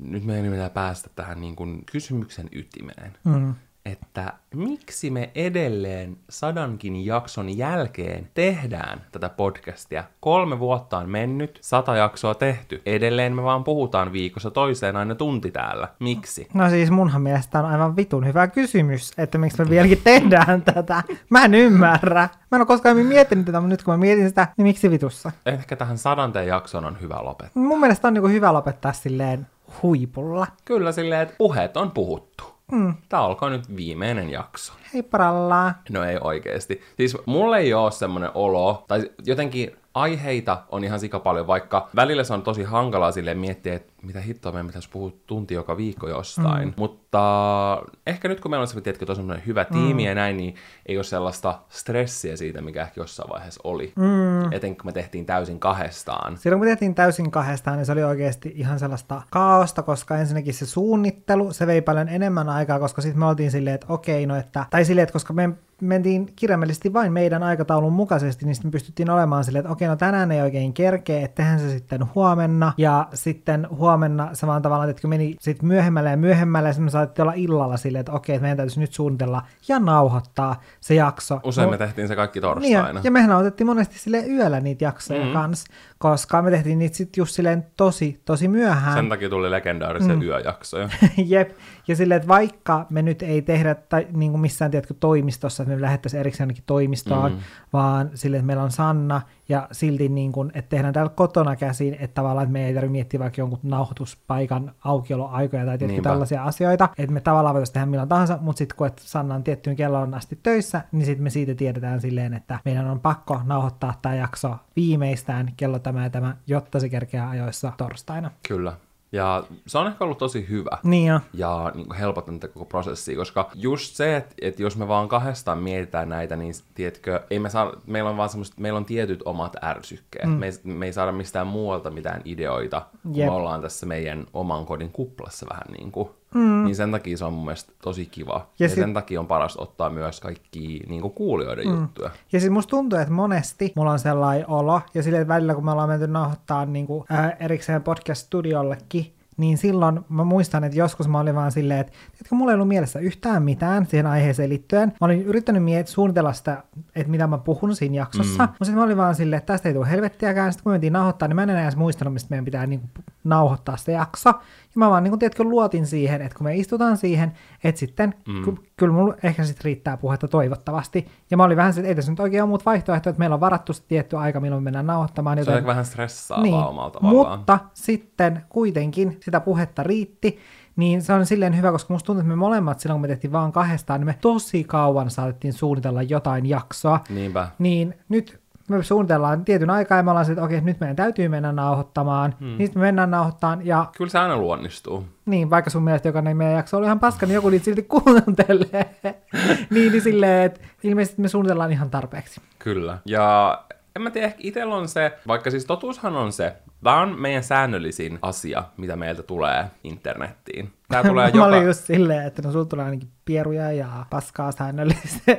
nyt 0.00 0.24
meidän 0.24 0.50
pitää 0.50 0.70
päästä 0.70 1.10
tähän 1.16 1.40
niin 1.40 1.56
kuin 1.56 1.82
kysymyksen 1.92 2.48
ytimeen. 2.52 3.12
Mm 3.24 3.54
että 3.84 4.32
miksi 4.54 5.10
me 5.10 5.30
edelleen 5.34 6.16
sadankin 6.30 7.06
jakson 7.06 7.58
jälkeen 7.58 8.28
tehdään 8.34 9.00
tätä 9.12 9.28
podcastia. 9.28 10.04
Kolme 10.20 10.58
vuotta 10.58 10.98
on 10.98 11.10
mennyt, 11.10 11.58
sata 11.62 11.96
jaksoa 11.96 12.34
tehty. 12.34 12.82
Edelleen 12.86 13.36
me 13.36 13.42
vaan 13.42 13.64
puhutaan 13.64 14.12
viikossa 14.12 14.50
toiseen 14.50 14.96
aina 14.96 15.14
tunti 15.14 15.50
täällä. 15.50 15.88
Miksi? 16.00 16.48
No 16.54 16.70
siis 16.70 16.90
munhan 16.90 17.22
mielestä 17.22 17.58
on 17.58 17.66
aivan 17.66 17.96
vitun 17.96 18.26
hyvä 18.26 18.46
kysymys, 18.46 19.12
että 19.18 19.38
miksi 19.38 19.62
me 19.62 19.70
vieläkin 19.70 20.00
tehdään 20.04 20.62
tätä. 20.62 21.02
Mä 21.30 21.44
en 21.44 21.54
ymmärrä. 21.54 22.28
Mä 22.50 22.56
en 22.56 22.60
ole 22.60 22.66
koskaan 22.66 22.96
miettinyt 22.96 23.46
tätä, 23.46 23.60
mutta 23.60 23.72
nyt 23.72 23.82
kun 23.82 23.94
mä 23.94 23.98
mietin 23.98 24.28
sitä, 24.28 24.48
niin 24.56 24.66
miksi 24.66 24.90
vitussa? 24.90 25.32
Ehkä 25.46 25.76
tähän 25.76 25.98
sadanteen 25.98 26.46
jakson 26.46 26.84
on 26.84 27.00
hyvä 27.00 27.18
lopettaa. 27.22 27.62
Mun 27.62 27.80
mielestä 27.80 28.08
on 28.08 28.14
niin 28.14 28.32
hyvä 28.32 28.52
lopettaa 28.52 28.92
silleen 28.92 29.46
huipulla. 29.82 30.46
Kyllä 30.64 30.92
silleen, 30.92 31.20
että 31.20 31.34
puheet 31.38 31.76
on 31.76 31.90
puhuttu. 31.90 32.44
Mm. 32.72 32.94
Tämä 33.08 33.22
olkoon 33.22 33.52
nyt 33.52 33.76
viimeinen 33.76 34.30
jakso. 34.30 34.72
Hei 34.94 35.02
parallaa. 35.02 35.74
No 35.90 36.04
ei 36.04 36.18
oikeesti. 36.20 36.80
Siis 36.96 37.16
mulle 37.26 37.58
ei 37.58 37.74
ole 37.74 37.90
semmoinen 37.90 38.30
olo, 38.34 38.84
tai 38.88 39.10
jotenkin 39.26 39.76
aiheita 39.94 40.62
on 40.68 40.84
ihan 40.84 41.00
sika 41.00 41.20
paljon, 41.20 41.46
vaikka 41.46 41.88
välillä 41.96 42.24
se 42.24 42.34
on 42.34 42.42
tosi 42.42 42.62
hankalaa 42.62 43.12
sille 43.12 43.34
miettiä, 43.34 43.74
että 43.74 43.92
mitä 44.04 44.20
hittoa 44.20 44.52
meidän 44.52 44.66
pitäisi 44.66 44.88
puhua 44.92 45.12
tunti 45.26 45.54
joka 45.54 45.76
viikko 45.76 46.08
jostain. 46.08 46.68
Mm. 46.68 46.74
Mutta 46.76 47.82
ehkä 48.06 48.28
nyt 48.28 48.40
kun 48.40 48.50
meillä 48.50 48.62
on 48.62 48.68
se, 48.68 48.80
tiedätkö, 48.80 49.06
tosi 49.06 49.22
hyvä 49.46 49.64
tiimi 49.64 50.02
mm. 50.02 50.06
ja 50.06 50.14
näin, 50.14 50.36
niin 50.36 50.54
ei 50.86 50.98
ole 50.98 51.04
sellaista 51.04 51.60
stressiä 51.68 52.36
siitä, 52.36 52.62
mikä 52.62 52.82
ehkä 52.82 53.00
jossain 53.00 53.30
vaiheessa 53.30 53.60
oli. 53.64 53.92
Mm. 53.96 54.52
Etenkin 54.52 54.78
kun 54.78 54.86
me 54.88 54.92
tehtiin 54.92 55.26
täysin 55.26 55.60
kahdestaan. 55.60 56.38
Silloin 56.38 56.60
kun 56.60 56.66
me 56.66 56.70
tehtiin 56.70 56.94
täysin 56.94 57.30
kahdestaan, 57.30 57.76
niin 57.76 57.86
se 57.86 57.92
oli 57.92 58.04
oikeasti 58.04 58.52
ihan 58.54 58.78
sellaista 58.78 59.22
kaaosta, 59.30 59.82
koska 59.82 60.18
ensinnäkin 60.18 60.54
se 60.54 60.66
suunnittelu, 60.66 61.52
se 61.52 61.66
vei 61.66 61.82
paljon 61.82 62.08
enemmän 62.08 62.48
aikaa, 62.48 62.78
koska 62.78 63.02
sitten 63.02 63.18
me 63.18 63.26
oltiin 63.26 63.50
silleen, 63.50 63.74
että 63.74 63.86
okei, 63.88 64.26
no 64.26 64.36
että, 64.36 64.66
tai 64.70 64.84
silleen, 64.84 65.02
että 65.02 65.12
koska 65.12 65.32
me 65.32 65.50
mentiin 65.80 66.32
kirjaimellisesti 66.36 66.92
vain 66.92 67.12
meidän 67.12 67.42
aikataulun 67.42 67.92
mukaisesti, 67.92 68.44
niin 68.44 68.54
sitten 68.54 68.70
pystyttiin 68.70 69.10
olemaan 69.10 69.44
silleen, 69.44 69.60
että 69.60 69.72
okei, 69.72 69.88
no 69.88 69.96
tänään 69.96 70.32
ei 70.32 70.42
oikein 70.42 70.72
kerkeä, 70.72 71.24
että 71.24 71.34
tehdään 71.34 71.58
se 71.58 71.70
sitten 71.70 72.14
huomenna, 72.14 72.72
ja 72.76 73.08
sitten 73.14 73.68
huomenna 73.70 73.93
huomenna 73.94 74.34
se 74.34 74.46
vaan 74.46 74.62
tavallaan, 74.62 74.90
että 74.90 75.08
meni 75.08 75.36
sit 75.40 75.62
myöhemmälle 75.62 76.10
ja 76.10 76.16
myöhemmälle, 76.16 76.68
ja 76.68 76.74
me 76.78 76.90
saatiin 76.90 77.22
olla 77.22 77.32
illalla 77.36 77.76
silleen, 77.76 78.00
että 78.00 78.12
okei, 78.12 78.34
että 78.34 78.42
meidän 78.42 78.56
täytyisi 78.56 78.80
nyt 78.80 78.92
suunnitella 78.92 79.42
ja 79.68 79.78
nauhoittaa 79.78 80.60
se 80.80 80.94
jakso. 80.94 81.40
Usein 81.44 81.64
no, 81.64 81.70
me 81.70 81.78
tehtiin 81.78 82.08
se 82.08 82.16
kaikki 82.16 82.38
niin, 82.38 82.42
torstaina. 82.42 83.00
ja, 83.00 83.04
ja 83.04 83.10
mehän 83.10 83.30
nautettiin 83.30 83.66
monesti 83.66 83.98
sille 83.98 84.26
yöllä 84.26 84.60
niitä 84.60 84.84
jaksoja 84.84 85.24
mm. 85.24 85.32
kanssa, 85.32 85.66
koska 86.10 86.42
me 86.42 86.50
tehtiin 86.50 86.78
niitä 86.78 86.96
sitten 86.96 87.20
just 87.20 87.34
silleen 87.34 87.66
tosi, 87.76 88.20
tosi 88.24 88.48
myöhään. 88.48 88.94
Sen 88.94 89.08
takia 89.08 89.28
tuli 89.28 89.50
legendaarisia 89.50 90.16
mm. 90.16 90.22
yöjaksoja. 90.22 90.88
Jep, 91.26 91.50
ja 91.88 91.96
silleen, 91.96 92.16
että 92.16 92.28
vaikka 92.28 92.86
me 92.90 93.02
nyt 93.02 93.22
ei 93.22 93.42
tehdä 93.42 93.74
tai 93.74 94.06
niin 94.12 94.30
kuin 94.30 94.40
missään 94.40 94.70
tiedätkö, 94.70 94.94
toimistossa, 95.00 95.62
että 95.62 95.74
me 95.74 95.80
lähettäisiin 95.80 96.20
erikseen 96.20 96.44
ainakin 96.44 96.64
toimistoon, 96.66 97.32
mm. 97.32 97.38
vaan 97.72 98.10
silleen, 98.14 98.38
että 98.38 98.46
meillä 98.46 98.62
on 98.62 98.70
Sanna, 98.70 99.20
ja 99.48 99.68
silti 99.72 100.08
niin 100.08 100.32
kuin, 100.32 100.50
että 100.54 100.68
tehdään 100.68 100.94
täällä 100.94 101.12
kotona 101.14 101.56
käsin, 101.56 101.96
että 102.00 102.14
tavallaan 102.14 102.44
että 102.44 102.52
me 102.52 102.66
ei 102.66 102.74
tarvitse 102.74 102.92
miettiä 102.92 103.20
vaikka 103.20 103.40
jonkun 103.40 103.58
nauhoituspaikan 103.62 104.72
aukioloaikoja 104.84 105.64
tai 105.64 105.78
tietysti 105.78 106.02
tällaisia 106.02 106.44
asioita, 106.44 106.88
että 106.98 107.12
me 107.12 107.20
tavallaan 107.20 107.54
voitaisiin 107.54 107.74
tehdä 107.74 107.86
milloin 107.86 108.08
tahansa, 108.08 108.38
mutta 108.40 108.58
sitten 108.58 108.76
kun 108.76 108.86
että 108.86 109.02
Sanna 109.04 109.34
on 109.34 109.44
tiettyyn 109.44 109.76
kelloon 109.76 110.14
asti 110.14 110.38
töissä, 110.42 110.82
niin 110.92 111.06
sitten 111.06 111.24
me 111.24 111.30
siitä 111.30 111.54
tiedetään 111.54 112.00
silleen, 112.00 112.34
että 112.34 112.58
meidän 112.64 112.86
on 112.86 113.00
pakko 113.00 113.40
nauhoittaa 113.44 113.94
tämä 114.02 114.14
jakso 114.14 114.56
viimeistään 114.76 115.52
kello 115.56 115.78
tämä 115.94 116.04
ja 116.04 116.10
tämä, 116.10 116.36
jotta 116.46 116.80
se 116.80 116.88
kerkeää 116.88 117.30
ajoissa 117.30 117.72
torstaina. 117.76 118.30
Kyllä. 118.48 118.72
Ja 119.12 119.44
se 119.66 119.78
on 119.78 119.86
ehkä 119.86 120.04
ollut 120.04 120.18
tosi 120.18 120.48
hyvä. 120.48 120.78
Niin 120.82 121.06
jo. 121.06 121.20
Ja 121.34 121.72
niin 121.74 121.86
kuin 121.86 121.98
helpottanut 121.98 122.40
tätä 122.40 122.54
koko 122.54 122.64
prosessia, 122.64 123.16
koska 123.16 123.50
just 123.54 123.94
se, 123.96 124.16
että, 124.16 124.34
että 124.40 124.62
jos 124.62 124.76
me 124.76 124.88
vaan 124.88 125.08
kahdestaan 125.08 125.58
mietitään 125.58 126.08
näitä, 126.08 126.36
niin 126.36 126.54
tiedätkö, 126.74 127.22
ei 127.30 127.38
me 127.38 127.50
saa, 127.50 127.72
meillä 127.86 128.10
on 128.10 128.16
vaan 128.16 128.28
semmoista, 128.28 128.60
meillä 128.60 128.76
on 128.76 128.84
tietyt 128.84 129.22
omat 129.24 129.56
ärsykkeet. 129.64 130.28
Mm. 130.28 130.32
Me, 130.32 130.46
ei, 130.46 130.52
me 130.64 130.86
ei 130.86 130.92
saada 130.92 131.12
mistään 131.12 131.46
muualta 131.46 131.90
mitään 131.90 132.22
ideoita, 132.24 132.82
kun 133.02 133.16
Jep. 133.16 133.26
me 133.26 133.32
ollaan 133.32 133.62
tässä 133.62 133.86
meidän 133.86 134.26
oman 134.32 134.66
kodin 134.66 134.90
kuplassa 134.90 135.46
vähän 135.50 135.74
niin 135.78 135.92
kuin. 135.92 136.08
Mm. 136.34 136.64
Niin 136.64 136.76
sen 136.76 136.90
takia 136.90 137.16
se 137.16 137.24
on 137.24 137.32
mun 137.32 137.44
mielestä 137.44 137.72
tosi 137.82 138.06
kiva. 138.06 138.46
Ja, 138.58 138.64
ja 138.64 138.68
sit... 138.68 138.78
sen 138.78 138.94
takia 138.94 139.20
on 139.20 139.26
paras 139.26 139.56
ottaa 139.56 139.90
myös 139.90 140.20
kaikki 140.20 140.80
niin 140.88 141.02
kuin 141.02 141.14
kuulijoiden 141.14 141.68
mm. 141.68 141.80
juttuja. 141.80 142.10
Ja 142.32 142.40
siis 142.40 142.52
musta 142.52 142.70
tuntuu, 142.70 142.98
että 142.98 143.14
monesti 143.14 143.72
mulla 143.76 143.90
on 143.90 143.98
sellainen 143.98 144.50
olo, 144.50 144.80
ja 144.94 145.02
silleen 145.02 145.28
välillä 145.28 145.54
kun 145.54 145.64
me 145.64 145.70
ollaan 145.70 145.88
menty 145.88 146.06
nauhoittaa 146.06 146.66
niin 146.66 146.86
kuin, 146.86 147.04
äh, 147.12 147.32
erikseen 147.40 147.82
podcast-studiollekin, 147.82 149.14
niin 149.36 149.58
silloin 149.58 150.00
mä 150.08 150.24
muistan, 150.24 150.64
että 150.64 150.78
joskus 150.78 151.08
mä 151.08 151.20
olin 151.20 151.34
vaan 151.34 151.52
silleen, 151.52 151.80
että 151.80 151.92
tiedätkö, 151.92 152.34
mulla 152.34 152.52
ei 152.52 152.54
ollut 152.54 152.68
mielessä 152.68 152.98
yhtään 152.98 153.42
mitään 153.42 153.86
siihen 153.86 154.06
aiheeseen 154.06 154.48
liittyen. 154.50 154.88
Mä 154.88 155.04
olin 155.04 155.22
yrittänyt 155.22 155.62
miet- 155.62 155.86
suunnitella 155.86 156.32
sitä, 156.32 156.62
että 156.94 157.10
mitä 157.10 157.26
mä 157.26 157.38
puhun 157.38 157.76
siinä 157.76 157.96
jaksossa, 157.96 158.42
mm. 158.42 158.48
mutta 158.48 158.64
sitten 158.64 158.78
mä 158.78 158.84
olin 158.84 158.96
vaan 158.96 159.14
silleen, 159.14 159.38
että 159.38 159.52
tästä 159.52 159.68
ei 159.68 159.74
tule 159.74 159.90
helvettiäkään. 159.90 160.52
Sitten 160.52 160.62
kun 160.62 160.70
me 160.70 160.74
mentiin 160.74 160.92
nauhoittaa, 160.92 161.28
niin 161.28 161.36
mä 161.36 161.42
en 161.42 161.50
enää 161.50 161.62
edes 161.62 161.76
muistanut, 161.76 162.12
mistä 162.12 162.30
meidän 162.30 162.44
pitää 162.44 162.66
niin 162.66 162.80
kuin, 162.80 162.90
nauhoittaa 163.24 163.76
se 163.76 163.92
jakso. 163.92 164.32
Ja 164.74 164.78
mä 164.78 164.90
vaan 164.90 165.02
niin 165.04 165.10
kuin, 165.10 165.18
tiedätkö, 165.18 165.44
luotin 165.44 165.86
siihen, 165.86 166.22
että 166.22 166.38
kun 166.38 166.44
me 166.44 166.56
istutaan 166.56 166.96
siihen, 166.96 167.32
että 167.64 167.78
sitten 167.78 168.14
mm. 168.28 168.44
ky- 168.44 168.70
kyllä 168.76 168.92
mulla 168.92 169.14
ehkä 169.22 169.44
sitten 169.44 169.64
riittää 169.64 169.96
puhetta 169.96 170.28
toivottavasti. 170.28 171.06
Ja 171.30 171.36
mä 171.36 171.44
olin 171.44 171.56
vähän 171.56 171.70
että 171.70 171.88
ei 171.88 171.94
tässä 171.94 172.12
nyt 172.12 172.20
oikein 172.20 172.42
ole 172.42 172.48
muut 172.48 172.66
vaihtoehtoja, 172.66 173.10
että 173.10 173.18
meillä 173.18 173.34
on 173.34 173.40
varattu 173.40 173.72
tietty 173.88 174.16
aika, 174.16 174.40
milloin 174.40 174.62
me 174.62 174.64
mennään 174.64 174.86
nauhoittamaan. 174.86 175.38
Joten... 175.38 175.54
Se 175.54 175.58
on 175.58 175.66
vähän 175.66 175.84
stressaavaa 175.84 176.42
niin. 176.42 176.54
omalla 176.54 176.90
tavallaan. 176.90 177.38
Mutta 177.38 177.58
sitten 177.74 178.42
kuitenkin 178.48 179.16
sitä 179.20 179.40
puhetta 179.40 179.82
riitti, 179.82 180.38
niin 180.76 181.02
se 181.02 181.12
on 181.12 181.26
silleen 181.26 181.56
hyvä, 181.56 181.72
koska 181.72 181.94
musta 181.94 182.06
tuntuu, 182.06 182.20
että 182.20 182.28
me 182.28 182.36
molemmat 182.36 182.80
silloin, 182.80 182.96
kun 182.96 183.02
me 183.02 183.08
tehtiin 183.08 183.32
vaan 183.32 183.52
kahdestaan, 183.52 184.00
niin 184.00 184.06
me 184.06 184.18
tosi 184.20 184.64
kauan 184.64 185.10
saatettiin 185.10 185.52
suunnitella 185.52 186.02
jotain 186.02 186.46
jaksoa. 186.46 187.00
Niinpä. 187.08 187.48
Niin 187.58 187.94
nyt 188.08 188.43
me 188.68 188.82
suunnitellaan 188.82 189.44
tietyn 189.44 189.70
aikaa 189.70 189.98
ja 189.98 190.02
me 190.02 190.10
ollaan 190.10 190.30
että 190.30 190.44
okei, 190.44 190.60
nyt 190.60 190.80
meidän 190.80 190.96
täytyy 190.96 191.28
mennä 191.28 191.52
nauhoittamaan. 191.52 192.34
Hmm. 192.40 192.46
Niin 192.46 192.66
sitten 192.66 192.80
me 192.80 192.86
mennään 192.86 193.10
nauhoittamaan 193.10 193.66
ja... 193.66 193.86
Kyllä 193.96 194.10
se 194.10 194.18
aina 194.18 194.36
luonnistuu. 194.36 195.06
Niin, 195.26 195.50
vaikka 195.50 195.70
sun 195.70 195.82
mielestä 195.82 196.08
jokainen 196.08 196.36
meidän 196.36 196.56
jakso 196.56 196.76
oli 196.76 196.86
ihan 196.86 197.00
paska, 197.00 197.26
niin 197.26 197.34
joku 197.34 197.50
niitä 197.50 197.64
silti 197.64 197.82
kuuntelee. 197.82 198.94
niin, 199.70 199.92
niin 199.92 200.02
silleen, 200.02 200.42
että 200.42 200.60
ilmeisesti 200.82 201.22
me 201.22 201.28
suunnitellaan 201.28 201.72
ihan 201.72 201.90
tarpeeksi. 201.90 202.40
Kyllä. 202.58 202.98
Ja 203.04 203.58
en 203.96 204.02
mä 204.02 204.10
tiedä, 204.10 204.26
ehkä 204.26 204.40
itsellä 204.42 204.74
on 204.74 204.88
se, 204.88 205.18
vaikka 205.26 205.50
siis 205.50 205.64
totuushan 205.64 206.16
on 206.16 206.32
se, 206.32 206.56
Tämä 206.84 207.00
on 207.00 207.20
meidän 207.20 207.42
säännöllisin 207.42 208.18
asia, 208.22 208.64
mitä 208.76 208.96
meiltä 208.96 209.22
tulee 209.22 209.64
internettiin. 209.84 210.72
Tää 210.94 211.10
tulee 211.10 211.26
joka... 211.26 211.38
Mä 211.42 211.44
olin 211.44 211.64
just 211.64 211.84
silleen, 211.84 212.26
että 212.26 212.42
no 212.42 212.52
sulla 212.52 212.64
tulee 212.64 212.84
ainakin 212.84 213.08
pieruja 213.24 213.72
ja 213.72 214.06
paskaa 214.10 214.52
säännöllisesti. 214.52 215.38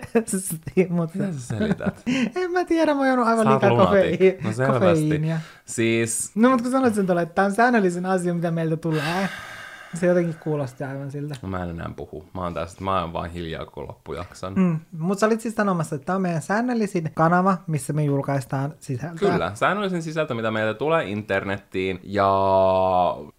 Mutta... 0.90 1.18
Mitä 1.18 1.32
sä 1.32 1.40
selität? 1.40 2.04
en 2.36 2.52
mä 2.52 2.66
tiedä, 2.66 2.94
mä 2.94 3.02
oon 3.02 3.20
aivan 3.20 3.50
liikaa 3.50 3.86
kofeiinia. 3.86 4.34
No 4.44 4.54
selvästi. 4.54 5.22
Siis... 5.66 6.32
No 6.36 6.50
mutta 6.50 6.64
kun 6.64 6.72
sanoit 6.72 6.96
sen 6.96 7.06
tuolla, 7.06 7.22
että 7.22 7.36
tämä 7.36 7.46
on 7.46 7.52
säännöllisin 7.52 8.06
asia, 8.06 8.34
mitä 8.34 8.52
meiltä 8.52 8.78
tulee. 8.78 9.30
Se 9.96 10.08
jotenkin 10.08 10.36
kuulosti 10.40 10.84
aivan 10.84 11.12
siltä. 11.12 11.36
No 11.42 11.50
mä 11.50 11.64
en 11.64 11.70
enää 11.70 11.90
puhu. 11.96 12.26
Mä 12.34 12.42
oon 12.42 12.54
tästä, 12.54 12.84
mä 12.84 13.02
oon 13.02 13.14
vaan 13.14 13.30
hiljaa 13.30 13.66
koko 13.66 13.88
loppujakson. 13.88 14.54
Mm. 14.54 14.80
Mutta 14.98 15.20
sä 15.20 15.26
olit 15.26 15.42
siis 15.42 15.56
sanomassa, 15.56 15.96
että 15.96 16.06
tämä 16.06 16.16
on 16.16 16.22
meidän 16.22 16.42
säännöllisin 16.42 17.12
kanava, 17.14 17.58
missä 17.68 17.94
me 17.94 18.04
julkaistaan 18.04 18.74
sisältöä. 18.80 19.32
Kyllä, 19.32 19.52
säännöllisin 19.54 20.02
sisältö, 20.02 20.34
mitä 20.34 20.52
meiltä 20.52 20.74
tulee 20.74 21.10
internettiin. 21.10 22.00
Ja, 22.04 22.28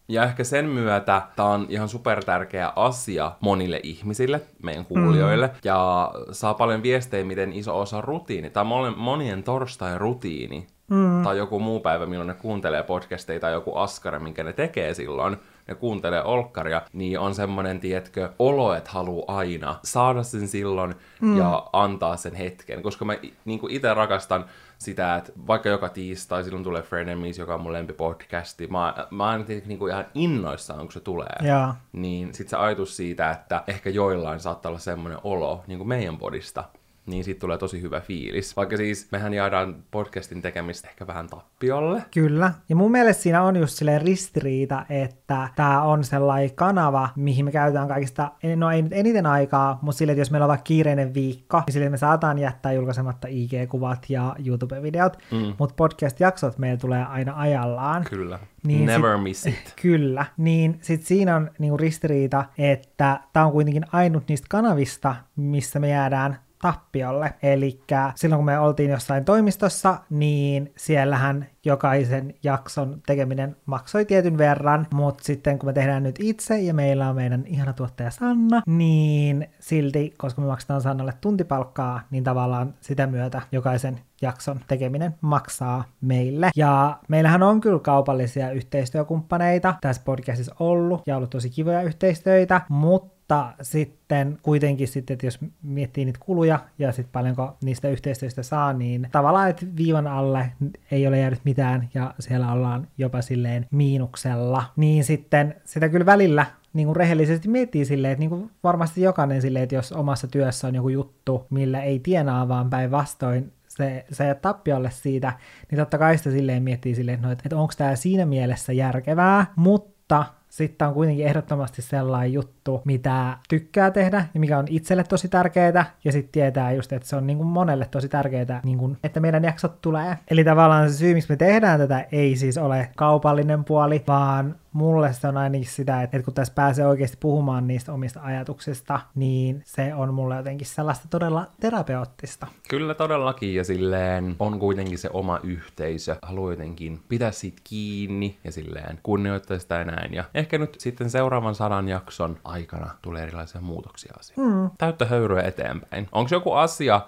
ja 0.08 0.24
ehkä 0.24 0.44
sen 0.44 0.66
myötä 0.66 1.22
tämä 1.36 1.48
on 1.48 1.66
ihan 1.68 1.88
super 1.88 2.24
tärkeä 2.24 2.72
asia 2.76 3.32
monille 3.40 3.80
ihmisille, 3.82 4.40
meidän 4.62 4.84
kuulijoille. 4.84 5.46
Mm. 5.46 5.54
Ja 5.64 6.10
saa 6.32 6.54
paljon 6.54 6.82
viestejä, 6.82 7.24
miten 7.24 7.52
iso 7.52 7.80
osa 7.80 8.00
rutiini. 8.00 8.50
Tämä 8.50 8.74
on 8.74 8.94
monien 8.98 9.42
torstai 9.42 9.98
rutiini. 9.98 10.66
Mm. 10.90 11.22
Tai 11.22 11.38
joku 11.38 11.60
muu 11.60 11.80
päivä, 11.80 12.06
milloin 12.06 12.26
ne 12.26 12.34
kuuntelee 12.34 12.82
podcasteja 12.82 13.40
tai 13.40 13.52
joku 13.52 13.76
askara, 13.76 14.18
minkä 14.18 14.44
ne 14.44 14.52
tekee 14.52 14.94
silloin 14.94 15.36
ja 15.68 15.74
kuuntelee 15.74 16.22
olkkaria, 16.22 16.82
niin 16.92 17.18
on 17.18 17.34
semmoinen, 17.34 17.80
tietkö, 17.80 18.32
olo, 18.38 18.74
että 18.74 18.90
haluaa 18.90 19.38
aina 19.38 19.78
saada 19.84 20.22
sen 20.22 20.48
silloin 20.48 20.94
mm. 21.20 21.38
ja 21.38 21.66
antaa 21.72 22.16
sen 22.16 22.34
hetken. 22.34 22.82
Koska 22.82 23.04
mä 23.04 23.14
niin 23.44 23.60
itse 23.70 23.94
rakastan 23.94 24.44
sitä, 24.78 25.16
että 25.16 25.32
vaikka 25.46 25.68
joka 25.68 25.88
tiistai 25.88 26.44
silloin 26.44 26.64
tulee 26.64 26.82
Frenemies, 26.82 27.38
joka 27.38 27.54
on 27.54 27.60
mun 27.60 27.72
lempipodcasti, 27.72 28.66
mä, 28.66 28.94
mä 29.10 29.26
aina 29.26 29.44
niin 29.66 29.78
kuin 29.78 29.92
ihan 29.92 30.06
innoissaan, 30.14 30.80
kun 30.80 30.92
se 30.92 31.00
tulee. 31.00 31.36
Ja. 31.42 31.74
Niin 31.92 32.34
sit 32.34 32.48
se 32.48 32.56
ajatus 32.56 32.96
siitä, 32.96 33.30
että 33.30 33.64
ehkä 33.66 33.90
joillain 33.90 34.40
saattaa 34.40 34.70
olla 34.70 34.78
semmoinen 34.78 35.18
olo 35.24 35.64
niin 35.66 35.78
kuin 35.78 35.88
meidän 35.88 36.18
podista, 36.18 36.64
niin 37.06 37.24
siitä 37.24 37.40
tulee 37.40 37.58
tosi 37.58 37.82
hyvä 37.82 38.00
fiilis. 38.00 38.56
Vaikka 38.56 38.76
siis 38.76 39.08
mehän 39.12 39.34
jäädään 39.34 39.74
podcastin 39.90 40.42
tekemistä 40.42 40.88
ehkä 40.88 41.06
vähän 41.06 41.26
tappiolle. 41.26 42.02
Kyllä. 42.14 42.52
Ja 42.68 42.76
mun 42.76 42.90
mielestä 42.90 43.22
siinä 43.22 43.42
on 43.42 43.56
just 43.56 43.78
silleen 43.78 44.02
ristiriita, 44.02 44.86
että 44.88 45.48
tämä 45.56 45.82
on 45.82 46.04
sellainen 46.04 46.54
kanava, 46.54 47.08
mihin 47.16 47.44
me 47.44 47.52
käytetään 47.52 47.88
kaikista, 47.88 48.30
no 48.56 48.70
ei 48.70 48.82
nyt 48.82 48.92
eniten 48.92 49.26
aikaa, 49.26 49.78
mutta 49.82 49.98
sille, 49.98 50.12
että 50.12 50.20
jos 50.20 50.30
meillä 50.30 50.44
on 50.44 50.48
vaikka 50.48 50.64
kiireinen 50.64 51.14
viikko, 51.14 51.62
niin 51.66 51.72
sille 51.72 51.88
me 51.88 51.96
saataan 51.96 52.38
jättää 52.38 52.72
julkaisematta 52.72 53.28
IG-kuvat 53.28 54.06
ja 54.08 54.36
YouTube-videot, 54.46 55.18
mm. 55.32 55.54
mutta 55.58 55.74
podcast-jaksot 55.76 56.58
meillä 56.58 56.78
tulee 56.78 57.04
aina 57.04 57.32
ajallaan. 57.36 58.04
Kyllä. 58.04 58.38
Niin 58.66 58.86
Never 58.86 59.14
sit, 59.14 59.22
miss 59.22 59.46
it. 59.46 59.74
Kyllä. 59.82 60.26
Niin 60.36 60.78
sit 60.80 61.02
siinä 61.02 61.36
on 61.36 61.50
niinku 61.58 61.76
ristiriita, 61.76 62.44
että 62.58 63.20
tämä 63.32 63.46
on 63.46 63.52
kuitenkin 63.52 63.84
ainut 63.92 64.28
niistä 64.28 64.46
kanavista, 64.50 65.16
missä 65.36 65.80
me 65.80 65.88
jäädään 65.88 66.45
tappiolle. 66.66 67.34
Eli 67.42 67.80
silloin 68.14 68.38
kun 68.38 68.44
me 68.44 68.58
oltiin 68.58 68.90
jossain 68.90 69.24
toimistossa, 69.24 69.98
niin 70.10 70.72
siellähän 70.76 71.46
jokaisen 71.64 72.34
jakson 72.42 73.02
tekeminen 73.06 73.56
maksoi 73.66 74.04
tietyn 74.04 74.38
verran, 74.38 74.86
mutta 74.94 75.24
sitten 75.24 75.58
kun 75.58 75.68
me 75.68 75.72
tehdään 75.72 76.02
nyt 76.02 76.16
itse 76.20 76.58
ja 76.58 76.74
meillä 76.74 77.08
on 77.08 77.14
meidän 77.14 77.44
ihana 77.46 77.72
tuottaja 77.72 78.10
Sanna, 78.10 78.62
niin 78.66 79.48
silti, 79.60 80.14
koska 80.18 80.40
me 80.40 80.46
maksetaan 80.46 80.80
Sannalle 80.80 81.12
tuntipalkkaa, 81.20 82.00
niin 82.10 82.24
tavallaan 82.24 82.74
sitä 82.80 83.06
myötä 83.06 83.42
jokaisen 83.52 84.00
jakson 84.22 84.60
tekeminen 84.68 85.14
maksaa 85.20 85.84
meille. 86.00 86.50
Ja 86.56 86.98
meillähän 87.08 87.42
on 87.42 87.60
kyllä 87.60 87.80
kaupallisia 87.80 88.50
yhteistyökumppaneita 88.50 89.74
tässä 89.80 90.02
podcastissa 90.04 90.54
ollut 90.58 91.02
ja 91.06 91.16
ollut 91.16 91.30
tosi 91.30 91.50
kivoja 91.50 91.82
yhteistyöitä, 91.82 92.60
mutta 92.68 93.15
mutta 93.28 93.52
sitten 93.62 94.38
kuitenkin 94.42 94.88
sitten, 94.88 95.14
että 95.14 95.26
jos 95.26 95.38
miettii 95.62 96.04
niitä 96.04 96.18
kuluja 96.22 96.58
ja 96.78 96.92
sitten 96.92 97.12
paljonko 97.12 97.56
niistä 97.64 97.88
yhteistyöstä 97.88 98.42
saa, 98.42 98.72
niin 98.72 99.08
tavallaan, 99.12 99.50
että 99.50 99.66
viivan 99.76 100.06
alle 100.06 100.52
ei 100.90 101.06
ole 101.06 101.18
jäänyt 101.18 101.40
mitään 101.44 101.88
ja 101.94 102.14
siellä 102.18 102.52
ollaan 102.52 102.88
jopa 102.98 103.22
silleen 103.22 103.66
miinuksella. 103.70 104.64
Niin 104.76 105.04
sitten 105.04 105.54
sitä 105.64 105.88
kyllä 105.88 106.06
välillä 106.06 106.46
niin 106.72 106.86
kuin 106.86 106.96
rehellisesti 106.96 107.48
miettii 107.48 107.84
silleen, 107.84 108.12
että 108.12 108.20
niin 108.20 108.30
kuin 108.30 108.50
varmasti 108.62 109.00
jokainen 109.00 109.42
silleen, 109.42 109.62
että 109.62 109.74
jos 109.74 109.92
omassa 109.92 110.28
työssä 110.28 110.66
on 110.66 110.74
joku 110.74 110.88
juttu, 110.88 111.46
millä 111.50 111.82
ei 111.82 111.98
tienaa, 111.98 112.48
vaan 112.48 112.70
päinvastoin 112.70 113.52
se, 113.68 114.04
se 114.12 114.34
tappiolle 114.42 114.90
siitä, 114.90 115.32
niin 115.70 115.78
totta 115.78 115.98
kai 115.98 116.18
sitä 116.18 116.30
silleen 116.30 116.62
miettii 116.62 116.94
silleen, 116.94 117.14
että, 117.14 117.26
no, 117.26 117.32
että 117.32 117.56
onko 117.56 117.72
tämä 117.78 117.96
siinä 117.96 118.26
mielessä 118.26 118.72
järkevää, 118.72 119.46
mutta 119.56 120.24
sitten 120.48 120.88
on 120.88 120.94
kuitenkin 120.94 121.26
ehdottomasti 121.26 121.82
sellainen 121.82 122.32
juttu, 122.32 122.55
juttu, 122.72 122.82
mitä 122.84 123.38
tykkää 123.48 123.90
tehdä 123.90 124.26
ja 124.34 124.40
mikä 124.40 124.58
on 124.58 124.64
itselle 124.68 125.04
tosi 125.04 125.28
tärkeää, 125.28 125.84
ja 126.04 126.12
sitten 126.12 126.32
tietää 126.32 126.72
just, 126.72 126.92
että 126.92 127.08
se 127.08 127.16
on 127.16 127.26
niin 127.26 127.36
kuin 127.36 127.46
monelle 127.46 127.88
tosi 127.90 128.08
tärkeää, 128.08 128.60
niin 128.64 128.78
kuin, 128.78 128.98
että 129.04 129.20
meidän 129.20 129.44
jaksot 129.44 129.80
tulee. 129.80 130.18
Eli 130.30 130.44
tavallaan 130.44 130.90
se 130.90 130.96
syy, 130.96 131.14
miksi 131.14 131.32
me 131.32 131.36
tehdään 131.36 131.80
tätä, 131.80 132.06
ei 132.12 132.36
siis 132.36 132.58
ole 132.58 132.90
kaupallinen 132.96 133.64
puoli, 133.64 134.04
vaan 134.06 134.56
mulle 134.72 135.12
se 135.12 135.28
on 135.28 135.36
ainakin 135.36 135.68
sitä, 135.68 136.02
että 136.02 136.22
kun 136.22 136.34
tässä 136.34 136.54
pääsee 136.54 136.86
oikeasti 136.86 137.16
puhumaan 137.20 137.66
niistä 137.66 137.92
omista 137.92 138.20
ajatuksista, 138.22 139.00
niin 139.14 139.62
se 139.64 139.94
on 139.94 140.14
mulle 140.14 140.36
jotenkin 140.36 140.66
sellaista 140.66 141.08
todella 141.10 141.46
terapeuttista. 141.60 142.46
Kyllä 142.68 142.94
todellakin, 142.94 143.54
ja 143.54 143.64
silleen 143.64 144.36
on 144.38 144.58
kuitenkin 144.58 144.98
se 144.98 145.10
oma 145.12 145.40
yhteisö, 145.42 146.16
haluaa 146.22 146.52
jotenkin 146.52 147.00
pitää 147.08 147.30
siitä 147.30 147.60
kiinni 147.64 148.38
ja 148.44 148.52
silleen 148.52 148.98
kunnioittaa 149.02 149.58
sitä 149.58 149.74
ja 149.74 149.84
näin. 149.84 150.14
Ja 150.14 150.24
ehkä 150.34 150.58
nyt 150.58 150.76
sitten 150.78 151.10
seuraavan 151.10 151.54
sadan 151.54 151.88
jakson 151.88 152.36
aikana 152.56 152.90
tulee 153.02 153.22
erilaisia 153.22 153.60
muutoksia 153.60 154.14
asioihin. 154.18 154.54
Mm. 154.54 154.70
Täyttä 154.78 155.04
höyryä 155.04 155.42
eteenpäin. 155.42 156.08
Onko 156.12 156.28
joku 156.32 156.52
asia, 156.52 157.00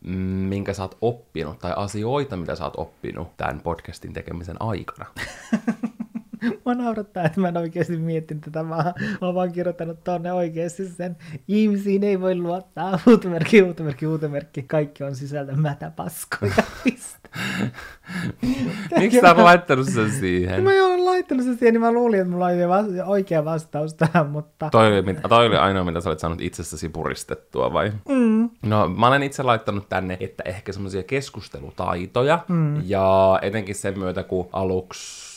minkä 0.49 0.73
sä 0.73 0.83
oot 0.83 0.99
oppinut, 1.01 1.59
tai 1.59 1.73
asioita, 1.77 2.37
mitä 2.37 2.55
sä 2.55 2.65
oot 2.65 2.77
oppinut 2.77 3.37
tämän 3.37 3.61
podcastin 3.61 4.13
tekemisen 4.13 4.63
aikana? 4.63 5.07
Mua 6.65 6.75
naurattaa, 6.75 7.25
että 7.25 7.41
mä 7.41 7.49
en 7.49 7.57
oikeasti 7.57 7.97
miettinyt 7.97 8.45
tätä, 8.45 8.69
vaan 8.69 8.85
mä 9.21 9.27
oon 9.27 9.35
vaan 9.35 9.53
kirjoittanut 9.53 10.05
tonne 10.05 10.33
oikeasti 10.33 10.89
sen. 10.89 11.17
Ihmisiin 11.49 12.05
ei 12.05 12.21
voi 12.21 12.35
luottaa. 12.35 12.99
Huutomerkki, 13.07 13.61
huutomerkki, 13.61 14.07
huutomerkki. 14.07 14.63
Kaikki 14.63 15.05
on 15.05 15.15
sisältä 15.15 15.53
mätäpaskoja. 15.53 16.55
Miksi 18.99 19.21
sä 19.21 19.29
oot 19.29 19.39
laittanut 19.39 19.87
sen 19.87 20.11
siihen? 20.11 20.63
Mä 20.63 20.71
oon 20.71 21.05
laittanut 21.05 21.45
sen 21.45 21.59
siihen, 21.59 21.75
niin 21.75 21.81
mä 21.81 21.93
luulin, 21.93 22.21
että 22.21 22.31
mulla 22.31 22.47
oli 22.47 23.01
oikea 23.07 23.45
vastaus 23.45 23.95
tähän, 23.95 24.27
mutta... 24.31 24.69
Toi 24.71 24.87
oli, 24.99 25.15
toi 25.29 25.47
oli 25.47 25.57
ainoa, 25.57 25.85
mitä 25.85 26.01
sä 26.01 26.09
olit 26.11 26.19
saanut 26.19 26.41
itsestäsi 26.41 26.89
puristettua, 26.89 27.73
vai? 27.73 27.93
Mm. 28.09 28.51
No, 28.63 28.89
mä 28.89 29.07
olen 29.07 29.23
itse 29.23 29.43
laittanut 29.43 29.89
tänne, 29.89 30.17
että 30.21 30.43
ehkä 30.47 30.73
semmoisia 30.73 31.03
keskustelutaitoja, 31.03 32.39
mm. 32.49 32.83
ja 32.85 33.39
etenkin 33.43 33.75
sen 33.75 33.99
myötä, 33.99 34.23
kun 34.23 34.49
aluksi 34.53 35.28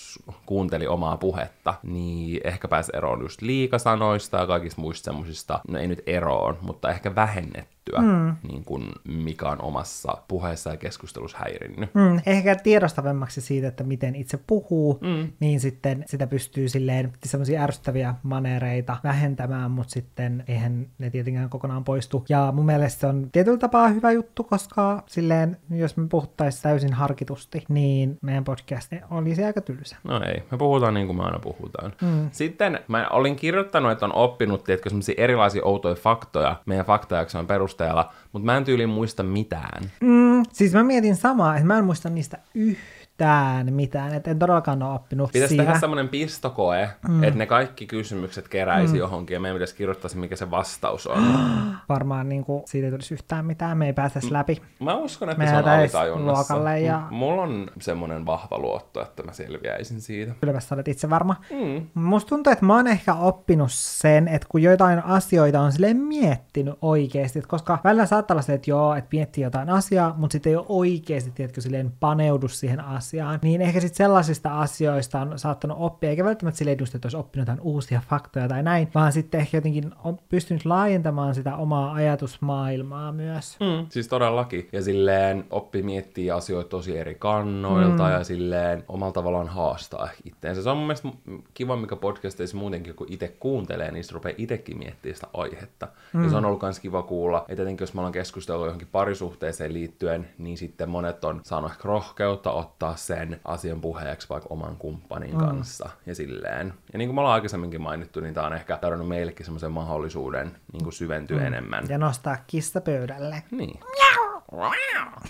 kuunteli 0.46 0.88
omaa 0.88 1.18
puhetta, 1.18 1.74
niin 1.84 2.42
ehkä 2.44 2.68
pääsi 2.68 2.92
eroon 2.96 3.22
just 3.22 3.42
liikasanoista 3.42 4.38
ja 4.38 4.48
kaikista 4.48 4.82
muista 4.82 5.06
semmoisista, 5.06 5.60
no 5.68 5.80
ei 5.80 5.88
nyt 5.88 6.04
eroon, 6.08 6.58
mutta 6.62 6.90
ehkä 6.90 7.16
vähennetty 7.16 7.81
mm. 8.00 8.36
niin 8.48 8.64
kuin 8.64 8.92
mikä 9.08 9.50
on 9.50 9.62
omassa 9.62 10.18
puheessa 10.28 10.70
ja 10.70 10.78
keskustelussa 10.78 11.38
häirinnyt. 11.38 11.94
Mm. 11.94 12.22
Ehkä 12.26 12.56
tiedostavammaksi 12.56 13.42
siitä, 13.42 13.68
että 13.68 13.84
miten 13.84 14.16
itse 14.16 14.40
puhuu, 14.48 15.00
mm. 15.02 15.32
niin 15.40 15.60
sitten 15.60 16.04
sitä 16.08 16.28
pystyy 16.28 16.70
silleen 16.70 17.14
semmoisia 17.24 17.64
ärsyttäviä 17.64 18.16
manereita 18.24 18.98
vähentämään, 19.04 19.72
mutta 19.72 19.92
sitten 19.92 20.44
eihän 20.48 20.88
ne 20.98 21.10
tietenkään 21.10 21.50
kokonaan 21.50 21.84
poistu. 21.84 22.26
Ja 22.30 22.54
mun 22.56 22.66
mielestä 22.66 23.00
se 23.00 23.08
on 23.08 23.30
tietyllä 23.32 23.58
tapaa 23.58 23.88
hyvä 23.88 24.12
juttu, 24.12 24.44
koska 24.44 25.04
silleen, 25.08 25.58
jos 25.70 25.98
me 25.98 26.08
puhuttaisiin 26.08 26.64
täysin 26.64 26.94
harkitusti, 26.94 27.64
niin 27.70 28.18
meidän 28.22 28.44
podcast 28.44 28.94
olisi 29.12 29.44
aika 29.44 29.62
tylsä. 29.62 29.96
No 30.04 30.22
ei, 30.24 30.44
me 30.52 30.58
puhutaan 30.58 30.94
niin 30.94 31.08
kuin 31.08 31.18
me 31.18 31.24
aina 31.24 31.40
puhutaan. 31.40 31.94
Mm. 32.02 32.30
Sitten 32.32 32.80
mä 32.88 33.08
olin 33.08 33.36
kirjoittanut, 33.36 33.92
että 33.92 34.06
on 34.06 34.16
oppinut, 34.16 34.64
tietkö, 34.64 34.90
erilaisia 35.18 35.62
outoja 35.66 35.96
faktoja 35.96 36.56
meidän 36.66 36.86
faktajakson 36.86 37.48
perusteella, 37.48 37.72
perusteella, 37.82 38.14
mutta 38.32 38.46
mä 38.46 38.58
en 38.58 38.66
tyyliin 38.66 38.90
muista 38.90 39.24
mitään. 39.24 39.92
Mm, 40.02 40.44
siis 40.54 40.74
mä 40.74 40.84
mietin 40.84 41.16
samaa, 41.16 41.56
että 41.56 41.68
mä 41.68 41.78
en 41.78 41.86
muista 41.86 42.10
niistä 42.10 42.38
yhtään 42.56 43.01
yhtään 43.12 43.74
mitään, 43.74 44.14
että 44.14 44.32
en 44.32 44.40
todellakaan 44.40 44.84
ole 44.84 44.94
oppinut 44.94 45.32
Pitäisi 45.32 45.50
siinä. 45.50 45.64
tehdä 45.64 45.80
semmoinen 45.80 46.10
pistokoe, 46.10 46.90
mm. 47.08 47.24
että 47.24 47.38
ne 47.38 47.46
kaikki 47.46 47.86
kysymykset 47.86 48.48
keräisi 48.48 48.94
mm. 48.94 49.00
johonkin 49.00 49.34
ja 49.34 49.40
meidän 49.40 49.56
pitäisi 49.56 49.76
kirjoittaa 49.76 50.10
se, 50.10 50.18
mikä 50.18 50.36
se 50.36 50.52
vastaus 50.52 51.08
on. 51.08 51.24
Varmaan 51.90 52.30
niin 52.30 52.44
kuin, 52.44 52.64
siitä 52.66 52.88
ei 52.88 52.92
tulisi 52.92 53.14
yhtään 53.14 53.46
mitään, 53.46 53.78
me 53.78 53.86
ei 53.86 53.94
päästäisi 53.94 54.34
läpi. 54.34 54.62
Mä 54.80 54.96
uskon, 54.96 55.30
että 55.30 55.44
me 55.44 55.50
se 55.50 55.58
on 55.58 55.68
alitajunnassa. 55.68 56.78
Ja... 56.78 57.08
Mulla 57.10 57.42
on 57.42 57.68
semmoinen 57.80 58.26
vahva 58.26 58.58
luotto, 58.58 59.02
että 59.02 59.24
mä 59.24 59.34
selviäisin 59.34 60.02
siitä. 60.02 60.34
Kyllä 60.42 60.60
sä 60.60 60.76
olet 60.76 60.88
itse 60.88 61.10
varma. 61.10 61.36
Mm. 61.52 61.88
Musta 61.94 62.30
tuntuu, 62.30 62.54
että 62.54 62.66
mä 62.66 62.76
oon 62.76 62.88
ehkä 62.88 63.14
oppinut 63.14 63.72
sen, 63.72 64.28
että 64.28 64.48
kun 64.50 64.62
jotain 64.62 65.06
asioita 65.06 65.62
on 65.62 65.72
silleen 65.72 65.98
miettinyt 65.98 66.76
oikeasti, 66.82 67.42
koska 67.42 67.78
välillä 67.84 68.06
saattaa 68.06 68.36
olla 68.36 68.42
se, 68.42 68.54
että 68.54 68.72
joo, 68.72 68.96
että 68.96 69.10
miettii 69.12 69.44
jotain 69.44 69.70
asiaa, 69.70 70.14
mutta 70.18 70.32
sitten 70.32 70.50
ei 70.50 70.56
ole 70.56 70.66
oikeasti, 70.70 71.32
tiedätkö, 71.32 71.62
silleen 71.62 71.94
paneudu 72.00 72.48
siihen 72.48 72.80
asiaan 72.80 73.01
asiaan, 73.02 73.40
niin 73.44 73.62
ehkä 73.62 73.80
sitten 73.80 73.98
sellaisista 73.98 74.60
asioista 74.60 75.22
on 75.22 75.40
saattanut 75.40 75.78
oppia, 75.80 76.10
eikä 76.10 76.26
välttämättä 76.26 76.58
sille 76.58 76.72
edusta, 76.72 76.98
että 76.98 77.06
olisi 77.06 77.18
oppinut 77.18 77.48
jotain 77.48 77.62
uusia 77.62 78.02
faktoja 78.10 78.48
tai 78.48 78.64
näin, 78.64 78.88
vaan 78.96 79.12
sitten 79.12 79.42
ehkä 79.42 79.58
jotenkin 79.58 79.92
on 80.04 80.20
pystynyt 80.30 80.66
laajentamaan 80.66 81.36
sitä 81.36 81.56
omaa 81.56 81.94
ajatusmaailmaa 81.94 83.12
myös. 83.12 83.58
Mm, 83.60 83.86
siis 83.90 84.08
todellakin. 84.08 84.70
Ja 84.72 84.82
silleen 84.82 85.46
oppi 85.50 85.84
miettiä 85.84 86.36
asioita 86.36 86.70
tosi 86.70 86.98
eri 86.98 87.16
kannoilta 87.16 88.04
mm. 88.04 88.12
ja 88.12 88.24
silleen 88.24 88.84
omalla 88.88 89.14
tavallaan 89.14 89.48
haastaa 89.48 90.10
itteensä. 90.26 90.64
Se 90.64 90.70
on 90.70 90.78
mun 90.78 90.88
mielestä 90.88 91.10
kiva, 91.54 91.76
mikä 91.76 91.96
podcasteissa 91.96 92.58
muutenkin, 92.58 92.96
kun 92.96 93.08
itse 93.10 93.28
kuuntelee, 93.28 93.92
niin 93.92 94.04
rupeaa 94.12 94.36
itsekin 94.38 94.78
miettimään 94.78 95.16
sitä 95.16 95.28
aihetta. 95.34 95.88
Mm. 96.14 96.24
Ja 96.24 96.30
se 96.30 96.36
on 96.36 96.46
ollut 96.46 96.62
myös 96.62 96.80
kiva 96.80 97.04
kuulla, 97.04 97.46
että 97.50 97.64
etenkin 97.64 97.84
jos 97.84 97.94
mä 97.94 98.02
olen 98.02 98.14
keskustellut 98.14 98.66
johonkin 98.66 98.88
parisuhteeseen 98.92 99.74
liittyen, 99.74 100.30
niin 100.38 100.58
sitten 100.58 100.90
monet 100.90 101.24
on 101.24 101.42
saanut 101.44 101.72
ehkä 101.72 101.84
rohkeutta 101.84 102.52
ottaa 102.52 102.91
sen 102.96 103.40
asian 103.46 103.82
puheeksi 103.82 104.30
vaikka 104.30 104.50
oman 104.50 104.76
kumppanin 104.76 105.34
mm. 105.34 105.40
kanssa 105.40 105.90
ja 106.06 106.16
silleen. 106.16 106.74
Ja 106.94 106.98
niin 106.98 107.08
kuin 107.08 107.16
me 107.16 107.22
ollaan 107.22 107.34
aikaisemminkin 107.34 107.82
mainittu, 107.82 108.20
niin 108.20 108.34
tämä 108.34 108.48
on 108.48 108.54
ehkä 108.54 108.78
tarjonnut 108.78 109.08
meillekin 109.08 109.46
semmoisen 109.46 109.72
mahdollisuuden 109.72 110.58
niin 110.74 110.84
kuin 110.84 110.94
syventyä 110.94 111.40
mm. 111.40 111.46
enemmän. 111.46 111.86
Ja 111.90 111.98
nostaa 111.98 112.38
kissa 112.48 112.82
pöydälle. 112.82 113.44
Niin. 113.52 113.80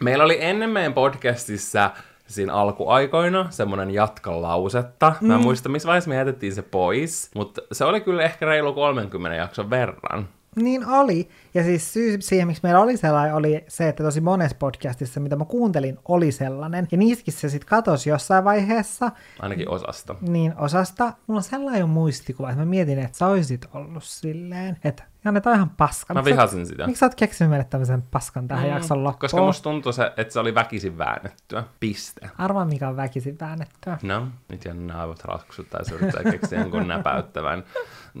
Meillä 0.00 0.24
oli 0.24 0.38
ennen 0.40 0.70
meidän 0.70 0.94
podcastissa 0.94 1.90
siinä 2.26 2.54
alkuaikoina 2.54 3.46
semmoinen 3.50 3.90
jatkalausetta. 3.90 5.14
Mm. 5.20 5.26
Mä 5.26 5.34
en 5.34 5.40
muista, 5.40 5.68
missä 5.68 5.86
vaiheessa 5.86 6.10
me 6.10 6.16
jätettiin 6.16 6.54
se 6.54 6.62
pois, 6.62 7.30
mutta 7.34 7.62
se 7.72 7.84
oli 7.84 8.00
kyllä 8.00 8.22
ehkä 8.22 8.46
reilu 8.46 8.72
30 8.72 9.36
jakson 9.36 9.70
verran. 9.70 10.28
Niin 10.56 10.86
oli. 10.86 11.28
Ja 11.54 11.64
siis 11.64 11.92
syy 11.92 12.20
siihen, 12.20 12.46
miksi 12.46 12.62
meillä 12.62 12.80
oli 12.80 12.96
sellainen, 12.96 13.34
oli 13.34 13.64
se, 13.68 13.88
että 13.88 14.02
tosi 14.02 14.20
monessa 14.20 14.56
podcastissa, 14.58 15.20
mitä 15.20 15.36
mä 15.36 15.44
kuuntelin, 15.44 15.98
oli 16.08 16.32
sellainen. 16.32 16.88
Ja 16.92 16.98
niistäkin 16.98 17.34
se 17.34 17.48
sitten 17.48 17.68
katosi 17.68 18.10
jossain 18.10 18.44
vaiheessa. 18.44 19.10
Ainakin 19.40 19.68
osasta. 19.68 20.14
Niin, 20.20 20.54
osasta. 20.58 21.12
Mulla 21.26 21.38
on 21.38 21.44
sellainen 21.44 21.88
muistikuva, 21.88 22.50
että 22.50 22.62
mä 22.62 22.66
mietin, 22.66 22.98
että 22.98 23.18
sä 23.18 23.26
olisit 23.26 23.66
ollut 23.74 24.04
silleen, 24.04 24.76
että 24.84 25.09
Janne, 25.24 25.40
toi 25.40 25.52
on 25.52 25.56
ihan 25.56 25.70
paska. 25.70 26.14
Mä 26.14 26.24
vihasin 26.24 26.66
sitä. 26.66 26.86
Miksi 26.86 27.00
sä 27.00 27.06
oot 27.06 27.14
keksinyt 27.14 27.50
meille 27.50 27.64
tämmöisen 27.64 28.02
paskan 28.02 28.48
tähän 28.48 28.64
mm, 28.64 28.70
jakson 28.70 29.04
loppuun? 29.04 29.20
Koska 29.20 29.40
musta 29.40 29.62
tuntuu 29.62 29.92
se, 29.92 30.12
että 30.16 30.32
se 30.32 30.40
oli 30.40 30.54
väkisin 30.54 30.98
väännettyä. 30.98 31.64
Piste. 31.80 32.30
Arvaa, 32.38 32.64
mikä 32.64 32.88
on 32.88 32.96
väkisin 32.96 33.36
väännettyä. 33.40 33.98
No, 34.02 34.26
nyt 34.48 34.64
Janne 34.64 34.94
aivot 34.94 35.24
raksuttaa 35.24 35.80
ja 35.88 35.94
yrittää 35.94 36.22
keksiä 36.22 36.60
jonkun 36.60 36.88
näpäyttävän 36.88 37.64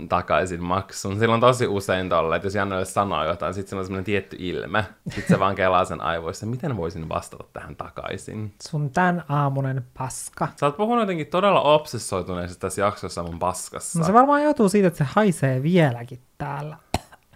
takaisin 0.08 0.64
maksun. 0.64 1.18
Silloin 1.18 1.40
tosi 1.40 1.66
usein 1.66 2.08
tolle, 2.08 2.36
että 2.36 2.46
jos 2.46 2.54
Janne 2.54 2.84
sanoo 2.84 3.24
jotain, 3.24 3.54
sitten 3.54 3.78
on 3.78 3.84
semmoinen 3.84 4.04
tietty 4.04 4.36
ilme. 4.38 4.84
Sitten 5.08 5.36
se 5.36 5.38
vaan 5.38 5.54
kelaa 5.54 5.84
sen 5.84 6.00
aivoissa, 6.00 6.46
miten 6.46 6.76
voisin 6.76 7.08
vastata 7.08 7.44
tähän 7.52 7.76
takaisin. 7.76 8.54
Sun 8.68 8.90
tän 8.90 9.24
aamunen 9.28 9.84
paska. 9.98 10.48
Sä 10.56 10.66
oot 10.66 10.76
puhunut 10.76 11.02
jotenkin 11.02 11.26
todella 11.26 11.60
obsessoituneesti 11.60 12.60
tässä 12.60 12.80
jaksossa 12.80 13.22
mun 13.22 13.38
paskassa. 13.38 13.98
No 13.98 14.04
se 14.04 14.12
varmaan 14.12 14.42
joutuu 14.42 14.68
siitä, 14.68 14.88
että 14.88 14.98
se 14.98 15.04
haisee 15.14 15.62
vieläkin 15.62 16.20
täällä. 16.38 16.76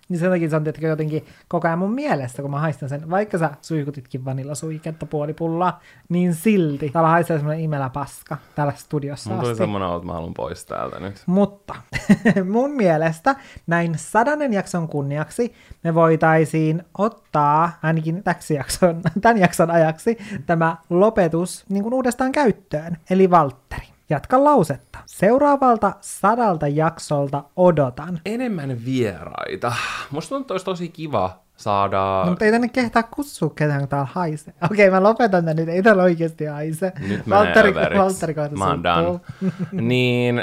Niin 0.08 0.18
sen 0.18 0.30
takia 0.30 0.50
se 0.50 0.56
on 0.56 0.64
tietenkin 0.64 0.88
jotenkin 0.88 1.26
koko 1.48 1.68
ajan 1.68 1.78
mun 1.78 1.94
mielestä, 1.94 2.42
kun 2.42 2.50
mä 2.50 2.60
haistan 2.60 2.88
sen, 2.88 3.10
vaikka 3.10 3.38
sä 3.38 3.50
suihkutitkin 3.62 4.24
vanillasuiketta 4.24 5.06
puolipullaa, 5.06 5.80
niin 6.08 6.34
silti 6.34 6.90
täällä 6.90 7.08
haisee 7.08 7.36
semmoinen 7.36 7.64
imelä 7.64 7.90
paska 7.90 8.36
täällä 8.54 8.72
studiossa 8.76 9.30
Mun 9.30 9.40
tuli 9.40 9.56
semmoinen 9.56 9.94
että 9.96 10.06
mä 10.06 10.12
haluan 10.12 10.34
pois 10.34 10.66
täältä 10.66 11.00
nyt. 11.00 11.22
Mutta 11.26 11.74
mun 12.52 12.70
mielestä 12.70 13.36
näin 13.66 13.98
sadannen 13.98 14.52
jakson 14.52 14.88
kunniaksi 14.88 15.54
me 15.84 15.94
voitaisiin 15.94 16.82
ottaa 16.98 17.70
ainakin 17.82 18.22
täksi 18.22 18.54
jakson, 18.54 19.02
tämän 19.22 19.38
jakson 19.38 19.70
ajaksi 19.70 20.18
tämä 20.46 20.76
lopetus 20.90 21.64
niin 21.68 21.82
kuin 21.82 21.94
uudestaan 21.94 22.32
käyttöön, 22.32 22.96
eli 23.10 23.30
Valtteri. 23.30 23.93
Jatka 24.10 24.44
lausetta. 24.44 24.98
Seuraavalta 25.06 25.92
sadalta 26.00 26.68
jaksolta 26.68 27.44
odotan. 27.56 28.20
Enemmän 28.24 28.84
vieraita. 28.84 29.72
Musta 30.10 30.28
tuntuu, 30.28 30.42
että 30.42 30.52
olisi 30.54 30.64
tosi 30.64 30.88
kiva 30.88 31.43
saada... 31.56 32.22
No, 32.24 32.30
mutta 32.30 32.44
ei 32.44 32.50
tänne 32.52 32.68
kehtaa 32.68 33.02
kutsua 33.02 33.50
ketään, 33.50 33.80
kun 33.80 33.88
täällä 33.88 34.08
haisee. 34.12 34.54
Okei, 34.70 34.90
mä 34.90 35.02
lopetan 35.02 35.44
tän 35.44 35.56
nyt, 35.56 35.68
ei 35.68 35.82
täällä 35.82 36.02
oikeasti 36.02 36.44
haise. 36.44 36.92
Nyt 37.08 37.30
Valtteri. 37.30 37.74
Valtteri 37.74 38.34
Mä 38.58 38.66
oon 38.66 38.82
done. 38.82 39.20
niin, 39.88 40.42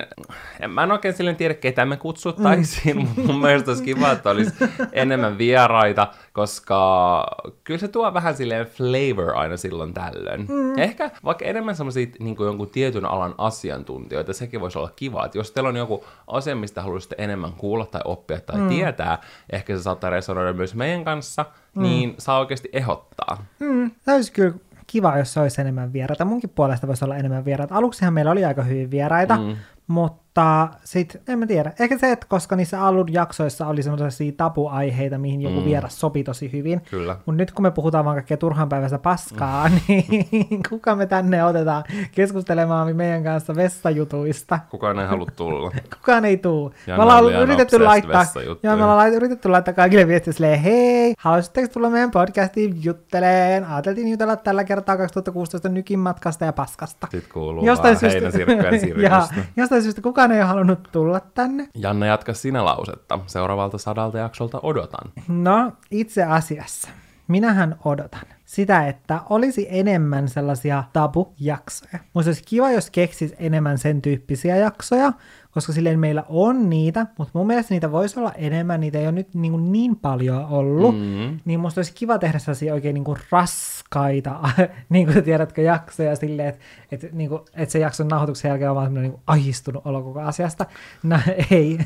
en- 0.59 0.71
mä 0.71 0.83
en 0.83 0.91
oikein 0.91 1.13
silleen 1.13 1.35
tiedä, 1.35 1.53
ketä 1.53 1.85
me 1.85 1.97
kutsuttaisiin, 1.97 2.97
Mm. 2.97 3.01
mutta 3.03 3.21
mun 3.21 3.41
mielestä 3.41 3.71
olisi 3.71 3.83
kiva, 3.83 4.11
että 4.11 4.29
olisi 4.29 4.53
enemmän 4.91 5.37
vieraita, 5.37 6.07
koska 6.33 7.25
kyllä 7.63 7.79
se 7.79 7.87
tuo 7.87 8.13
vähän 8.13 8.35
silleen 8.35 8.65
flavor 8.65 9.35
aina 9.35 9.57
silloin 9.57 9.93
tällöin. 9.93 10.41
Mm. 10.49 10.79
Ehkä 10.79 11.11
vaikka 11.25 11.45
enemmän 11.45 11.75
semmoisia 11.75 12.07
niin 12.19 12.35
jonkun 12.39 12.69
tietyn 12.69 13.05
alan 13.05 13.35
asiantuntijoita, 13.37 14.33
sekin 14.33 14.61
voisi 14.61 14.77
olla 14.77 14.91
kiva, 14.95 15.25
että 15.25 15.37
jos 15.37 15.51
teillä 15.51 15.67
on 15.69 15.75
joku 15.77 16.03
asia, 16.27 16.55
mistä 16.55 16.81
haluaisitte 16.81 17.15
enemmän 17.17 17.53
kuulla 17.53 17.85
tai 17.85 18.01
oppia 18.05 18.39
tai 18.41 18.59
mm. 18.59 18.69
tietää, 18.69 19.17
ehkä 19.51 19.77
se 19.77 19.83
saattaa 19.83 20.09
resonoida 20.09 20.53
myös 20.53 20.75
meidän 20.75 21.00
kanssa, 21.03 21.45
mm. 21.75 21.83
niin 21.83 22.15
saa 22.17 22.39
oikeasti 22.39 22.69
ehdottaa. 22.73 23.43
Mm, 23.59 23.91
tämä 24.05 24.15
olisi 24.15 24.31
kyllä 24.31 24.53
kiva, 24.87 25.17
jos 25.17 25.37
olisi 25.37 25.61
enemmän 25.61 25.93
vieraita. 25.93 26.25
Munkin 26.25 26.49
puolesta 26.49 26.87
voisi 26.87 27.05
olla 27.05 27.17
enemmän 27.17 27.45
vieraita. 27.45 27.75
Aluksihan 27.75 28.13
meillä 28.13 28.31
oli 28.31 28.45
aika 28.45 28.63
hyvin 28.63 28.91
vieraita, 28.91 29.37
mm. 29.37 29.55
Mutta 29.87 30.67
sitten, 30.83 31.21
en 31.27 31.39
mä 31.39 31.47
tiedä. 31.47 31.73
Ehkä 31.79 31.97
se, 31.97 32.11
että 32.11 32.25
koska 32.29 32.55
niissä 32.55 32.85
alun 32.85 33.13
jaksoissa 33.13 33.67
oli 33.67 33.83
sellaisia 33.83 34.31
tapuaiheita, 34.37 35.17
mihin 35.17 35.41
joku 35.41 35.59
mm. 35.59 35.65
vieras 35.65 35.99
sopi 35.99 36.23
tosi 36.23 36.51
hyvin. 36.51 36.81
Kyllä. 36.89 37.13
Mutta 37.13 37.31
nyt 37.31 37.51
kun 37.51 37.63
me 37.63 37.71
puhutaan 37.71 38.05
vaan 38.05 38.15
kaikkea 38.15 38.37
turhanpäiväistä 38.37 38.97
paskaa, 38.97 39.69
mm. 39.69 39.79
niin 39.87 40.63
kuka 40.69 40.95
me 40.95 41.05
tänne 41.05 41.43
otetaan 41.45 41.83
keskustelemaan 42.11 42.95
meidän 42.95 43.23
kanssa 43.23 43.55
vessajutuista? 43.55 44.59
Kukaan 44.69 44.99
ei 44.99 45.07
halua 45.07 45.27
tulla. 45.35 45.71
Kukaan 45.97 46.25
ei 46.25 46.37
tuu. 46.37 46.73
Me 46.87 47.03
ollaan 47.03 47.33
yritetty 47.33 47.79
laittaa, 47.79 48.25
joo, 48.63 48.77
me 48.77 48.83
ollaan 48.83 49.13
yritetty 49.13 49.49
laittaa 49.49 49.73
kaikille 49.73 50.07
viestiä 50.07 50.33
silleen, 50.33 50.59
hei, 50.59 51.13
haluaisitteko 51.17 51.67
tulla 51.73 51.89
meidän 51.89 52.11
podcastiin 52.11 52.83
jutteleen? 52.83 53.65
Ajateltiin 53.65 54.07
jutella 54.07 54.35
tällä 54.35 54.63
kertaa 54.63 54.97
2016 54.97 55.69
nykin 55.69 55.99
matkasta 55.99 56.45
ja 56.45 56.53
paskasta. 56.53 57.07
Sitten 57.11 57.33
kuuluu 57.33 57.65
vaan 57.65 57.97
heinäsirkkojen 58.01 58.73
ja, 58.73 58.79
sirkusta. 58.79 59.35
Jostain 59.71 59.83
syystä 59.83 60.01
kukaan 60.01 60.31
ei 60.31 60.39
ole 60.39 60.47
halunnut 60.47 60.89
tulla 60.91 61.19
tänne. 61.19 61.67
Janne, 61.75 62.07
jatka 62.07 62.33
sinä 62.33 62.65
lausetta. 62.65 63.19
Seuraavalta 63.27 63.77
sadalta 63.77 64.17
jaksolta 64.17 64.59
odotan. 64.63 65.11
No, 65.27 65.71
itse 65.91 66.23
asiassa. 66.23 66.89
Minähän 67.27 67.75
odotan 67.85 68.25
sitä, 68.45 68.87
että 68.87 69.19
olisi 69.29 69.67
enemmän 69.69 70.29
sellaisia 70.29 70.83
tabujaksoja. 70.93 71.99
Musta 72.13 72.29
olisi 72.29 72.43
kiva, 72.45 72.71
jos 72.71 72.89
keksis 72.89 73.35
enemmän 73.39 73.77
sen 73.77 74.01
tyyppisiä 74.01 74.55
jaksoja, 74.55 75.13
koska 75.51 75.73
silleen 75.73 75.99
meillä 75.99 76.23
on 76.29 76.69
niitä, 76.69 77.05
mutta 77.17 77.31
mun 77.33 77.47
mielestä 77.47 77.73
niitä 77.73 77.91
voisi 77.91 78.19
olla 78.19 78.31
enemmän, 78.31 78.79
niitä 78.79 78.99
ei 78.99 79.05
ole 79.05 79.11
nyt 79.11 79.33
niin, 79.33 79.51
kuin 79.51 79.71
niin 79.71 79.95
paljon 79.95 80.45
ollut, 80.45 80.95
mm. 80.99 81.39
niin 81.45 81.59
musta 81.59 81.79
olisi 81.79 81.93
kiva 81.93 82.17
tehdä 82.17 82.39
sellaisia 82.39 82.73
oikein 82.73 82.93
niin 82.93 83.03
kuin 83.03 83.17
raskaita, 83.31 84.39
niin 84.89 85.07
kuin 85.07 85.23
tiedätkö, 85.23 85.61
jaksoja 85.61 86.15
silleen, 86.15 86.49
että, 86.49 86.61
että, 86.91 87.07
niin 87.11 87.29
kuin, 87.29 87.41
että 87.53 87.71
se 87.71 87.79
jakson 87.79 88.07
nauhoituksen 88.07 88.49
jälkeen 88.49 88.69
on 88.69 88.75
vaan 88.75 88.85
semmoinen 88.85 89.11
niin 89.11 89.19
kuin 89.19 89.23
ahistunut 89.27 89.85
olo 89.85 90.03
koko 90.03 90.19
asiasta. 90.19 90.65
No 91.03 91.19
ei, 91.51 91.79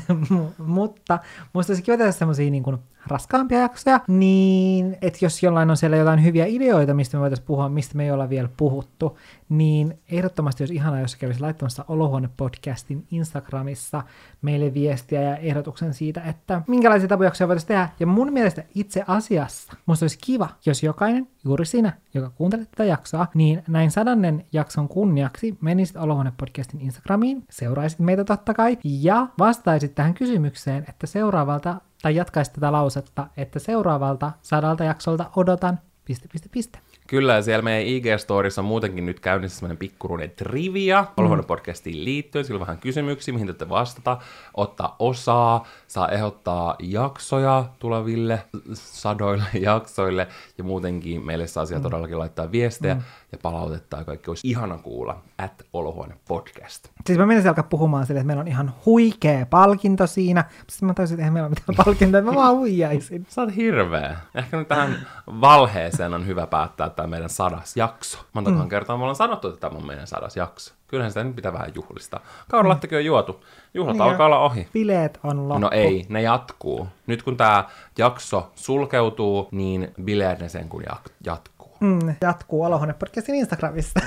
mutta 0.58 1.18
musta 1.52 1.72
olisi 1.72 1.82
kiva 1.82 1.96
tehdä 1.96 2.12
semmoisia 2.12 2.50
niin 2.50 2.62
kuin 2.62 2.78
raskaampia 3.06 3.58
jaksoja, 3.58 4.00
niin 4.08 4.96
että 5.02 5.18
jos 5.22 5.42
jollain 5.42 5.70
on 5.70 5.76
siellä 5.76 5.96
jotain 5.96 6.24
hyviä 6.24 6.46
ideoita, 6.46 6.94
mistä 6.94 7.16
me 7.16 7.20
voitaisiin 7.20 7.46
puhua, 7.46 7.68
mistä 7.68 7.96
me 7.96 8.04
ei 8.04 8.10
olla 8.10 8.28
vielä 8.28 8.48
puhuttu, 8.56 9.18
niin 9.48 9.98
ehdottomasti 10.10 10.62
olisi 10.62 10.74
ihanaa, 10.74 11.00
jos 11.00 11.16
kävisi 11.16 11.40
laittamassa 11.40 11.84
Olohuone-podcastin 11.88 13.06
Instagramissa 13.10 14.02
meille 14.42 14.74
viestiä 14.74 15.22
ja 15.22 15.36
ehdotuksen 15.36 15.94
siitä, 15.94 16.20
että 16.20 16.62
minkälaisia 16.66 17.08
tabujaksoja 17.08 17.48
voitaisiin 17.48 17.68
tehdä. 17.68 17.88
Ja 18.00 18.06
mun 18.06 18.32
mielestä 18.32 18.62
itse 18.74 19.04
asiassa 19.06 19.72
musta 19.86 20.04
olisi 20.04 20.18
kiva, 20.20 20.48
jos 20.66 20.82
jokainen, 20.82 21.28
juuri 21.44 21.66
sinä, 21.66 21.92
joka 22.14 22.30
kuuntelet 22.30 22.70
tätä 22.70 22.84
jaksoa, 22.84 23.26
niin 23.34 23.62
näin 23.68 23.90
sadannen 23.90 24.46
jakson 24.52 24.88
kunniaksi 24.88 25.58
menisit 25.60 25.96
Olohuone-podcastin 25.96 26.80
Instagramiin, 26.80 27.44
seuraisit 27.50 27.98
meitä 27.98 28.24
totta 28.24 28.54
kai, 28.54 28.78
ja 28.84 29.26
vastaisit 29.38 29.94
tähän 29.94 30.14
kysymykseen, 30.14 30.84
että 30.88 31.06
seuraavalta, 31.06 31.80
tai 32.02 32.14
jatkaisit 32.14 32.54
tätä 32.54 32.72
lausetta, 32.72 33.26
että 33.36 33.58
seuraavalta 33.58 34.32
sadalta 34.42 34.84
jaksolta 34.84 35.30
odotan, 35.36 35.78
piste, 36.04 36.28
piste, 36.32 36.48
piste. 36.48 36.78
Kyllä, 37.06 37.34
ja 37.34 37.42
siellä 37.42 37.62
meidän 37.62 37.88
IG-storissa 37.88 38.58
on 38.58 38.64
muutenkin 38.64 39.06
nyt 39.06 39.20
käynnissä 39.20 39.58
semmoinen 39.58 39.76
pikkuruinen 39.76 40.30
trivia 40.30 41.06
mm. 41.16 41.44
podcastiin 41.44 42.04
liittyen. 42.04 42.44
Sillä 42.44 42.58
on 42.58 42.66
vähän 42.66 42.78
kysymyksiä, 42.78 43.34
mihin 43.34 43.54
te 43.56 43.68
vastata, 43.68 44.18
ottaa 44.54 44.96
osaa, 44.98 45.66
saa 45.86 46.08
ehdottaa 46.08 46.76
jaksoja 46.78 47.64
tuleville 47.78 48.42
sadoille 48.72 49.44
jaksoille, 49.60 50.28
ja 50.58 50.64
muutenkin 50.64 51.26
meille 51.26 51.46
saa 51.46 51.66
siellä 51.66 51.80
mm. 51.80 51.82
todellakin 51.82 52.18
laittaa 52.18 52.52
viestejä 52.52 52.94
mm. 52.94 53.02
ja 53.32 53.38
palautetta, 53.42 53.96
ja 53.96 54.04
kaikki 54.04 54.30
olisi 54.30 54.48
ihana 54.48 54.78
kuulla 54.78 55.22
at 55.38 55.62
Olohuone 55.72 56.14
podcast. 56.28 56.95
Siis 57.06 57.18
mä 57.18 57.26
menisin 57.26 57.48
alkaa 57.48 57.64
puhumaan 57.64 58.06
sille, 58.06 58.20
että 58.20 58.26
meillä 58.26 58.40
on 58.40 58.48
ihan 58.48 58.72
huikea 58.86 59.46
palkinto 59.46 60.06
siinä. 60.06 60.44
Sitten 60.68 60.86
mä 60.86 60.94
tajusin, 60.94 61.14
että 61.14 61.22
eihän 61.22 61.32
meillä 61.32 61.46
ole 61.46 61.56
mitään 61.60 61.84
palkintoa, 61.84 62.20
mä 62.20 62.34
vaan 62.34 62.56
huijaisin. 62.56 63.26
Sä 63.28 63.42
oot 63.42 63.56
hirveä. 63.56 64.16
Ehkä 64.34 64.56
nyt 64.56 64.68
tähän 64.68 65.06
valheeseen 65.26 66.14
on 66.14 66.26
hyvä 66.26 66.46
päättää 66.46 66.90
tämä 66.90 67.06
meidän 67.06 67.30
sadas 67.30 67.76
jakso. 67.76 68.18
Montakohan 68.32 68.66
mm. 68.66 68.70
kertaa 68.70 68.96
me 68.96 69.02
ollaan 69.02 69.16
sanottu, 69.16 69.48
että 69.48 69.60
tämä 69.60 69.78
on 69.78 69.86
meidän 69.86 70.06
sadas 70.06 70.36
jakso. 70.36 70.74
Kyllähän 70.88 71.10
sitä 71.10 71.24
nyt 71.24 71.36
pitää 71.36 71.52
vähän 71.52 71.72
juhlistaa. 71.74 72.20
Kaudellattakin 72.50 72.98
on 72.98 73.04
juotu. 73.04 73.44
Juhlat 73.74 73.96
Niin 73.96 74.02
alkaa 74.02 74.26
olla 74.26 74.38
ohi. 74.38 74.68
Bileet 74.72 75.20
on 75.22 75.48
loppu. 75.48 75.60
No 75.60 75.70
ei, 75.72 76.06
ne 76.08 76.22
jatkuu. 76.22 76.88
Nyt 77.06 77.22
kun 77.22 77.36
tämä 77.36 77.64
jakso 77.98 78.52
sulkeutuu, 78.54 79.48
niin 79.50 79.94
bileet 80.02 80.40
ne 80.40 80.48
sen 80.48 80.68
kun 80.68 80.82
jat- 80.82 81.12
jatkuu. 81.24 81.55
Mm, 81.80 82.14
jatkuu 82.20 82.62
Olohuone-podcastin 82.62 83.34
Instagramissa. 83.34 84.00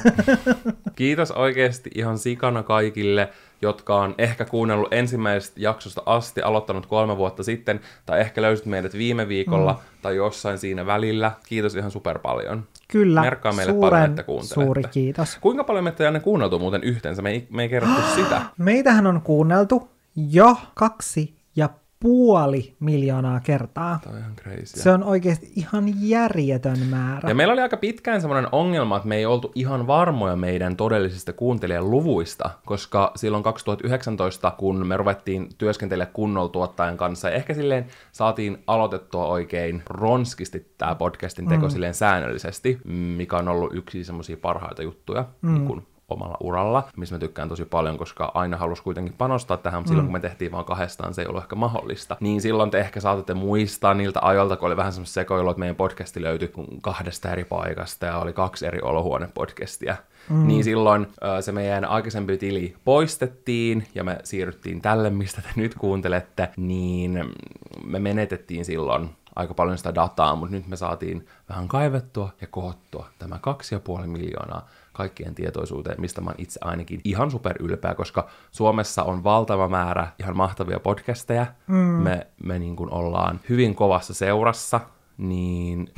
Kiitos 0.95 1.31
oikeasti 1.31 1.89
ihan 1.95 2.17
sikana 2.17 2.63
kaikille, 2.63 3.29
jotka 3.61 3.95
on 3.95 4.15
ehkä 4.17 4.45
kuunnellut 4.45 4.93
ensimmäisestä 4.93 5.59
jaksosta 5.59 6.01
asti, 6.05 6.41
aloittanut 6.41 6.85
kolme 6.85 7.17
vuotta 7.17 7.43
sitten, 7.43 7.79
tai 8.05 8.19
ehkä 8.19 8.41
löysit 8.41 8.65
meidät 8.65 8.93
viime 8.93 9.27
viikolla, 9.27 9.73
mm. 9.73 9.79
tai 10.01 10.15
jossain 10.15 10.57
siinä 10.57 10.85
välillä. 10.85 11.31
Kiitos 11.47 11.75
ihan 11.75 11.91
super 11.91 12.19
paljon. 12.19 12.63
Kyllä, 12.87 13.21
Merkkaa 13.21 13.51
meille 13.51 13.73
suuren 13.73 13.89
paljon, 13.89 14.09
että 14.09 14.23
kuuntelette. 14.23 14.53
suuri 14.53 14.83
kiitos. 14.91 15.37
Kuinka 15.41 15.63
paljon 15.63 15.83
meitä 15.83 16.09
on 16.09 16.21
kuunneltu 16.21 16.59
muuten 16.59 16.83
yhteensä? 16.83 17.21
Me 17.21 17.29
ei, 17.29 17.47
me 17.49 17.61
ei 17.61 17.69
kerrottu 17.69 18.01
sitä. 18.15 18.41
Meitähän 18.57 19.07
on 19.07 19.21
kuunneltu 19.21 19.89
jo 20.15 20.57
kaksi 20.73 21.37
ja 21.55 21.69
puoli 21.99 22.75
miljoonaa 22.79 23.39
kertaa. 23.39 23.99
Tämä 24.03 24.15
on 24.15 24.21
ihan 24.21 24.35
crazy. 24.35 24.65
Se 24.79 24.91
on 24.91 25.03
oikeasti 25.03 25.51
ihan 25.55 26.09
järjetön 26.09 26.79
määrä. 26.79 27.29
Ja 27.29 27.35
meillä 27.35 27.51
oli 27.51 27.61
aika 27.61 27.77
pitkään 27.77 28.21
semmoinen 28.21 28.49
ongelma, 28.51 28.97
että 28.97 29.07
me 29.07 29.17
ei 29.17 29.25
oltu 29.25 29.51
ihan 29.55 29.87
varmoja 29.87 30.35
meidän 30.35 30.75
todellisista 30.75 31.33
kuuntelijan 31.33 31.91
luvuista, 31.91 32.49
koska 32.65 33.11
silloin 33.15 33.43
2019, 33.43 34.51
kun 34.51 34.87
me 34.87 34.97
ruvettiin 34.97 35.49
työskentelemään 35.57 36.13
kunnolla 36.13 36.49
tuottajan 36.49 36.97
kanssa, 36.97 37.29
ja 37.29 37.35
ehkä 37.35 37.53
silleen 37.53 37.85
saatiin 38.11 38.63
aloitettua 38.67 39.25
oikein 39.25 39.83
ronskisti 39.85 40.65
tämä 40.77 40.95
podcastin 40.95 41.47
teko 41.47 41.65
mm. 41.65 41.69
silleen 41.69 41.93
säännöllisesti, 41.93 42.79
mikä 43.17 43.37
on 43.37 43.47
ollut 43.47 43.75
yksi 43.75 44.03
semmoisia 44.03 44.37
parhaita 44.37 44.83
juttuja, 44.83 45.25
mm. 45.41 45.53
niin 45.53 45.67
kun 45.67 45.83
omalla 46.09 46.37
uralla, 46.39 46.83
missä 46.97 47.15
mä 47.15 47.19
tykkään 47.19 47.49
tosi 47.49 47.65
paljon, 47.65 47.97
koska 47.97 48.31
aina 48.33 48.57
halus 48.57 48.81
kuitenkin 48.81 49.13
panostaa 49.17 49.57
tähän, 49.57 49.79
mutta 49.79 49.89
silloin 49.89 50.05
kun 50.05 50.13
me 50.13 50.19
tehtiin 50.19 50.51
vaan 50.51 50.65
kahdestaan, 50.65 51.13
se 51.13 51.21
ei 51.21 51.27
ollut 51.27 51.43
ehkä 51.43 51.55
mahdollista. 51.55 52.17
Niin 52.19 52.41
silloin 52.41 52.71
te 52.71 52.79
ehkä 52.79 52.99
saatatte 52.99 53.33
muistaa 53.33 53.93
niiltä 53.93 54.19
ajoilta, 54.23 54.57
kun 54.57 54.67
oli 54.67 54.77
vähän 54.77 54.93
semmoista 54.93 55.13
sekoilua, 55.13 55.51
että 55.51 55.59
meidän 55.59 55.75
podcasti 55.75 56.21
löytyi 56.21 56.51
kahdesta 56.81 57.31
eri 57.31 57.43
paikasta 57.43 58.05
ja 58.05 58.17
oli 58.17 58.33
kaksi 58.33 58.65
eri 58.65 58.79
olohuone-podcastia. 58.81 59.95
Mm. 60.29 60.47
Niin 60.47 60.63
silloin 60.63 61.07
ö, 61.23 61.41
se 61.41 61.51
meidän 61.51 61.85
aikaisempi 61.85 62.37
tili 62.37 62.75
poistettiin 62.85 63.87
ja 63.95 64.03
me 64.03 64.17
siirryttiin 64.23 64.81
tälle, 64.81 65.09
mistä 65.09 65.41
te 65.41 65.49
nyt 65.55 65.75
kuuntelette, 65.75 66.49
niin 66.57 67.35
me 67.83 67.99
menetettiin 67.99 68.65
silloin 68.65 69.09
aika 69.35 69.53
paljon 69.53 69.77
sitä 69.77 69.95
dataa, 69.95 70.35
mutta 70.35 70.55
nyt 70.55 70.67
me 70.67 70.75
saatiin 70.75 71.27
vähän 71.49 71.67
kaivettua 71.67 72.29
ja 72.41 72.47
koottua 72.47 73.07
tämä 73.19 73.39
kaksi 73.41 73.75
ja 73.75 73.79
puoli 73.79 74.07
miljoonaa 74.07 74.67
kaikkien 74.99 75.35
tietoisuuteen, 75.35 76.01
mistä 76.01 76.21
mä 76.21 76.29
oon 76.29 76.35
itse 76.37 76.59
ainakin 76.63 77.01
ihan 77.03 77.31
super 77.31 77.55
ylpeä, 77.59 77.95
koska 77.95 78.27
Suomessa 78.51 79.03
on 79.03 79.23
valtava 79.23 79.69
määrä 79.69 80.07
ihan 80.19 80.37
mahtavia 80.37 80.79
podcasteja. 80.79 81.45
Mm. 81.67 81.75
Me, 81.75 82.27
me 82.43 82.59
niin 82.59 82.75
kuin 82.75 82.93
ollaan 82.93 83.39
hyvin 83.49 83.75
kovassa 83.75 84.13
seurassa, 84.13 84.79
niin 85.19 85.89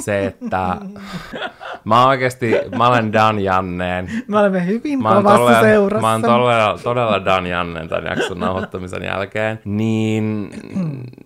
se, 0.00 0.26
että 0.26 0.76
mä 1.84 2.06
oikeasti, 2.08 2.52
mä 2.78 2.88
olen 2.88 3.12
Dan 3.12 3.38
Janneen. 3.40 4.24
Me 4.28 4.38
olemme 4.38 4.66
hyvin 4.66 5.02
Mä 5.02 5.14
kovassa 5.14 5.38
todella, 5.38 5.60
seurassa. 5.62 6.00
mä 6.06 6.12
oon 6.12 6.22
todella, 6.22 6.78
todella 6.82 7.24
Dan 7.24 7.46
Jannen 7.46 7.88
tämän 7.88 8.04
jakson 8.04 8.40
nauhoittamisen 8.40 9.02
jälkeen, 9.02 9.60
niin 9.64 10.50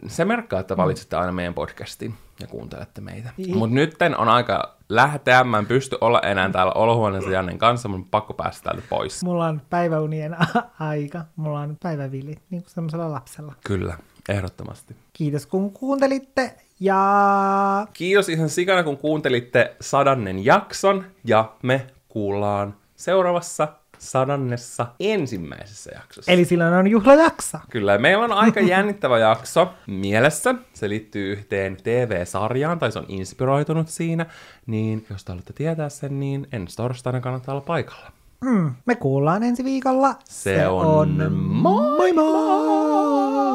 se 0.07 0.25
merkkaa, 0.25 0.61
että 0.61 0.77
valitsitte 0.77 1.17
aina 1.17 1.33
meidän 1.33 1.55
podcastin 1.55 2.15
ja 2.41 2.47
kuuntelette 2.47 3.01
meitä. 3.01 3.31
Niin. 3.37 3.57
Mutta 3.59 3.75
nyt 3.75 3.97
on 4.19 4.29
aika 4.29 4.75
lähteä, 4.89 5.45
mä 5.45 5.59
en 5.59 5.67
pysty 5.67 5.99
olla 6.01 6.21
enää 6.21 6.51
täällä 6.51 6.73
olohuoneessa 6.73 7.31
Jannen 7.31 7.59
kanssa, 7.59 7.89
mun 7.89 8.01
on 8.01 8.05
pakko 8.05 8.35
päästä 8.35 8.65
täältä 8.65 8.83
pois. 8.91 9.25
Mulla 9.25 9.47
on 9.47 9.63
päiväunien 9.71 10.37
aika. 10.81 11.25
Mulla 11.37 11.61
on 11.61 11.77
päivävillit, 11.83 12.43
niin 12.51 12.63
kuin 12.63 12.71
semmoisella 12.71 13.13
lapsella. 13.13 13.55
Kyllä, 13.67 13.97
ehdottomasti. 14.29 14.97
Kiitos 15.13 15.47
kun 15.47 15.73
kuuntelitte 15.73 16.55
Ja 16.85 17.87
Kiitos 17.93 18.29
ihan 18.29 18.49
sikana, 18.49 18.83
kun 18.83 18.97
kuuntelitte 18.97 19.77
sadannen 19.81 20.45
jakson, 20.45 21.05
ja 21.25 21.53
me 21.63 21.87
kuullaan 22.09 22.75
seuraavassa 22.97 23.69
sadannessa 23.99 24.87
ensimmäisessä 25.01 25.91
jaksossa. 25.95 26.33
eli 26.33 26.45
silloin 26.45 26.75
on 26.75 26.87
juhlajakso. 26.87 27.59
Kyllä, 27.71 27.99
meillä 27.99 28.25
on 28.25 28.33
aika 28.33 28.61
jännittävä 28.75 29.19
jakso 29.19 29.73
mielessä. 29.87 30.55
Se 30.75 30.89
liittyy 30.89 31.33
yhteen 31.33 31.77
TV-sarjaan, 31.83 32.79
tai 32.79 32.93
se 32.93 32.99
on 32.99 33.07
inspiroitunut 33.09 33.89
siinä. 33.89 34.27
Niin 34.67 35.07
jos 35.11 35.25
te 35.25 35.33
haluatte 35.33 35.53
tietää 35.53 35.89
sen, 35.89 36.21
niin 36.21 36.49
ensi 36.53 36.77
torstaina 36.77 37.21
kannattaa 37.21 37.55
olla 37.55 37.65
paikalla. 37.67 38.13
Mm, 38.41 38.75
me 38.87 38.95
kuullaan 38.95 39.43
ensi 39.43 39.65
viikolla. 39.65 40.15
Se 40.25 40.69
on 40.69 41.33
moi 41.33 42.13
moi! 42.13 43.55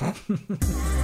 Ha 0.00 0.06
ha 0.06 0.34
ha 0.48 0.56
ha. 0.60 1.03